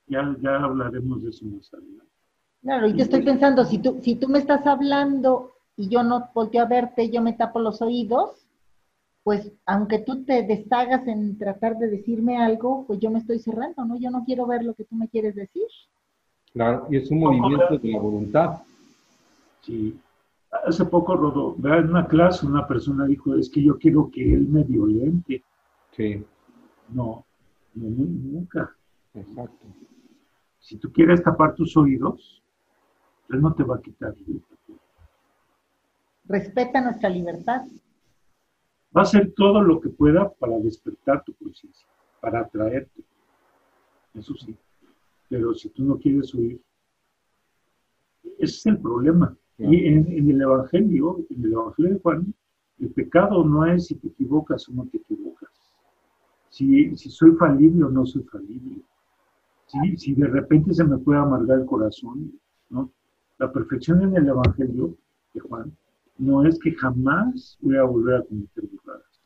Ya, 0.07 0.35
ya 0.41 0.55
hablaremos 0.55 1.23
de 1.23 1.29
eso 1.29 1.45
más 1.45 1.73
adelante. 1.73 2.11
Claro, 2.61 2.87
y 2.87 2.93
yo 2.93 3.03
estoy 3.03 3.23
pensando, 3.23 3.65
si 3.65 3.79
tú, 3.79 3.99
si 4.01 4.15
tú 4.15 4.29
me 4.29 4.39
estás 4.39 4.65
hablando 4.65 5.51
y 5.75 5.89
yo 5.89 6.01
no 6.03 6.29
volteo 6.33 6.61
a 6.61 6.65
verte, 6.65 7.09
yo 7.09 7.21
me 7.21 7.33
tapo 7.33 7.59
los 7.59 7.81
oídos, 7.81 8.47
pues 9.23 9.51
aunque 9.65 9.99
tú 9.99 10.23
te 10.23 10.43
deshagas 10.43 11.07
en 11.07 11.37
tratar 11.37 11.77
de 11.77 11.89
decirme 11.89 12.37
algo, 12.37 12.85
pues 12.87 12.99
yo 12.99 13.11
me 13.11 13.19
estoy 13.19 13.39
cerrando, 13.39 13.83
¿no? 13.85 13.97
Yo 13.97 14.11
no 14.11 14.23
quiero 14.25 14.45
ver 14.45 14.63
lo 14.63 14.73
que 14.73 14.85
tú 14.85 14.95
me 14.95 15.09
quieres 15.09 15.35
decir. 15.35 15.67
Claro, 16.53 16.87
y 16.89 16.97
es 16.97 17.09
un 17.09 17.19
movimiento 17.19 17.77
de 17.77 17.91
la 17.91 17.99
voluntad. 17.99 18.61
Sí. 19.61 19.97
Hace 20.65 20.85
poco, 20.85 21.15
Rodo, 21.15 21.55
¿verdad? 21.57 21.79
en 21.79 21.89
una 21.89 22.07
clase 22.07 22.45
una 22.45 22.67
persona 22.67 23.05
dijo, 23.05 23.35
es 23.35 23.49
que 23.49 23.63
yo 23.63 23.77
quiero 23.77 24.09
que 24.11 24.33
él 24.33 24.47
me 24.47 24.63
violente. 24.63 25.43
Sí, 25.91 26.23
No, 26.89 27.25
no, 27.73 27.89
nu- 27.89 28.05
nunca. 28.31 28.75
exacto. 29.13 29.65
Si 30.59 30.77
tú 30.77 30.91
quieres 30.91 31.21
tapar 31.23 31.55
tus 31.55 31.75
oídos, 31.75 32.41
él 33.29 33.41
no 33.41 33.53
te 33.53 33.63
va 33.63 33.75
a 33.77 33.81
quitar. 33.81 34.13
Respeta 36.25 36.81
nuestra 36.81 37.09
libertad. 37.09 37.63
Va 38.95 39.01
a 39.01 39.03
hacer 39.03 39.33
todo 39.35 39.61
lo 39.61 39.81
que 39.81 39.89
pueda 39.89 40.31
para 40.33 40.57
despertar 40.59 41.23
tu 41.23 41.33
conciencia, 41.33 41.87
para 42.21 42.41
atraerte. 42.41 43.03
Eso 44.13 44.35
sí. 44.35 44.55
Pero 45.27 45.53
si 45.55 45.69
tú 45.69 45.83
no 45.83 45.97
quieres 45.97 46.33
oír, 46.35 46.61
ese 48.37 48.55
es 48.55 48.65
el 48.67 48.79
problema. 48.79 49.35
Y 49.57 49.87
en, 49.87 50.11
en 50.11 50.29
el 50.31 50.41
Evangelio, 50.41 51.19
en 51.29 51.45
el 51.45 51.53
Evangelio 51.53 51.93
de 51.93 51.99
Juan, 51.99 52.33
el 52.79 52.89
pecado 52.89 53.43
no 53.45 53.65
es 53.65 53.87
si 53.87 53.95
te 53.95 54.07
equivocas 54.07 54.67
o 54.67 54.73
no 54.73 54.85
te 54.87 54.97
equivocas. 54.97 55.49
Si, 56.49 56.95
si 56.95 57.09
soy 57.09 57.31
falible 57.33 57.83
o 57.85 57.89
no 57.89 58.05
soy 58.05 58.23
falible. 58.23 58.81
Si, 59.67 59.97
si 59.97 60.13
de 60.13 60.27
repente 60.27 60.73
se 60.73 60.83
me 60.83 60.97
puede 60.97 61.19
amargar 61.19 61.59
el 61.59 61.65
corazón, 61.65 62.31
¿no? 62.69 62.89
La 63.37 63.51
perfección 63.51 64.01
en 64.03 64.15
el 64.15 64.27
Evangelio 64.27 64.95
de 65.33 65.39
Juan 65.39 65.71
no 66.17 66.45
es 66.45 66.59
que 66.59 66.71
jamás 66.73 67.57
voy 67.61 67.77
a 67.77 67.83
volver 67.83 68.15
a 68.17 68.23
cometer 68.23 68.65
burradas. 68.67 69.21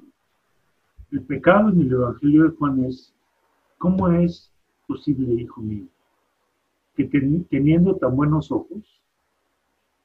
El 1.12 1.22
pecado 1.24 1.70
en 1.70 1.82
el 1.82 1.92
Evangelio 1.92 2.44
de 2.44 2.50
Juan 2.58 2.84
es, 2.86 3.14
¿cómo 3.78 4.10
es 4.10 4.52
posible, 4.88 5.34
hijo 5.42 5.62
mío, 5.62 5.86
que 6.96 7.06
ten- 7.06 7.44
teniendo 7.46 7.96
tan 7.96 8.16
buenos 8.16 8.52
ojos 8.52 9.02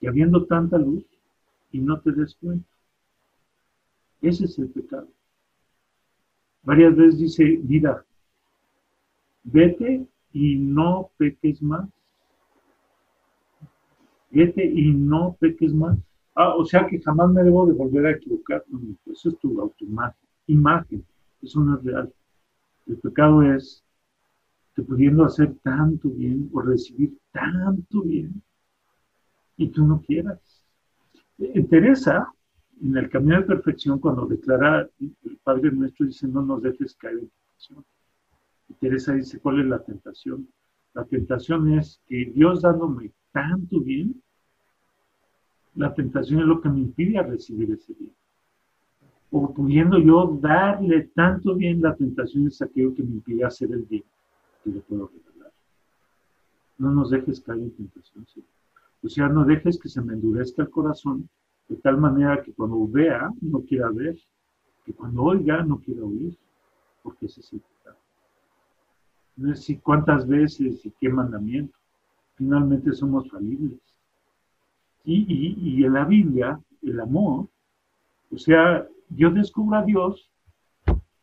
y 0.02 0.08
habiendo 0.08 0.44
tanta 0.46 0.76
luz 0.76 1.04
y 1.70 1.78
no 1.78 1.98
te 2.00 2.12
des 2.12 2.34
cuenta? 2.34 2.68
Ese 4.20 4.44
es 4.44 4.58
el 4.58 4.68
pecado. 4.68 5.08
Varias 6.64 6.94
veces 6.96 7.18
dice, 7.18 7.60
vida, 7.62 8.04
vete 9.44 10.04
y 10.32 10.56
no 10.56 11.10
peques 11.16 11.62
más. 11.62 11.88
Vete 14.30 14.64
y 14.64 14.92
no 14.92 15.36
peques 15.38 15.72
más. 15.72 15.96
Ah, 16.34 16.54
o 16.56 16.64
sea 16.64 16.86
que 16.86 17.00
jamás 17.00 17.30
me 17.30 17.44
debo 17.44 17.66
de 17.66 17.72
volver 17.72 18.06
a 18.06 18.10
equivocar. 18.12 18.64
No, 18.68 18.80
no, 18.80 18.96
eso 19.12 19.28
es 19.28 19.38
tu 19.38 19.60
autoimagen. 19.60 20.28
Imagen. 20.48 21.04
Eso 21.40 21.60
no 21.60 21.76
es 21.76 21.84
real. 21.84 22.12
El 22.86 22.98
pecado 22.98 23.42
es 23.42 23.84
que 24.74 24.82
pudiendo 24.82 25.24
hacer 25.24 25.54
tanto 25.62 26.08
bien 26.10 26.50
o 26.52 26.60
recibir 26.60 27.16
tanto 27.30 28.02
bien 28.02 28.42
y 29.56 29.68
tú 29.68 29.86
no 29.86 30.00
quieras. 30.00 30.64
Teresa, 31.68 32.32
en 32.80 32.96
el 32.96 33.08
camino 33.10 33.36
de 33.36 33.46
perfección, 33.46 33.98
cuando 33.98 34.26
declara 34.26 34.88
el 35.00 35.38
Padre 35.42 35.72
Nuestro, 35.72 36.06
dice, 36.06 36.26
no 36.26 36.42
nos 36.42 36.62
dejes 36.62 36.94
caer 36.94 37.18
en 37.18 37.30
tentación. 37.30 37.84
Teresa 38.80 39.12
dice, 39.12 39.38
¿cuál 39.38 39.60
es 39.60 39.66
la 39.66 39.78
tentación? 39.78 40.48
La 40.94 41.04
tentación 41.04 41.72
es 41.72 42.00
que 42.06 42.32
Dios 42.34 42.62
dándome 42.62 43.12
tanto 43.32 43.80
bien, 43.80 44.20
la 45.74 45.94
tentación 45.94 46.40
es 46.40 46.46
lo 46.46 46.60
que 46.60 46.68
me 46.68 46.80
impide 46.80 47.22
recibir 47.22 47.70
ese 47.70 47.94
bien. 47.94 48.12
O 49.30 49.52
pudiendo 49.54 49.98
yo 49.98 50.38
darle 50.40 51.10
tanto 51.14 51.54
bien, 51.54 51.80
la 51.80 51.94
tentación 51.94 52.46
es 52.48 52.60
aquello 52.60 52.94
que 52.94 53.02
me 53.02 53.12
impide 53.12 53.44
hacer 53.44 53.72
el 53.72 53.82
bien 53.82 54.04
que 54.62 54.70
le 54.70 54.80
puedo 54.80 55.08
regalar. 55.08 55.52
No 56.76 56.90
nos 56.90 57.10
dejes 57.10 57.40
caer 57.40 57.60
en 57.60 57.70
tentación, 57.70 58.26
sí. 58.26 58.44
O 59.04 59.08
sea, 59.08 59.28
no 59.28 59.44
dejes 59.44 59.78
que 59.78 59.88
se 59.88 60.00
me 60.00 60.14
endurezca 60.14 60.62
el 60.62 60.70
corazón 60.70 61.28
de 61.68 61.76
tal 61.76 61.98
manera 61.98 62.42
que 62.42 62.52
cuando 62.52 62.86
vea 62.86 63.30
no 63.40 63.62
quiera 63.62 63.88
ver, 63.90 64.16
que 64.84 64.92
cuando 64.92 65.22
oiga 65.22 65.62
no 65.62 65.78
quiera 65.80 66.04
oír, 66.04 66.36
porque 67.02 67.26
ese 67.26 67.40
es 67.40 67.52
el 67.52 67.60
pecado. 67.60 67.96
No 69.36 69.54
si 69.56 69.78
cuántas 69.78 70.26
veces 70.26 70.84
y 70.84 70.92
qué 71.00 71.08
mandamiento. 71.08 71.76
Finalmente 72.34 72.92
somos 72.92 73.28
falibles. 73.30 73.80
Y, 75.04 75.24
y, 75.28 75.78
y 75.78 75.84
en 75.84 75.92
la 75.94 76.04
Biblia, 76.04 76.60
el 76.82 77.00
amor, 77.00 77.48
o 78.30 78.38
sea, 78.38 78.86
yo 79.08 79.30
descubro 79.30 79.78
a 79.78 79.84
Dios 79.84 80.30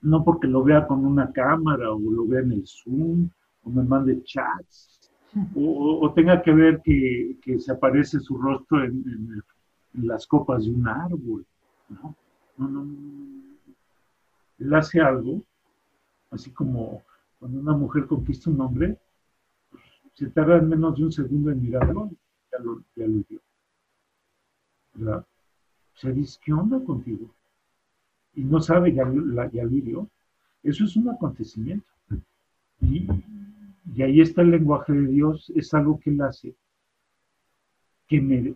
no 0.02 0.24
porque 0.24 0.48
lo 0.48 0.64
vea 0.64 0.88
con 0.88 1.06
una 1.06 1.32
cámara 1.32 1.92
o 1.92 2.00
lo 2.00 2.26
vea 2.26 2.42
en 2.42 2.54
el 2.54 2.66
Zoom 2.66 3.30
o 3.64 3.70
me 3.70 3.84
mande 3.84 4.24
chats 4.24 4.99
o, 5.56 6.00
o- 6.02 6.14
tenga 6.14 6.42
que 6.42 6.52
ver 6.52 6.82
que, 6.84 7.38
que 7.42 7.60
se 7.60 7.72
aparece 7.72 8.20
su 8.20 8.38
rostro 8.38 8.84
en, 8.84 8.92
en- 9.08 9.44
en 9.96 10.08
las 10.08 10.26
copas 10.28 10.64
de 10.66 10.72
un 10.72 10.88
árbol. 10.88 11.46
No, 11.90 12.16
no, 12.58 12.68
no. 12.70 12.86
Él 14.60 14.74
hace 14.74 15.00
algo, 15.02 15.42
así 16.32 16.52
como 16.52 17.02
cuando 17.40 17.60
una 17.60 17.74
mujer 17.74 18.06
conquista 18.08 18.50
un 18.50 18.62
hombre, 18.62 18.98
se 20.14 20.28
tarda 20.30 20.58
en 20.58 20.68
menos 20.68 20.98
de 20.98 21.06
un 21.06 21.12
segundo 21.12 21.50
en 21.52 21.62
mirarlo, 21.62 22.10
ya 22.52 22.60
lo, 22.60 22.82
ya 22.96 23.08
lo 23.08 23.24
vio. 23.30 23.40
¿Verdad? 24.96 25.26
O 25.96 25.98
sea, 25.98 26.12
dice, 26.12 26.40
¿qué 26.44 26.52
onda 26.54 26.84
contigo? 26.84 27.30
Y 28.34 28.44
no 28.44 28.60
sabe, 28.60 28.94
ya, 28.94 29.04
ya 29.52 29.64
lo 29.64 29.72
hirió. 29.72 30.08
Eso 30.64 30.84
es 30.84 30.96
un 30.98 31.10
acontecimiento. 31.10 31.88
Y, 32.82 33.08
y 33.96 34.04
ahí 34.04 34.22
está 34.22 34.42
el 34.42 34.52
lenguaje 34.52 34.94
de 34.94 35.08
Dios, 35.08 35.52
es 35.56 35.74
algo 35.74 36.00
que 36.00 36.10
Él 36.10 36.22
hace, 36.22 36.56
que 38.08 38.22
me, 38.22 38.56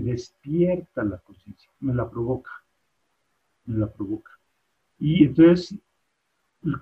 despierta 0.00 1.04
la 1.04 1.18
conciencia, 1.18 1.70
me 1.80 1.94
la 1.94 2.08
provoca, 2.08 2.50
me 3.64 3.78
la 3.78 3.92
provoca. 3.92 4.32
Y 4.98 5.24
entonces 5.24 5.78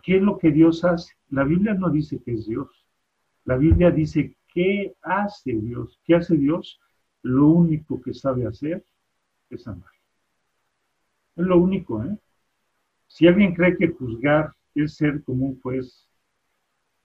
¿qué 0.03 0.17
es 0.17 0.23
lo 0.23 0.39
que 0.39 0.51
Dios 0.51 0.85
hace? 0.85 1.15
La 1.31 1.45
Biblia 1.45 1.75
no 1.75 1.91
dice 1.91 2.21
que 2.23 2.33
es 2.33 2.47
Dios. 2.47 2.69
La 3.45 3.57
Biblia 3.57 3.91
dice, 3.91 4.37
¿qué 4.53 4.95
hace 5.03 5.53
Dios? 5.53 6.01
¿Qué 6.05 6.15
hace 6.15 6.37
Dios? 6.37 6.81
Lo 7.23 7.49
único 7.49 8.01
que 8.01 8.15
sabe 8.15 8.47
hacer 8.47 8.85
es 9.51 9.67
amar. 9.67 9.91
Es 11.37 11.45
lo 11.45 11.59
único, 11.59 12.03
¿eh? 12.03 12.17
Si 13.07 13.27
alguien 13.27 13.55
cree 13.55 13.77
que 13.77 13.89
juzgar 13.89 14.55
es 14.75 14.95
ser 14.95 15.23
como 15.25 15.47
un 15.47 15.61
juez 15.61 16.04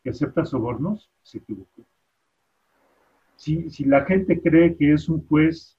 que 0.04 0.10
acepta 0.12 0.46
sobornos, 0.46 1.10
se 1.22 1.40
equivocó. 1.40 1.86
Si, 3.36 3.70
si 3.70 3.86
la 3.86 4.06
gente 4.06 4.42
cree 4.42 4.76
que 4.76 4.94
es 4.94 5.08
un 5.10 5.26
juez 5.28 5.78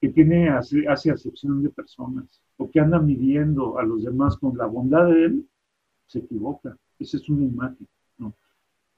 que 0.00 0.08
tiene, 0.08 0.48
hace, 0.48 0.88
hace 0.88 1.10
acepción 1.10 1.62
de 1.62 1.70
personas 1.70 2.42
o 2.56 2.70
que 2.70 2.80
anda 2.80 2.98
midiendo 2.98 3.78
a 3.78 3.82
los 3.82 4.02
demás 4.02 4.36
con 4.36 4.56
la 4.56 4.66
bondad 4.66 5.06
de 5.06 5.24
él, 5.26 5.48
se 6.06 6.20
equivoca. 6.20 6.76
Esa 6.98 7.16
es 7.16 7.28
una 7.28 7.44
imagen. 7.44 7.86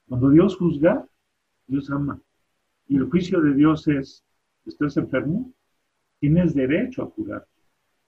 Cuando 0.09 0.31
Dios 0.31 0.57
juzga, 0.57 1.07
Dios 1.67 1.91
ama. 1.91 2.21
Y 2.89 2.97
el 2.97 3.09
juicio 3.09 3.41
de 3.41 3.55
Dios 3.55 3.87
es, 3.89 4.25
¿estás 4.67 4.97
enfermo? 4.97 5.53
Tienes 6.21 6.55
derecho 6.55 7.03
a 7.03 7.11
curar. 7.11 7.47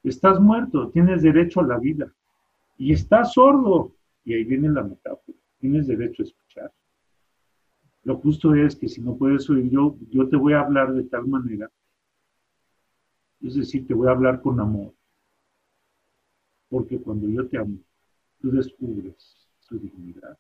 Estás 0.03 0.39
muerto, 0.41 0.91
tienes 0.91 1.22
derecho 1.22 1.61
a 1.61 1.66
la 1.66 1.78
vida. 1.78 2.12
Y 2.76 2.93
estás 2.93 3.32
sordo. 3.32 3.93
Y 4.24 4.35
ahí 4.35 4.45
viene 4.45 4.68
la 4.68 4.82
metáfora. 4.82 5.39
Tienes 5.64 5.86
derecho 5.86 6.22
a 6.22 6.26
escuchar. 6.26 6.72
Lo 8.02 8.18
justo 8.18 8.54
es 8.54 8.76
que 8.76 8.86
si 8.86 9.00
no 9.00 9.16
puedes 9.16 9.48
oír, 9.48 9.70
yo, 9.70 9.96
yo 10.10 10.28
te 10.28 10.36
voy 10.36 10.52
a 10.52 10.60
hablar 10.60 10.92
de 10.92 11.04
tal 11.04 11.26
manera. 11.26 11.70
Es 13.40 13.54
decir, 13.54 13.86
te 13.86 13.94
voy 13.94 14.08
a 14.08 14.10
hablar 14.10 14.42
con 14.42 14.60
amor. 14.60 14.92
Porque 16.68 16.98
cuando 16.98 17.30
yo 17.30 17.48
te 17.48 17.56
amo, 17.56 17.78
tú 18.42 18.50
descubres 18.50 19.48
su 19.60 19.78
dignidad. 19.78 20.36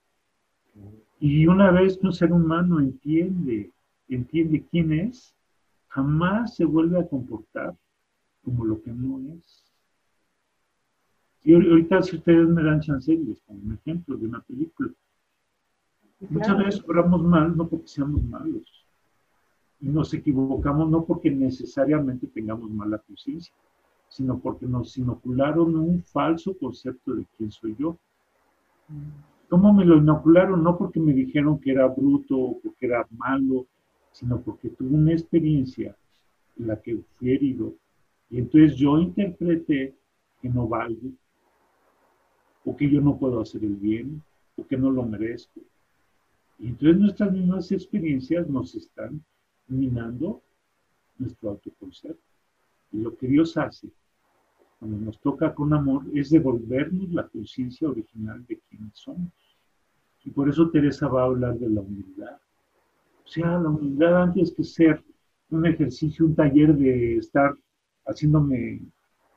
Y 1.18 1.46
una 1.46 1.70
vez 1.70 1.96
que 1.96 2.06
un 2.06 2.12
ser 2.12 2.30
humano 2.30 2.78
entiende, 2.80 3.70
entiende 4.10 4.62
quién 4.70 4.92
es, 4.92 5.34
jamás 5.88 6.54
se 6.54 6.66
vuelve 6.66 7.00
a 7.00 7.08
comportar 7.08 7.74
como 8.42 8.66
lo 8.66 8.82
que 8.82 8.90
no 8.90 9.20
es. 9.32 9.64
Y 11.44 11.54
ahorita 11.54 12.02
si 12.02 12.16
ustedes 12.16 12.46
me 12.46 12.62
dan 12.62 12.82
chance, 12.82 13.10
les 13.10 13.42
un 13.46 13.72
ejemplo 13.72 14.18
de 14.18 14.26
una 14.26 14.42
película. 14.42 14.92
Muchas 16.30 16.58
veces 16.58 16.84
obramos 16.84 17.22
mal 17.22 17.56
no 17.56 17.68
porque 17.68 17.88
seamos 17.88 18.22
malos. 18.24 18.86
Y 19.80 19.88
nos 19.88 20.12
equivocamos 20.14 20.90
no 20.90 21.04
porque 21.04 21.30
necesariamente 21.30 22.26
tengamos 22.26 22.70
mala 22.70 22.98
conciencia, 22.98 23.54
sino 24.08 24.38
porque 24.38 24.66
nos 24.66 24.96
inocularon 24.96 25.76
un 25.76 26.02
falso 26.02 26.56
concepto 26.56 27.14
de 27.14 27.26
quién 27.36 27.50
soy 27.50 27.76
yo. 27.78 27.98
¿Cómo 29.48 29.72
me 29.72 29.84
lo 29.84 29.96
inocularon? 29.96 30.62
No 30.62 30.78
porque 30.78 31.00
me 31.00 31.12
dijeron 31.12 31.58
que 31.58 31.72
era 31.72 31.86
bruto 31.86 32.38
o 32.38 32.60
porque 32.60 32.86
era 32.86 33.06
malo, 33.10 33.66
sino 34.12 34.40
porque 34.40 34.68
tuve 34.70 34.94
una 34.94 35.12
experiencia 35.12 35.96
en 36.56 36.66
la 36.68 36.80
que 36.80 36.98
fui 37.16 37.30
herido. 37.30 37.74
Y 38.30 38.38
entonces 38.38 38.76
yo 38.76 38.98
interpreté 38.98 39.94
que 40.40 40.48
no 40.48 40.66
valgo, 40.68 41.10
o 42.64 42.76
que 42.76 42.88
yo 42.88 43.00
no 43.00 43.16
puedo 43.18 43.40
hacer 43.40 43.64
el 43.64 43.76
bien, 43.76 44.22
o 44.56 44.66
que 44.66 44.76
no 44.76 44.90
lo 44.90 45.02
merezco. 45.02 45.60
Y 46.58 46.68
entonces 46.68 46.98
nuestras 46.98 47.32
mismas 47.32 47.70
experiencias 47.72 48.48
nos 48.48 48.74
están 48.74 49.22
minando 49.68 50.42
nuestro 51.18 51.50
autoconcepto. 51.50 52.22
Y 52.92 52.98
lo 52.98 53.16
que 53.16 53.26
Dios 53.26 53.56
hace 53.56 53.88
cuando 54.78 54.98
nos 54.98 55.18
toca 55.20 55.54
con 55.54 55.72
amor 55.72 56.04
es 56.14 56.30
devolvernos 56.30 57.10
la 57.12 57.26
conciencia 57.28 57.88
original 57.88 58.44
de 58.46 58.60
quiénes 58.68 58.92
somos. 58.94 59.32
Y 60.24 60.30
por 60.30 60.48
eso 60.48 60.70
Teresa 60.70 61.08
va 61.08 61.22
a 61.22 61.26
hablar 61.26 61.58
de 61.58 61.68
la 61.68 61.80
humildad. 61.80 62.36
O 63.24 63.28
sea, 63.28 63.58
la 63.58 63.68
humildad 63.68 64.22
antes 64.22 64.52
que 64.52 64.64
ser 64.64 65.02
un 65.50 65.66
ejercicio, 65.66 66.26
un 66.26 66.34
taller 66.34 66.74
de 66.76 67.16
estar 67.16 67.54
haciéndome 68.06 68.82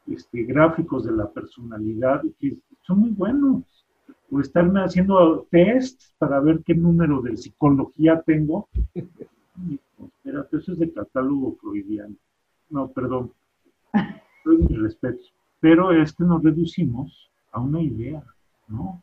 este, 0.07 0.43
gráficos 0.43 1.05
de 1.05 1.11
la 1.11 1.30
personalidad, 1.30 2.22
que 2.39 2.57
son 2.82 2.99
muy 2.99 3.11
buenos, 3.11 3.76
o 4.30 4.39
estarme 4.41 4.82
haciendo 4.82 5.47
tests 5.49 6.13
para 6.17 6.39
ver 6.39 6.61
qué 6.63 6.75
número 6.75 7.21
de 7.21 7.38
psicología 7.38 8.21
tengo. 8.21 8.67
Espérate, 9.99 10.57
eso 10.57 10.73
es 10.73 10.80
de 10.80 10.91
catálogo 10.91 11.55
freudiano. 11.55 12.15
No, 12.69 12.89
perdón. 12.89 13.32
Mi 14.45 14.75
respeto. 14.75 15.23
Pero 15.59 15.91
es 15.91 16.13
que 16.13 16.23
nos 16.23 16.43
reducimos 16.43 17.30
a 17.51 17.59
una 17.59 17.82
idea, 17.82 18.23
¿no? 18.67 19.01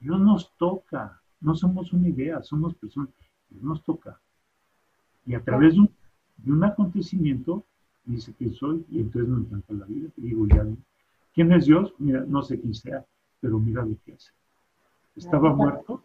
Dios 0.00 0.20
nos 0.20 0.54
toca, 0.56 1.20
no 1.40 1.54
somos 1.54 1.92
una 1.92 2.08
idea, 2.08 2.42
somos 2.42 2.74
personas. 2.74 3.10
Dios 3.48 3.62
nos 3.62 3.82
toca. 3.84 4.20
Y 5.26 5.34
a 5.34 5.42
través 5.42 5.74
de 5.74 5.80
un, 5.80 5.90
de 6.38 6.52
un 6.52 6.64
acontecimiento 6.64 7.64
dice 8.04 8.34
quién 8.36 8.52
soy 8.52 8.84
y 8.90 9.00
entonces 9.00 9.30
me 9.30 9.40
encanta 9.40 9.72
la 9.74 9.86
vida. 9.86 10.08
Y 10.16 10.22
digo, 10.22 10.46
ya, 10.46 10.66
¿quién 11.34 11.52
es 11.52 11.66
Dios? 11.66 11.94
Mira, 11.98 12.24
no 12.26 12.42
sé 12.42 12.60
quién 12.60 12.74
sea, 12.74 13.04
pero 13.40 13.58
mira 13.58 13.84
lo 13.84 13.96
que 14.04 14.14
hace. 14.14 14.30
Estaba 15.16 15.54
muerto 15.54 16.02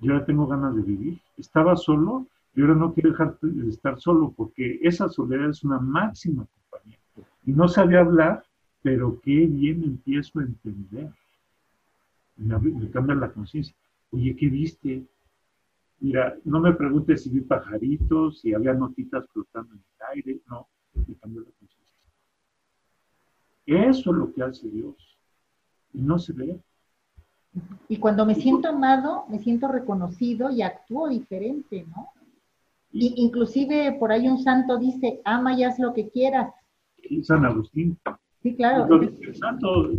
y 0.00 0.10
ahora 0.10 0.24
tengo 0.24 0.46
ganas 0.46 0.74
de 0.74 0.82
vivir. 0.82 1.20
Estaba 1.36 1.76
solo 1.76 2.26
y 2.54 2.60
ahora 2.60 2.74
no 2.74 2.92
quiero 2.92 3.10
dejar 3.10 3.38
de 3.40 3.68
estar 3.68 4.00
solo 4.00 4.32
porque 4.36 4.78
esa 4.82 5.08
soledad 5.08 5.50
es 5.50 5.64
una 5.64 5.78
máxima 5.78 6.46
compañía. 6.46 6.98
Y 7.44 7.52
no 7.52 7.68
sabía 7.68 8.00
hablar, 8.00 8.44
pero 8.82 9.20
qué 9.20 9.46
bien 9.46 9.82
empiezo 9.84 10.40
a 10.40 10.44
entender. 10.44 11.10
Me, 12.36 12.58
me 12.58 12.90
cambia 12.90 13.14
la 13.14 13.32
conciencia. 13.32 13.74
Oye, 14.10 14.34
¿qué 14.36 14.48
viste? 14.48 15.04
Mira, 16.00 16.36
no 16.44 16.60
me 16.60 16.72
preguntes 16.72 17.22
si 17.22 17.30
vi 17.30 17.40
pajaritos, 17.40 18.40
si 18.40 18.52
había 18.52 18.74
notitas 18.74 19.26
flotando 19.32 19.74
en 19.74 19.80
el 19.80 20.06
aire, 20.16 20.40
no, 20.48 20.68
me 20.94 21.14
cambió 21.14 21.40
la 21.40 21.50
conciencia. 21.58 21.74
Eso 23.66 24.10
es 24.10 24.16
lo 24.16 24.32
que 24.32 24.42
hace 24.42 24.68
Dios. 24.68 24.94
Y 25.92 26.02
no 26.02 26.18
se 26.18 26.32
ve. 26.32 26.60
Y 27.88 27.98
cuando 27.98 28.26
me 28.26 28.34
siento 28.34 28.68
amado, 28.68 29.24
me 29.28 29.38
siento 29.38 29.68
reconocido 29.68 30.50
y 30.50 30.62
actúo 30.62 31.08
diferente, 31.08 31.86
¿no? 31.94 32.08
Y, 32.92 33.14
inclusive 33.16 33.96
por 33.98 34.12
ahí 34.12 34.28
un 34.28 34.42
santo 34.42 34.78
dice, 34.78 35.20
ama 35.24 35.54
y 35.54 35.64
haz 35.64 35.78
lo 35.78 35.92
que 35.92 36.08
quieras. 36.08 36.52
Y 37.02 37.22
San 37.24 37.44
Agustín. 37.44 37.98
Sí, 38.42 38.54
claro. 38.54 38.98
Dice 38.98 39.24
el 39.24 39.36
santo, 39.36 39.90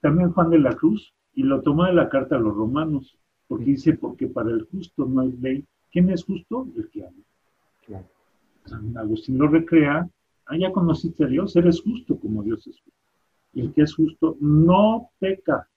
también 0.00 0.32
Juan 0.32 0.50
de 0.50 0.58
la 0.58 0.72
Cruz, 0.72 1.14
y 1.34 1.42
lo 1.42 1.62
toma 1.62 1.88
de 1.88 1.94
la 1.94 2.08
carta 2.08 2.36
a 2.36 2.38
los 2.38 2.54
romanos, 2.54 3.18
porque 3.48 3.64
dice, 3.64 3.94
porque 3.94 4.28
para 4.28 4.50
el 4.50 4.66
justo 4.70 5.04
no 5.04 5.22
hay 5.22 5.32
ley. 5.32 5.64
¿Quién 5.90 6.10
es 6.10 6.24
justo? 6.24 6.66
El 6.76 6.88
que 6.90 7.04
ama. 7.04 7.22
Claro. 7.86 8.06
San 8.64 8.96
Agustín 8.96 9.38
lo 9.38 9.48
recrea, 9.48 10.08
ah, 10.46 10.56
ya 10.56 10.72
conociste 10.72 11.24
a 11.24 11.26
Dios, 11.26 11.54
eres 11.56 11.80
justo 11.82 12.18
como 12.18 12.42
Dios 12.42 12.66
es 12.66 12.80
justo. 12.80 13.00
Y 13.52 13.60
el 13.60 13.72
que 13.72 13.82
es 13.82 13.94
justo 13.94 14.36
no 14.40 15.10
peca. 15.18 15.68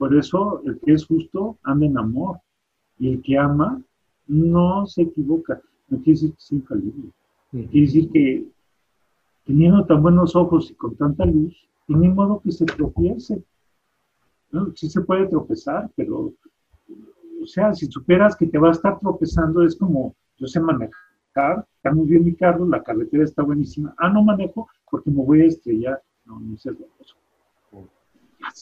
Por 0.00 0.16
eso 0.16 0.62
el 0.64 0.80
que 0.80 0.94
es 0.94 1.04
justo 1.04 1.58
anda 1.62 1.84
en 1.84 1.98
amor. 1.98 2.40
Y 2.98 3.12
el 3.12 3.20
que 3.20 3.36
ama 3.36 3.82
no 4.26 4.86
se 4.86 5.02
equivoca. 5.02 5.60
No 5.88 5.98
quiere 5.98 6.12
decir 6.12 6.30
que 6.30 6.38
es 6.38 6.52
infalible. 6.52 7.10
Quiere 7.50 7.68
decir 7.86 8.10
que 8.10 8.46
teniendo 9.44 9.84
tan 9.84 10.00
buenos 10.00 10.34
ojos 10.34 10.70
y 10.70 10.74
con 10.74 10.96
tanta 10.96 11.26
luz, 11.26 11.68
ni 11.86 12.08
modo 12.08 12.40
que 12.40 12.50
se 12.50 12.64
tropiece. 12.64 13.44
¿no? 14.52 14.74
Sí 14.74 14.88
se 14.88 15.02
puede 15.02 15.26
tropezar, 15.26 15.90
pero, 15.94 16.32
o 17.42 17.46
sea, 17.46 17.74
si 17.74 17.84
superas 17.84 18.34
que 18.34 18.46
te 18.46 18.56
va 18.56 18.68
a 18.68 18.72
estar 18.72 18.98
tropezando, 19.00 19.62
es 19.62 19.76
como, 19.76 20.14
yo 20.38 20.46
sé 20.46 20.60
manejar, 20.60 21.66
está 21.76 21.92
muy 21.92 22.08
bien 22.08 22.24
mi 22.24 22.34
carro, 22.34 22.66
la 22.66 22.82
carretera 22.82 23.24
está 23.24 23.42
buenísima. 23.42 23.94
Ah, 23.98 24.08
no 24.08 24.22
manejo 24.22 24.66
porque 24.90 25.10
me 25.10 25.22
voy 25.22 25.42
a 25.42 25.46
estrellar. 25.46 26.02
No, 26.24 26.40
no 26.40 26.56
seas 26.56 26.78
loco. 26.80 27.19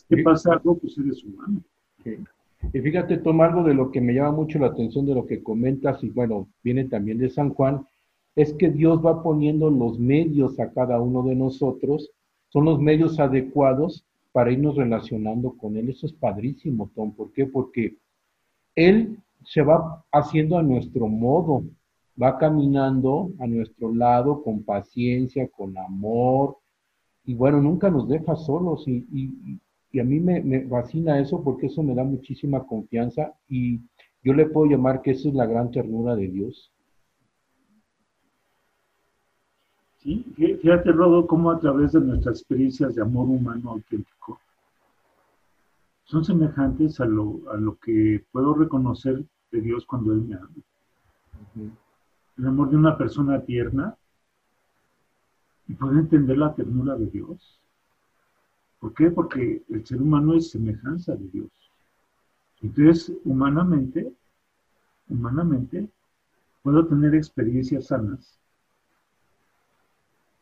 Te 0.09 0.23
pasa 0.23 0.53
algo, 0.53 0.79
pues 0.79 0.97
eres 0.99 1.23
humano. 1.25 1.61
Sí. 2.03 2.17
Y 2.73 2.81
fíjate, 2.81 3.19
toma 3.19 3.47
algo 3.47 3.63
de 3.63 3.75
lo 3.75 3.91
que 3.91 4.01
me 4.01 4.15
llama 4.15 4.33
mucho 4.33 4.59
la 4.59 4.69
atención 4.69 5.07
de 5.07 5.15
lo 5.15 5.27
que 5.27 5.43
comentas, 5.43 6.03
y 6.03 6.11
bueno, 6.11 6.49
viene 6.63 6.85
también 6.85 7.19
de 7.19 7.31
San 7.31 7.51
Juan, 7.55 7.87
es 8.35 8.53
que 8.55 8.71
Dios 8.71 9.05
va 9.05 9.23
poniendo 9.23 9.71
los 9.71 9.99
medios 9.99 10.59
a 10.61 10.71
cada 10.73 11.01
uno 11.01 11.23
de 11.23 11.35
nosotros, 11.35 12.11
son 12.51 12.65
los 12.65 12.81
medios 12.81 13.19
adecuados 13.19 14.05
para 14.33 14.53
irnos 14.53 14.77
relacionando 14.77 15.53
con 15.53 15.77
Él. 15.77 15.89
Eso 15.91 16.07
es 16.07 16.13
padrísimo, 16.13 16.91
Tom. 16.95 17.13
¿Por 17.13 17.33
qué? 17.33 17.47
Porque 17.47 17.97
Él 18.75 19.19
se 19.45 19.63
va 19.63 20.05
haciendo 20.13 20.59
a 20.59 20.63
nuestro 20.63 21.09
modo, 21.09 21.65
va 22.21 22.39
caminando 22.39 23.31
a 23.39 23.47
nuestro 23.47 23.95
lado 23.95 24.43
con 24.43 24.63
paciencia, 24.63 25.49
con 25.49 25.77
amor, 25.79 26.57
y 27.25 27.35
bueno, 27.35 27.61
nunca 27.61 27.91
nos 27.91 28.09
deja 28.09 28.37
solos 28.37 28.87
y, 28.89 29.07
y, 29.13 29.61
y 29.91 30.01
a 30.01 30.05
mí 30.05 30.21
me, 30.21 30.41
me, 30.43 30.67
fascina 30.69 31.19
eso 31.19 31.43
porque 31.43 31.67
eso 31.67 31.83
me 31.83 31.95
da 31.95 32.05
muchísima 32.05 32.65
confianza 32.67 33.33
y 33.49 33.81
yo 34.23 34.35
le 34.35 34.47
puedo 34.47 34.71
llamar 34.71 35.01
que 35.01 35.13
esa 35.13 35.29
es 35.29 35.35
la 35.35 35.47
gran 35.47 35.71
ternura 35.71 36.15
de 36.15 36.29
Dios. 36.29 36.73
Sí, 39.99 40.25
fíjate, 40.37 40.93
Rodo, 40.93 41.27
cómo 41.27 41.51
a 41.51 41.59
través 41.59 41.93
de 41.93 42.01
nuestras 42.01 42.39
experiencias 42.39 42.95
de 42.95 43.03
amor 43.03 43.29
humano 43.29 43.71
auténtico, 43.73 44.39
son 46.05 46.25
semejantes 46.25 47.01
a 47.01 47.05
lo, 47.05 47.41
a 47.51 47.57
lo 47.57 47.77
que 47.77 48.25
puedo 48.33 48.55
reconocer 48.55 49.25
de 49.51 49.61
Dios 49.61 49.85
cuando 49.87 50.13
Él 50.13 50.23
me 50.23 50.37
ama. 50.37 51.69
El 52.39 52.47
amor 52.47 52.71
de 52.71 52.77
una 52.77 52.97
persona 52.97 53.41
tierna 53.43 53.97
y 55.67 55.75
puede 55.75 56.01
entender 56.01 56.39
la 56.39 56.55
ternura 56.55 56.97
de 56.97 57.07
Dios. 57.07 57.61
¿Por 58.79 58.95
qué? 58.95 59.11
Porque 59.11 59.63
el 59.69 59.87
ser 59.87 60.01
humano 60.01 60.35
es 60.35 60.51
semejanza 60.51 61.15
de 61.17 61.29
Dios. 61.29 61.51
Entonces, 62.63 63.13
humanamente, 63.25 64.13
humanamente, 65.09 65.89
puedo 66.63 66.87
tener 66.87 67.15
experiencias 67.15 67.87
sanas 67.87 68.39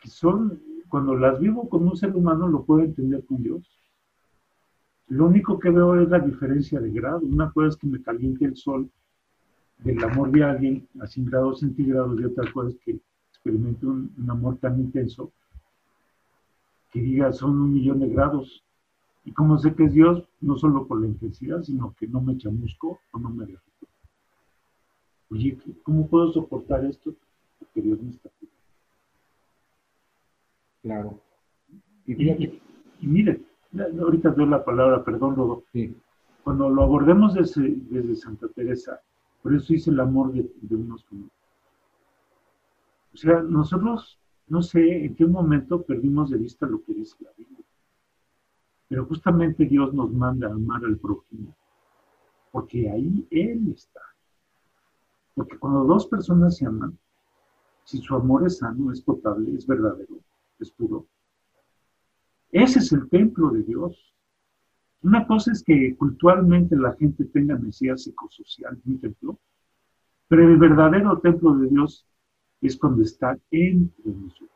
que 0.01 0.09
son, 0.11 0.61
cuando 0.89 1.15
las 1.15 1.41
vivo 1.41 1.69
con 1.69 1.87
un 1.87 1.97
ser 1.97 2.15
humano, 2.15 2.49
lo 2.49 2.65
puedo 2.65 2.83
entender 2.83 3.25
con 3.25 3.43
Dios. 3.43 3.67
Lo 5.09 5.27
único 5.27 5.59
que 5.59 5.71
veo 5.71 6.01
es 6.01 6.09
la 6.09 6.19
diferencia 6.19 6.81
de 6.81 6.91
grado. 6.91 7.21
Una 7.21 7.51
cosa 7.51 7.69
es 7.69 7.77
que 7.77 7.87
me 7.87 8.03
caliente 8.03 8.45
el 8.45 8.57
sol 8.57 8.91
del 9.79 10.03
amor 10.05 10.31
de 10.31 10.43
alguien 10.43 10.89
a 11.01 11.07
100 11.07 11.27
grados 11.27 11.61
centígrados 11.61 12.19
y 12.21 12.25
otra 12.25 12.51
cosa 12.53 12.71
es 12.71 12.79
que 12.79 12.99
experimente 13.31 13.87
un, 13.87 14.13
un 14.17 14.31
amor 14.31 14.57
tan 14.59 14.81
intenso 14.81 15.33
que 16.97 17.03
diga 17.03 17.31
son 17.31 17.51
un 17.61 17.75
millón 17.75 18.01
de 18.01 18.09
grados. 18.09 18.65
Y 19.25 19.33
como 19.33 19.59
sé 19.59 19.75
que 19.75 19.85
es 19.85 19.93
Dios, 19.93 20.25
no 20.41 20.57
solo 20.57 20.87
por 20.87 20.99
la 21.01 21.09
intensidad, 21.09 21.63
sino 21.63 21.95
que 21.99 22.07
no 22.07 22.23
me 22.23 22.39
chamusco 22.39 23.01
o 23.13 23.19
no 23.19 23.29
me 23.29 23.45
derrito. 23.45 23.61
Oye, 25.31 25.59
¿cómo 25.83 26.07
puedo 26.09 26.33
soportar 26.33 26.85
esto? 26.87 27.13
Porque 27.59 27.83
Dios 27.83 28.01
me 28.01 28.11
está 28.13 28.31
cuidando. 28.39 28.57
Claro. 30.83 31.21
Y 32.07 32.13
Y, 32.13 32.15
fíjate, 32.15 32.43
y- 32.45 32.61
y 33.03 33.07
mire, 33.09 33.43
ahorita 34.01 34.31
doy 34.31 34.47
la 34.47 34.65
palabra, 34.65 35.05
perdón, 35.05 35.37
Rodo. 35.37 35.65
sí, 35.73 35.95
Cuando 36.45 36.71
lo 36.71 36.83
abordemos 36.85 37.35
desde, 37.35 37.75
desde 37.91 38.15
Santa 38.17 38.47
Teresa, 38.49 39.01
por 39.43 39.53
eso 39.55 39.75
hice 39.75 39.91
el 39.91 39.99
amor 40.01 40.33
de, 40.33 40.49
de 40.63 40.77
unos 40.77 41.05
con 41.05 41.25
otros. 41.25 41.33
O 43.13 43.17
sea, 43.17 43.43
nosotros, 43.43 44.19
no 44.49 44.63
sé 44.63 45.05
en 45.05 45.15
qué 45.15 45.27
momento 45.27 45.83
perdimos 45.83 46.31
de 46.31 46.39
vista 46.39 46.67
lo 46.67 46.83
que 46.83 46.95
dice 46.95 47.17
la 47.21 47.31
Biblia. 47.37 47.65
Pero 48.89 49.07
justamente 49.07 49.67
Dios 49.67 49.93
nos 49.93 50.13
manda 50.13 50.49
a 50.49 50.53
amar 50.53 50.85
al 50.85 50.97
prójimo, 50.97 51.55
porque 52.53 52.89
ahí 52.91 53.27
Él 53.31 53.73
está. 53.75 54.03
Porque 55.35 55.59
cuando 55.59 55.85
dos 55.85 56.07
personas 56.07 56.57
se 56.57 56.67
aman, 56.67 56.97
si 57.85 57.99
su 57.99 58.15
amor 58.15 58.47
es 58.47 58.59
sano, 58.59 58.93
es 58.93 59.01
potable, 59.01 59.55
es 59.55 59.67
verdadero, 59.67 60.19
es 60.59 60.71
puro, 60.71 61.07
ese 62.53 62.79
es 62.79 62.93
el 62.93 63.09
templo 63.09 63.51
de 63.51 63.63
Dios. 63.63 64.15
Una 65.03 65.27
cosa 65.27 65.53
es 65.53 65.63
que 65.63 65.95
culturalmente 65.97 66.77
la 66.77 66.95
gente 66.95 67.25
tenga 67.27 67.55
necesidad 67.55 67.97
psicosocial 67.97 68.81
un 68.87 69.01
templo, 69.01 69.39
pero 70.29 70.49
el 70.49 70.57
verdadero 70.57 71.19
templo 71.19 71.55
de 71.57 71.69
Dios 71.69 72.07
es 72.61 72.77
cuando 72.77 73.03
está 73.03 73.39
entre 73.51 74.13
nosotros. 74.13 74.51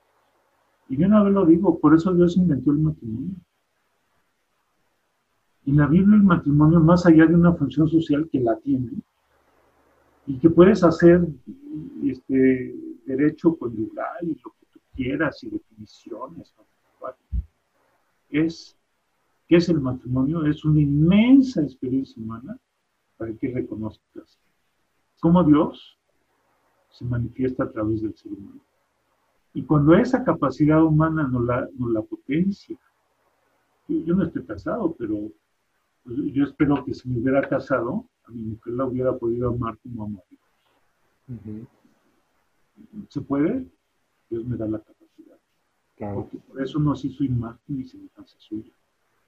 Y 0.89 1.03
una 1.03 1.23
vez 1.23 1.33
lo 1.33 1.47
digo, 1.47 1.79
por 1.79 1.95
eso 1.95 2.13
Dios 2.13 2.37
inventó 2.37 2.73
el 2.73 2.79
matrimonio. 2.79 3.37
En 5.67 5.77
la 5.77 5.87
Biblia 5.87 6.17
el 6.17 6.23
matrimonio, 6.23 6.81
más 6.81 7.07
allá 7.07 7.27
de 7.27 7.35
una 7.35 7.53
función 7.53 7.89
social 7.89 8.29
que 8.31 8.41
la 8.41 8.57
tiene, 8.59 8.91
y 10.27 10.39
que 10.39 10.51
puedes 10.51 10.83
hacer 10.83 11.27
este, 12.03 12.75
derecho 13.07 13.57
conyugal 13.57 14.23
y 14.23 14.41
lo 14.43 14.51
que 14.51 14.67
tú 14.73 14.81
quieras 14.95 15.43
y 15.45 15.51
definiciones, 15.51 16.55
¿no? 16.57 16.65
es 18.31 18.77
¿Qué 19.51 19.57
es 19.57 19.69
el 19.69 19.81
matrimonio? 19.81 20.47
Es 20.47 20.65
una 20.65 20.81
inmensa 20.81 21.61
experiencia 21.61 22.23
humana 22.23 22.57
para 23.17 23.35
que 23.35 23.53
reconozcas 23.53 24.39
cómo 25.19 25.43
Dios 25.43 25.99
se 26.91 27.05
manifiesta 27.05 27.65
a 27.65 27.71
través 27.73 28.03
del 28.03 28.15
ser 28.17 28.33
humano. 28.33 28.61
Y 29.55 29.65
cuando 29.65 29.95
esa 29.95 30.23
capacidad 30.25 30.83
humana 30.85 31.27
nos 31.27 31.45
la, 31.45 31.69
nos 31.79 31.93
la 31.93 32.03
potencia, 32.03 32.79
yo, 33.89 33.99
yo 34.05 34.15
no 34.15 34.25
estoy 34.25 34.45
casado, 34.45 34.95
pero 34.99 35.31
pues, 36.05 36.19
yo 36.33 36.45
espero 36.45 36.85
que 36.85 36.95
si 36.95 37.09
me 37.09 37.21
hubiera 37.21 37.49
casado, 37.49 38.07
a 38.25 38.31
mi 38.33 38.43
mujer 38.43 38.75
la 38.75 38.87
hubiera 38.87 39.17
podido 39.19 39.51
amar 39.51 39.79
como 39.79 40.05
amo 40.05 40.19
a 40.21 40.25
Dios. 40.31 40.41
ujú, 41.29 41.67
¿Se 43.09 43.21
puede? 43.21 43.67
Dios 44.29 44.45
me 44.47 44.57
da 44.57 44.67
la 44.67 44.79
capacidad. 44.81 45.39
claro, 45.97 46.23
Porque 46.23 46.39
por 46.39 46.63
eso 46.63 46.79
nos 46.79 47.05
hizo 47.05 47.25
imagen 47.25 47.81
y 47.81 47.85
semejanza 47.85 48.37
suya. 48.39 48.73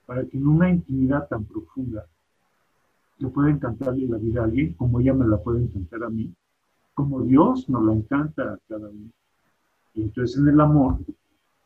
Para 0.07 0.27
que 0.27 0.37
en 0.37 0.47
una 0.47 0.71
intimidad 0.71 1.29
tan 1.29 1.45
profunda 1.45 2.07
le 3.19 3.29
pueda 3.29 3.51
encantarle 3.51 4.07
la 4.09 4.19
vida 4.19 4.41
a 4.41 4.45
alguien 4.45 4.75
como 4.75 5.01
ella 5.01 5.15
me 5.15 5.27
la 5.27 5.39
puede 5.43 5.63
encantar 5.63 6.05
a 6.05 6.11
mí, 6.11 6.35
como 7.03 7.23
Dios 7.23 7.69
nos 7.69 7.85
la 7.85 7.95
encanta 7.95 8.43
a 8.55 8.59
cada 8.69 8.89
uno. 8.89 9.11
Y 9.95 10.03
entonces 10.03 10.39
en 10.39 10.49
el 10.49 10.61
amor 10.61 10.99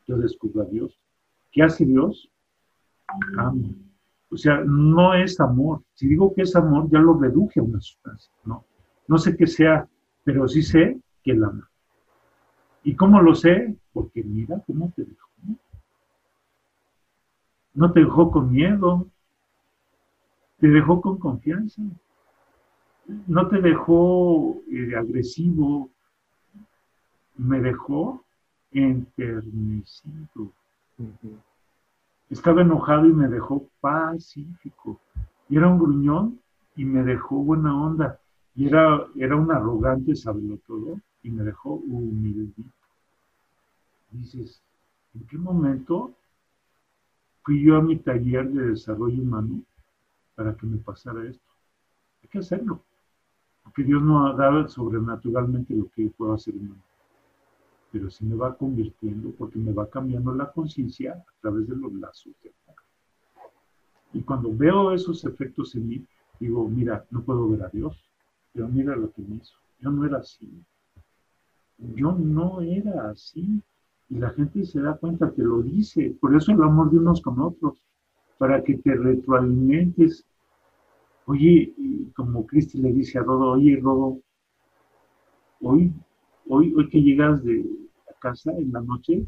yo 0.06 0.16
descubro 0.16 0.62
a 0.62 0.64
Dios. 0.64 0.98
¿Qué 1.52 1.62
hace 1.62 1.84
Dios? 1.84 2.30
Ama. 3.36 3.68
O 4.30 4.36
sea, 4.36 4.62
no 4.64 5.12
es 5.14 5.38
amor. 5.38 5.82
Si 5.92 6.08
digo 6.08 6.32
que 6.34 6.42
es 6.42 6.56
amor, 6.56 6.88
ya 6.90 6.98
lo 7.00 7.18
reduje 7.18 7.60
a 7.60 7.62
una 7.62 7.80
sustancia, 7.80 8.32
¿no? 8.44 8.64
No 9.08 9.18
sé 9.18 9.36
qué 9.36 9.46
sea, 9.46 9.86
pero 10.24 10.48
sí 10.48 10.62
sé 10.62 10.98
que 11.22 11.32
él 11.32 11.44
ama. 11.44 11.70
¿Y 12.82 12.96
cómo 12.96 13.20
lo 13.20 13.34
sé? 13.34 13.76
Porque 13.92 14.24
mira 14.24 14.62
cómo 14.66 14.90
te 14.96 15.04
dejó. 15.04 15.28
No 17.74 17.92
te 17.92 18.00
dejó 18.00 18.30
con 18.30 18.50
miedo, 18.50 19.06
te 20.58 20.68
dejó 20.68 21.02
con 21.02 21.18
confianza. 21.18 21.82
No 23.08 23.48
te 23.48 23.60
dejó 23.60 24.62
eh, 24.70 24.96
agresivo, 24.96 25.90
me 27.36 27.60
dejó 27.60 28.24
enternecido. 28.72 30.52
Estaba 32.30 32.62
enojado 32.62 33.06
y 33.06 33.12
me 33.12 33.28
dejó 33.28 33.68
pacífico. 33.80 35.00
Y 35.48 35.56
era 35.56 35.68
un 35.68 35.78
gruñón 35.78 36.40
y 36.74 36.84
me 36.84 37.04
dejó 37.04 37.36
buena 37.36 37.80
onda. 37.80 38.18
Y 38.54 38.66
era, 38.66 39.06
era 39.16 39.36
un 39.36 39.52
arrogante, 39.52 40.16
sabelo 40.16 40.58
todo, 40.66 40.98
y 41.22 41.30
me 41.30 41.44
dejó 41.44 41.74
humildito. 41.74 42.62
Dices, 44.10 44.62
¿en 45.14 45.26
qué 45.26 45.36
momento 45.38 46.12
fui 47.42 47.62
yo 47.62 47.76
a 47.76 47.82
mi 47.82 47.96
taller 47.96 48.48
de 48.48 48.70
desarrollo 48.70 49.22
humano 49.22 49.62
para 50.34 50.56
que 50.56 50.66
me 50.66 50.78
pasara 50.78 51.28
esto? 51.28 51.44
Hay 52.22 52.28
que 52.28 52.38
hacerlo. 52.38 52.85
Porque 53.66 53.82
Dios 53.82 54.00
no 54.00 54.32
dado 54.36 54.68
sobrenaturalmente 54.68 55.74
lo 55.74 55.88
que 55.90 56.08
puedo 56.16 56.34
hacer 56.34 56.54
humano. 56.54 56.80
Pero 57.90 58.08
se 58.10 58.24
me 58.24 58.36
va 58.36 58.56
convirtiendo 58.56 59.32
porque 59.36 59.58
me 59.58 59.72
va 59.72 59.90
cambiando 59.90 60.32
la 60.32 60.52
conciencia 60.52 61.14
a 61.14 61.40
través 61.40 61.68
de 61.68 61.74
los 61.74 61.92
lazos 61.94 62.32
de 62.44 62.50
amor. 62.50 62.80
Y 64.12 64.22
cuando 64.22 64.54
veo 64.54 64.92
esos 64.92 65.24
efectos 65.24 65.74
en 65.74 65.88
mí, 65.88 66.06
digo, 66.38 66.68
mira, 66.68 67.04
no 67.10 67.22
puedo 67.24 67.48
ver 67.48 67.64
a 67.64 67.68
Dios, 67.68 68.08
pero 68.52 68.68
mira 68.68 68.94
lo 68.94 69.10
que 69.10 69.22
me 69.22 69.34
hizo. 69.34 69.56
Yo 69.80 69.90
no 69.90 70.06
era 70.06 70.18
así. 70.18 70.48
Yo 71.78 72.12
no 72.12 72.60
era 72.60 73.10
así. 73.10 73.60
Y 74.08 74.18
la 74.18 74.30
gente 74.30 74.64
se 74.64 74.80
da 74.80 74.96
cuenta 74.96 75.32
que 75.32 75.42
lo 75.42 75.60
dice. 75.60 76.16
Por 76.20 76.36
eso 76.36 76.52
el 76.52 76.62
amor 76.62 76.92
de 76.92 76.98
unos 76.98 77.20
con 77.20 77.40
otros, 77.40 77.82
para 78.38 78.62
que 78.62 78.78
te 78.78 78.94
retroalimentes. 78.94 80.24
Oye, 81.26 81.74
como 82.14 82.46
Cristi 82.46 82.78
le 82.78 82.92
dice 82.92 83.18
a 83.18 83.22
Rodo, 83.22 83.50
oye, 83.52 83.78
Rodo, 83.82 84.20
hoy, 85.60 85.92
hoy, 86.48 86.72
hoy 86.74 86.88
que 86.88 87.02
llegas 87.02 87.42
de 87.44 87.64
a 88.08 88.18
casa 88.20 88.52
en 88.52 88.72
la 88.72 88.80
noche, 88.80 89.26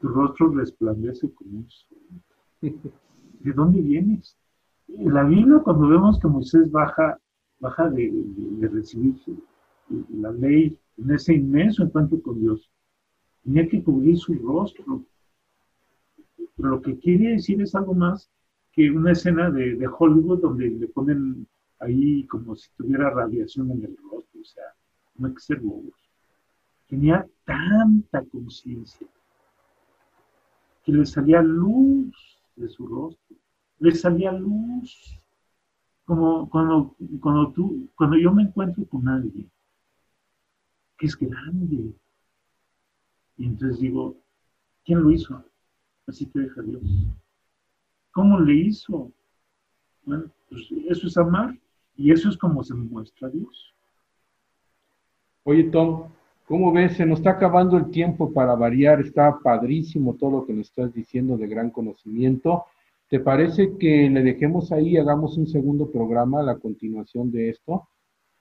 tu 0.00 0.08
rostro 0.08 0.50
resplandece 0.50 1.30
como 1.34 1.58
un 1.58 1.70
sol. 1.70 1.98
¿De 2.60 3.52
dónde 3.52 3.80
vienes? 3.80 4.36
En 4.88 5.12
la 5.12 5.24
Biblia, 5.24 5.60
cuando 5.64 5.88
vemos 5.88 6.18
que 6.20 6.28
Moisés 6.28 6.70
baja, 6.70 7.18
baja 7.60 7.90
de, 7.90 8.10
de- 8.12 8.68
recibir 8.68 9.16
la 10.10 10.30
ley 10.32 10.78
en 10.98 11.10
ese 11.10 11.34
inmenso 11.34 11.82
encuentro 11.82 12.20
con 12.22 12.40
Dios, 12.40 12.70
tenía 13.42 13.68
que 13.68 13.82
cubrir 13.82 14.16
su 14.18 14.34
rostro. 14.34 15.04
Pero 16.56 16.68
lo 16.70 16.82
que 16.82 16.98
quiere 16.98 17.32
decir 17.32 17.60
es 17.62 17.74
algo 17.74 17.94
más 17.94 18.30
que 18.78 18.92
una 18.92 19.10
escena 19.10 19.50
de, 19.50 19.74
de 19.74 19.88
Hollywood 19.88 20.40
donde 20.40 20.70
le 20.70 20.86
ponen 20.86 21.48
ahí 21.80 22.24
como 22.28 22.54
si 22.54 22.70
tuviera 22.76 23.10
radiación 23.10 23.72
en 23.72 23.82
el 23.86 23.96
rostro. 23.96 24.40
O 24.40 24.44
sea, 24.44 24.62
no 25.16 25.26
hay 25.26 25.34
que 25.34 25.40
ser 25.40 25.58
bobos. 25.58 25.98
Tenía 26.86 27.26
tanta 27.44 28.24
conciencia 28.26 29.04
que 30.84 30.92
le 30.92 31.04
salía 31.06 31.42
luz 31.42 32.40
de 32.54 32.68
su 32.68 32.86
rostro, 32.86 33.36
le 33.80 33.90
salía 33.96 34.30
luz. 34.30 35.18
Como 36.04 36.48
cuando, 36.48 36.94
cuando, 37.20 37.50
tú, 37.50 37.88
cuando 37.96 38.16
yo 38.16 38.32
me 38.32 38.44
encuentro 38.44 38.84
con 38.86 39.08
alguien 39.08 39.50
que 40.96 41.06
es 41.06 41.16
grande, 41.16 41.96
y 43.38 43.44
entonces 43.44 43.80
digo, 43.80 44.16
¿quién 44.84 45.02
lo 45.02 45.10
hizo? 45.10 45.44
Así 46.06 46.26
te 46.26 46.42
deja 46.42 46.62
Dios. 46.62 46.82
¿Cómo 48.18 48.40
le 48.40 48.52
hizo? 48.52 49.12
Bueno, 50.04 50.24
pues 50.48 50.68
eso 50.88 51.06
es 51.06 51.16
amar 51.16 51.56
y 51.94 52.10
eso 52.10 52.28
es 52.28 52.36
como 52.36 52.64
se 52.64 52.74
muestra 52.74 53.28
a 53.28 53.30
Dios. 53.30 53.72
Oye, 55.44 55.62
Tom, 55.70 56.08
¿cómo 56.44 56.72
ves? 56.72 56.96
Se 56.96 57.06
nos 57.06 57.20
está 57.20 57.30
acabando 57.30 57.76
el 57.76 57.92
tiempo 57.92 58.32
para 58.32 58.56
variar. 58.56 59.00
Está 59.00 59.38
padrísimo 59.38 60.16
todo 60.16 60.40
lo 60.40 60.46
que 60.46 60.52
nos 60.52 60.66
estás 60.66 60.92
diciendo 60.92 61.36
de 61.36 61.46
gran 61.46 61.70
conocimiento. 61.70 62.64
¿Te 63.08 63.20
parece 63.20 63.78
que 63.78 64.10
le 64.10 64.24
dejemos 64.24 64.72
ahí, 64.72 64.96
hagamos 64.96 65.38
un 65.38 65.46
segundo 65.46 65.88
programa 65.88 66.40
a 66.40 66.42
la 66.42 66.58
continuación 66.58 67.30
de 67.30 67.50
esto? 67.50 67.86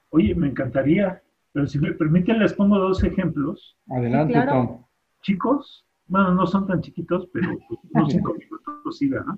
Oye, 0.09 0.34
me 0.34 0.47
encantaría, 0.47 1.21
pero 1.51 1.67
si 1.67 1.78
me 1.78 1.91
permiten 1.91 2.39
les 2.39 2.53
pongo 2.55 2.80
dos 2.80 3.03
ejemplos. 3.03 3.78
Adelante, 3.89 4.34
claro. 4.34 4.51
Tom. 4.51 4.86
Chicos, 5.21 5.86
bueno, 6.07 6.34
no 6.34 6.47
son 6.47 6.65
tan 6.65 6.82
chiquitos, 6.82 7.30
pero 7.32 7.55
pues, 7.67 7.80
unos 7.93 8.11
cinco 8.11 8.34
minutos 8.34 8.97
sí, 8.97 9.07
¿verdad? 9.07 9.36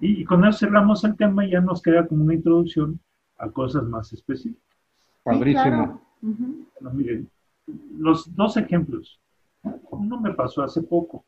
Y, 0.00 0.22
y 0.22 0.24
con 0.24 0.44
eso 0.44 0.58
cerramos 0.58 1.04
el 1.04 1.16
tema 1.16 1.44
y 1.44 1.50
ya 1.50 1.60
nos 1.60 1.82
queda 1.82 2.06
como 2.06 2.24
una 2.24 2.34
introducción 2.34 3.00
a 3.38 3.50
cosas 3.50 3.84
más 3.84 4.12
específicas. 4.12 4.62
Padrísimo. 5.22 5.62
Sí, 5.64 5.70
claro. 5.70 6.00
Ujú. 6.22 6.66
Bueno, 6.80 6.96
miren, 6.96 7.30
los 7.98 8.34
dos 8.34 8.56
ejemplos. 8.56 9.20
Uno 9.90 10.20
me 10.20 10.34
pasó 10.34 10.62
hace 10.62 10.82
poco. 10.82 11.24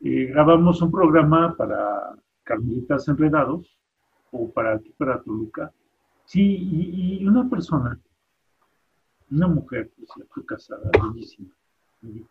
Eh, 0.00 0.26
grabamos 0.26 0.80
un 0.82 0.90
programa 0.90 1.54
para 1.56 2.14
Carmelitas 2.44 3.08
Enredados, 3.08 3.76
o 4.30 4.50
para 4.50 4.74
aquí, 4.74 4.92
para 4.96 5.20
Toluca. 5.22 5.72
Sí, 6.24 6.42
y, 6.42 7.18
y 7.22 7.26
una 7.26 7.48
persona, 7.48 7.98
una 9.30 9.48
mujer, 9.48 9.90
que 9.96 10.06
se 10.06 10.24
fue 10.26 10.44
casada, 10.44 10.90
bellísima, 11.02 11.48
me 12.02 12.10
dijo, 12.10 12.28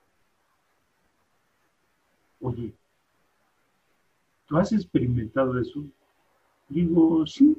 oye, 2.42 2.74
¿tú 4.48 4.58
has 4.58 4.72
experimentado 4.72 5.60
eso? 5.60 5.84
Digo, 6.70 7.26
sí. 7.28 7.58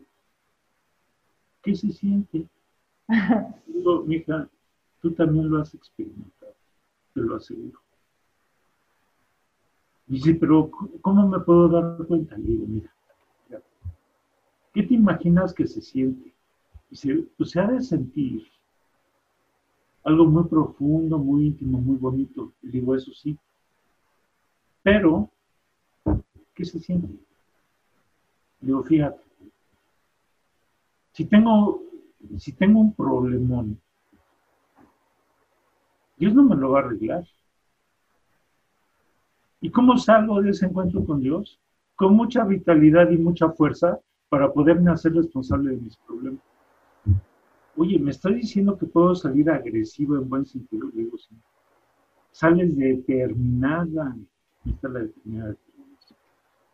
¿Qué 1.62 1.74
se 1.74 1.92
siente? 1.92 2.46
Digo, 3.66 4.02
mija, 4.04 4.48
tú 5.00 5.12
también 5.12 5.50
lo 5.50 5.60
has 5.60 5.74
experimentado, 5.74 6.54
te 7.14 7.20
lo 7.20 7.36
aseguro. 7.36 7.80
Dice, 10.06 10.34
pero 10.34 10.70
¿cómo 11.02 11.28
me 11.28 11.38
puedo 11.40 11.68
dar 11.68 12.06
cuenta? 12.06 12.36
Le 12.38 12.44
digo, 12.44 12.66
mira, 12.66 12.94
mira, 13.48 13.62
¿qué 14.72 14.82
te 14.82 14.94
imaginas 14.94 15.52
que 15.52 15.66
se 15.66 15.82
siente? 15.82 16.32
Dice, 16.90 17.26
pues 17.36 17.50
se 17.50 17.60
ha 17.60 17.66
de 17.66 17.82
sentir 17.82 18.46
algo 20.04 20.24
muy 20.24 20.44
profundo, 20.44 21.18
muy 21.18 21.48
íntimo, 21.48 21.78
muy 21.78 21.96
bonito. 21.96 22.52
Le 22.62 22.70
digo, 22.70 22.94
eso 22.94 23.12
sí. 23.12 23.36
Pero, 24.82 25.30
¿qué 26.58 26.64
se 26.64 26.80
siente? 26.80 27.08
Digo, 28.60 28.82
fíjate, 28.82 29.22
si 31.12 31.24
tengo, 31.24 31.84
si 32.36 32.52
tengo 32.52 32.80
un 32.80 32.92
problemón, 32.92 33.80
Dios 36.16 36.34
no 36.34 36.42
me 36.42 36.56
lo 36.56 36.70
va 36.70 36.80
a 36.80 36.82
arreglar. 36.82 37.24
¿Y 39.60 39.70
cómo 39.70 39.96
salgo 39.98 40.42
de 40.42 40.50
ese 40.50 40.66
encuentro 40.66 41.04
con 41.04 41.20
Dios? 41.20 41.60
Con 41.94 42.14
mucha 42.14 42.42
vitalidad 42.44 43.08
y 43.10 43.18
mucha 43.18 43.50
fuerza 43.50 44.00
para 44.28 44.52
poderme 44.52 44.90
hacer 44.90 45.14
responsable 45.14 45.70
de 45.70 45.76
mis 45.76 45.96
problemas. 45.98 46.42
Oye, 47.76 48.00
¿me 48.00 48.10
está 48.10 48.30
diciendo 48.30 48.76
que 48.76 48.86
puedo 48.86 49.14
salir 49.14 49.48
agresivo 49.48 50.16
en 50.16 50.28
buen 50.28 50.44
sentido? 50.44 50.88
Le 50.92 51.04
digo, 51.04 51.18
sí. 51.18 51.36
Sales 52.32 52.76
determinada, 52.76 54.16
ahí 54.64 54.72
está 54.72 54.88
la 54.88 55.00
determinada. 55.00 55.54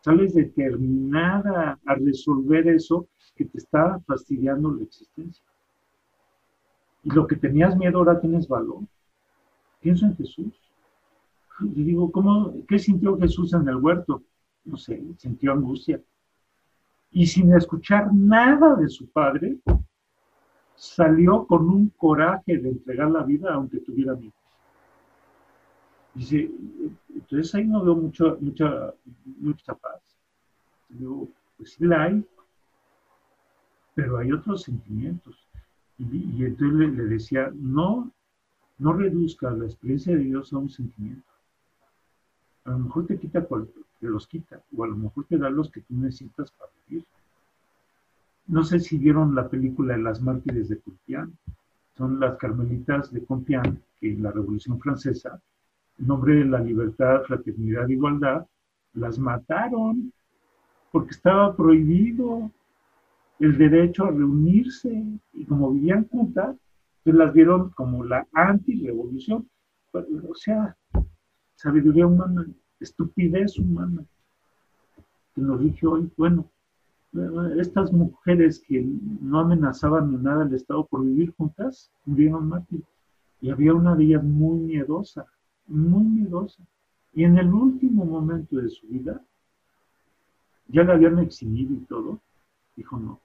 Sales 0.05 0.35
determinada 0.35 1.79
a 1.83 1.95
resolver 1.95 2.67
eso 2.67 3.07
que 3.35 3.43
te 3.43 3.57
está 3.57 3.99
fastidiando 4.05 4.71
la 4.71 4.83
existencia. 4.83 5.43
Y 7.01 7.09
lo 7.09 7.25
que 7.25 7.35
tenías 7.35 7.75
miedo 7.75 7.97
ahora 7.97 8.21
tienes 8.21 8.47
valor. 8.47 8.81
Pienso 9.81 10.05
en 10.05 10.15
Jesús. 10.15 10.53
Y 11.59 11.83
digo, 11.83 12.11
¿cómo, 12.11 12.53
¿qué 12.67 12.77
sintió 12.77 13.17
Jesús 13.17 13.51
en 13.53 13.67
el 13.67 13.77
huerto? 13.77 14.21
No 14.63 14.77
sé, 14.77 15.03
sintió 15.17 15.53
angustia. 15.53 15.99
Y 17.09 17.25
sin 17.25 17.51
escuchar 17.55 18.13
nada 18.13 18.75
de 18.75 18.89
su 18.89 19.09
padre, 19.09 19.57
salió 20.75 21.47
con 21.47 21.67
un 21.67 21.89
coraje 21.97 22.59
de 22.59 22.69
entregar 22.69 23.09
la 23.09 23.23
vida 23.23 23.55
aunque 23.55 23.79
tuviera 23.79 24.13
miedo. 24.13 24.33
Dice, 26.15 26.49
entonces 27.13 27.53
ahí 27.53 27.65
no 27.65 27.83
veo 27.83 27.95
mucho, 27.95 28.37
mucha, 28.39 28.93
mucha 29.39 29.73
paz. 29.75 30.01
Digo, 30.89 31.27
pues 31.57 31.73
sí 31.73 31.85
la 31.85 32.03
hay, 32.03 32.25
pero 33.93 34.17
hay 34.17 34.31
otros 34.31 34.63
sentimientos. 34.63 35.35
Y, 35.97 36.43
entonces 36.43 36.93
le, 36.93 37.03
decía, 37.05 37.51
no, 37.53 38.11
no 38.77 38.93
reduzca 38.93 39.51
la 39.51 39.65
experiencia 39.65 40.15
de 40.15 40.23
Dios 40.23 40.51
a 40.53 40.57
un 40.57 40.69
sentimiento. 40.69 41.27
A 42.65 42.71
lo 42.71 42.79
mejor 42.79 43.05
te 43.07 43.17
quita, 43.17 43.43
cual- 43.45 43.69
te 43.99 44.07
los 44.07 44.27
quita, 44.27 44.61
o 44.75 44.83
a 44.83 44.87
lo 44.87 44.95
mejor 44.95 45.25
te 45.25 45.37
da 45.37 45.49
los 45.49 45.69
que 45.69 45.81
tú 45.81 45.95
necesitas 45.95 46.51
para 46.51 46.71
vivir. 46.87 47.05
No 48.47 48.63
sé 48.63 48.79
si 48.79 48.97
vieron 48.97 49.35
la 49.35 49.49
película 49.49 49.95
de 49.95 50.03
las 50.03 50.21
mártires 50.21 50.69
de 50.69 50.79
Compián. 50.79 51.37
Son 51.97 52.19
las 52.19 52.37
carmelitas 52.37 53.11
de 53.11 53.25
Compián 53.25 53.81
que 53.99 54.11
en 54.11 54.23
la 54.23 54.31
Revolución 54.31 54.79
Francesa, 54.79 55.41
en 55.97 56.07
nombre 56.07 56.35
de 56.35 56.45
la 56.45 56.59
libertad, 56.59 57.23
fraternidad 57.23 57.87
igualdad, 57.87 58.45
las 58.93 59.17
mataron 59.19 60.11
porque 60.91 61.11
estaba 61.11 61.55
prohibido 61.55 62.51
el 63.39 63.57
derecho 63.57 64.05
a 64.05 64.11
reunirse 64.11 65.03
y 65.33 65.45
como 65.45 65.71
vivían 65.71 66.07
juntas, 66.07 66.55
pues 67.03 67.15
las 67.15 67.33
vieron 67.33 67.69
como 67.71 68.03
la 68.03 68.25
anti-revolución. 68.33 69.47
O 69.93 70.35
sea, 70.35 70.75
sabiduría 71.55 72.07
humana, 72.07 72.45
estupidez 72.79 73.57
humana. 73.59 74.05
Que 75.33 75.41
nos 75.41 75.59
dije 75.59 75.85
hoy, 75.85 76.09
bueno, 76.17 76.49
estas 77.57 77.91
mujeres 77.91 78.59
que 78.59 78.85
no 79.21 79.39
amenazaban 79.39 80.13
en 80.13 80.23
nada 80.23 80.43
al 80.43 80.53
Estado 80.53 80.85
por 80.85 81.05
vivir 81.05 81.33
juntas, 81.37 81.91
murieron 82.05 82.49
mártires. 82.49 82.87
Y 83.41 83.49
había 83.49 83.73
una 83.73 83.95
de 83.95 84.05
ellas 84.05 84.23
muy 84.23 84.59
miedosa, 84.59 85.25
muy 85.67 86.03
miedosa. 86.03 86.63
Y 87.13 87.23
en 87.23 87.37
el 87.37 87.53
último 87.53 88.05
momento 88.05 88.57
de 88.57 88.69
su 88.69 88.87
vida, 88.87 89.21
ya 90.67 90.83
la 90.83 90.93
habían 90.93 91.19
eximido 91.19 91.73
y 91.73 91.85
todo, 91.85 92.19
dijo 92.75 92.97
no, 92.97 93.19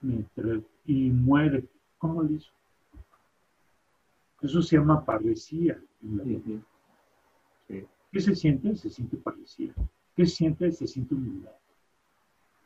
me 0.00 0.16
entrego 0.16 0.64
y 0.86 1.10
muere. 1.10 1.64
¿Cómo 1.98 2.22
lo 2.22 2.32
hizo? 2.32 2.52
Eso 4.40 4.60
se 4.62 4.76
llama 4.76 5.04
parresía. 5.04 5.80
en 6.02 6.16
la 6.16 6.24
vida. 6.24 6.60
Sí. 7.68 7.84
¿Qué 8.10 8.20
se 8.20 8.34
siente? 8.34 8.74
Se 8.76 8.90
siente 8.90 9.16
parresía. 9.16 9.72
¿Qué 10.16 10.26
se 10.26 10.34
siente? 10.36 10.72
Se 10.72 10.86
siente 10.86 11.14
humildad. 11.14 11.52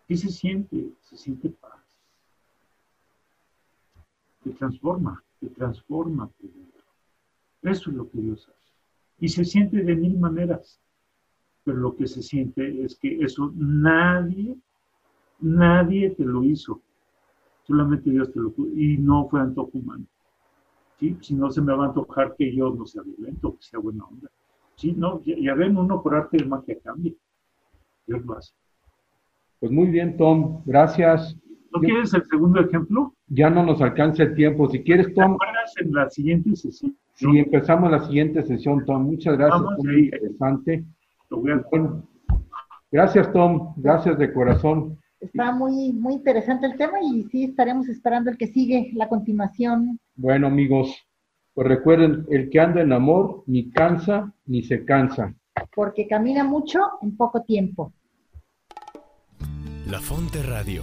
¿Qué 0.09 0.17
se 0.17 0.29
siente? 0.29 0.93
Se 1.03 1.17
siente 1.17 1.51
paz. 1.51 1.83
Te 4.43 4.51
transforma, 4.51 5.23
te 5.41 5.49
transforma. 5.49 6.31
Eso 7.63 7.91
es 7.91 7.97
lo 7.97 8.09
que 8.09 8.19
Dios 8.21 8.49
hace. 8.49 8.66
Y 9.19 9.29
se 9.29 9.45
siente 9.45 9.83
de 9.83 9.97
mil 9.97 10.19
maneras. 10.19 10.81
Pero 11.65 11.79
lo 11.79 11.97
que 11.97 12.07
se 12.07 12.23
siente 12.23 12.85
es 12.85 12.97
que 12.97 13.19
eso 13.21 13.53
nadie, 13.57 14.57
nadie 15.41 16.11
te 16.11 16.25
lo 16.25 16.45
hizo. 16.45 16.81
Solamente 17.65 18.11
Dios 18.11 18.33
te 18.33 18.41
lo 18.41 18.53
pudo. 18.53 18.69
Y 18.77 18.99
no 18.99 19.29
fue 19.29 19.41
antojo 19.41 19.71
humano. 19.75 20.05
¿Sí? 21.01 21.17
Si 21.21 21.35
no 21.35 21.51
se 21.51 21.61
me 21.61 21.75
va 21.75 21.85
a 21.85 21.89
antojar 21.89 22.35
que 22.37 22.55
yo 22.55 22.71
no 22.71 22.87
sea 22.87 23.03
violento, 23.03 23.57
que 23.57 23.63
sea 23.63 23.79
buena 23.79 24.05
onda. 24.05 24.31
Sí, 24.77 24.93
no, 24.93 25.23
ya 25.25 25.55
ven, 25.55 25.77
uno 25.77 26.03
por 26.03 26.15
arte 26.15 26.37
de 26.37 26.45
magia 26.45 26.79
cambia. 26.83 27.13
Dios 28.07 28.25
lo 28.25 28.37
hace. 28.37 28.53
Pues 29.59 29.73
muy 29.73 29.87
bien, 29.87 30.17
Tom. 30.17 30.63
Gracias. 30.67 31.37
¿No 31.73 31.81
quieres 31.81 32.13
el 32.15 32.25
segundo 32.25 32.61
ejemplo? 32.61 33.15
Ya 33.29 33.51
no 33.51 33.65
nos 33.65 33.81
alcanza 33.83 34.23
el 34.23 34.35
tiempo. 34.35 34.69
Si 34.71 34.83
quieres, 34.83 35.09
¿Te 35.09 35.15
Tom, 35.15 35.33
acuerdas 35.35 35.75
en 35.81 35.93
la 35.93 36.09
siguiente 36.11 36.57
sesión? 36.57 36.97
si 37.15 37.27
empezamos 37.39 37.91
la 37.91 38.01
siguiente 38.07 38.43
sesión, 38.43 38.85
Tom. 38.85 39.05
Muchas 39.05 39.37
gracias. 39.37 39.63
Vamos 39.63 39.85
muy 39.85 40.05
interesante. 40.05 40.85
Lo 41.31 41.41
voy 41.41 41.51
a- 41.53 41.65
Bueno, 41.71 42.09
gracias, 42.91 43.33
Tom. 43.33 43.73
Gracias 43.77 44.19
de 44.19 44.33
corazón. 44.33 44.99
Está 45.21 45.51
muy, 45.53 45.93
muy 45.93 46.15
interesante 46.15 46.67
el 46.67 46.77
tema 46.77 46.99
y 47.03 47.25
sí 47.25 47.45
estaremos 47.45 47.89
esperando 47.89 48.31
el 48.31 48.37
que 48.37 48.47
sigue, 48.49 48.91
la 48.95 49.09
continuación. 49.09 49.99
Bueno, 50.15 50.47
amigos, 50.47 50.95
pues 51.55 51.67
recuerden, 51.67 52.27
el 52.31 52.51
que 52.51 52.61
anda 52.61 52.83
en 52.83 52.93
amor 52.93 53.43
ni 53.47 53.71
cansa 53.71 54.33
ni 54.47 54.63
se 54.63 54.85
cansa. 54.85 55.35
porque 55.75 56.07
camina 56.07 56.45
mucho 56.45 56.79
en 57.03 57.17
poco 57.17 57.43
tiempo. 57.43 57.93
La 59.91 60.01
Fonte 60.01 60.43
Radio, 60.43 60.83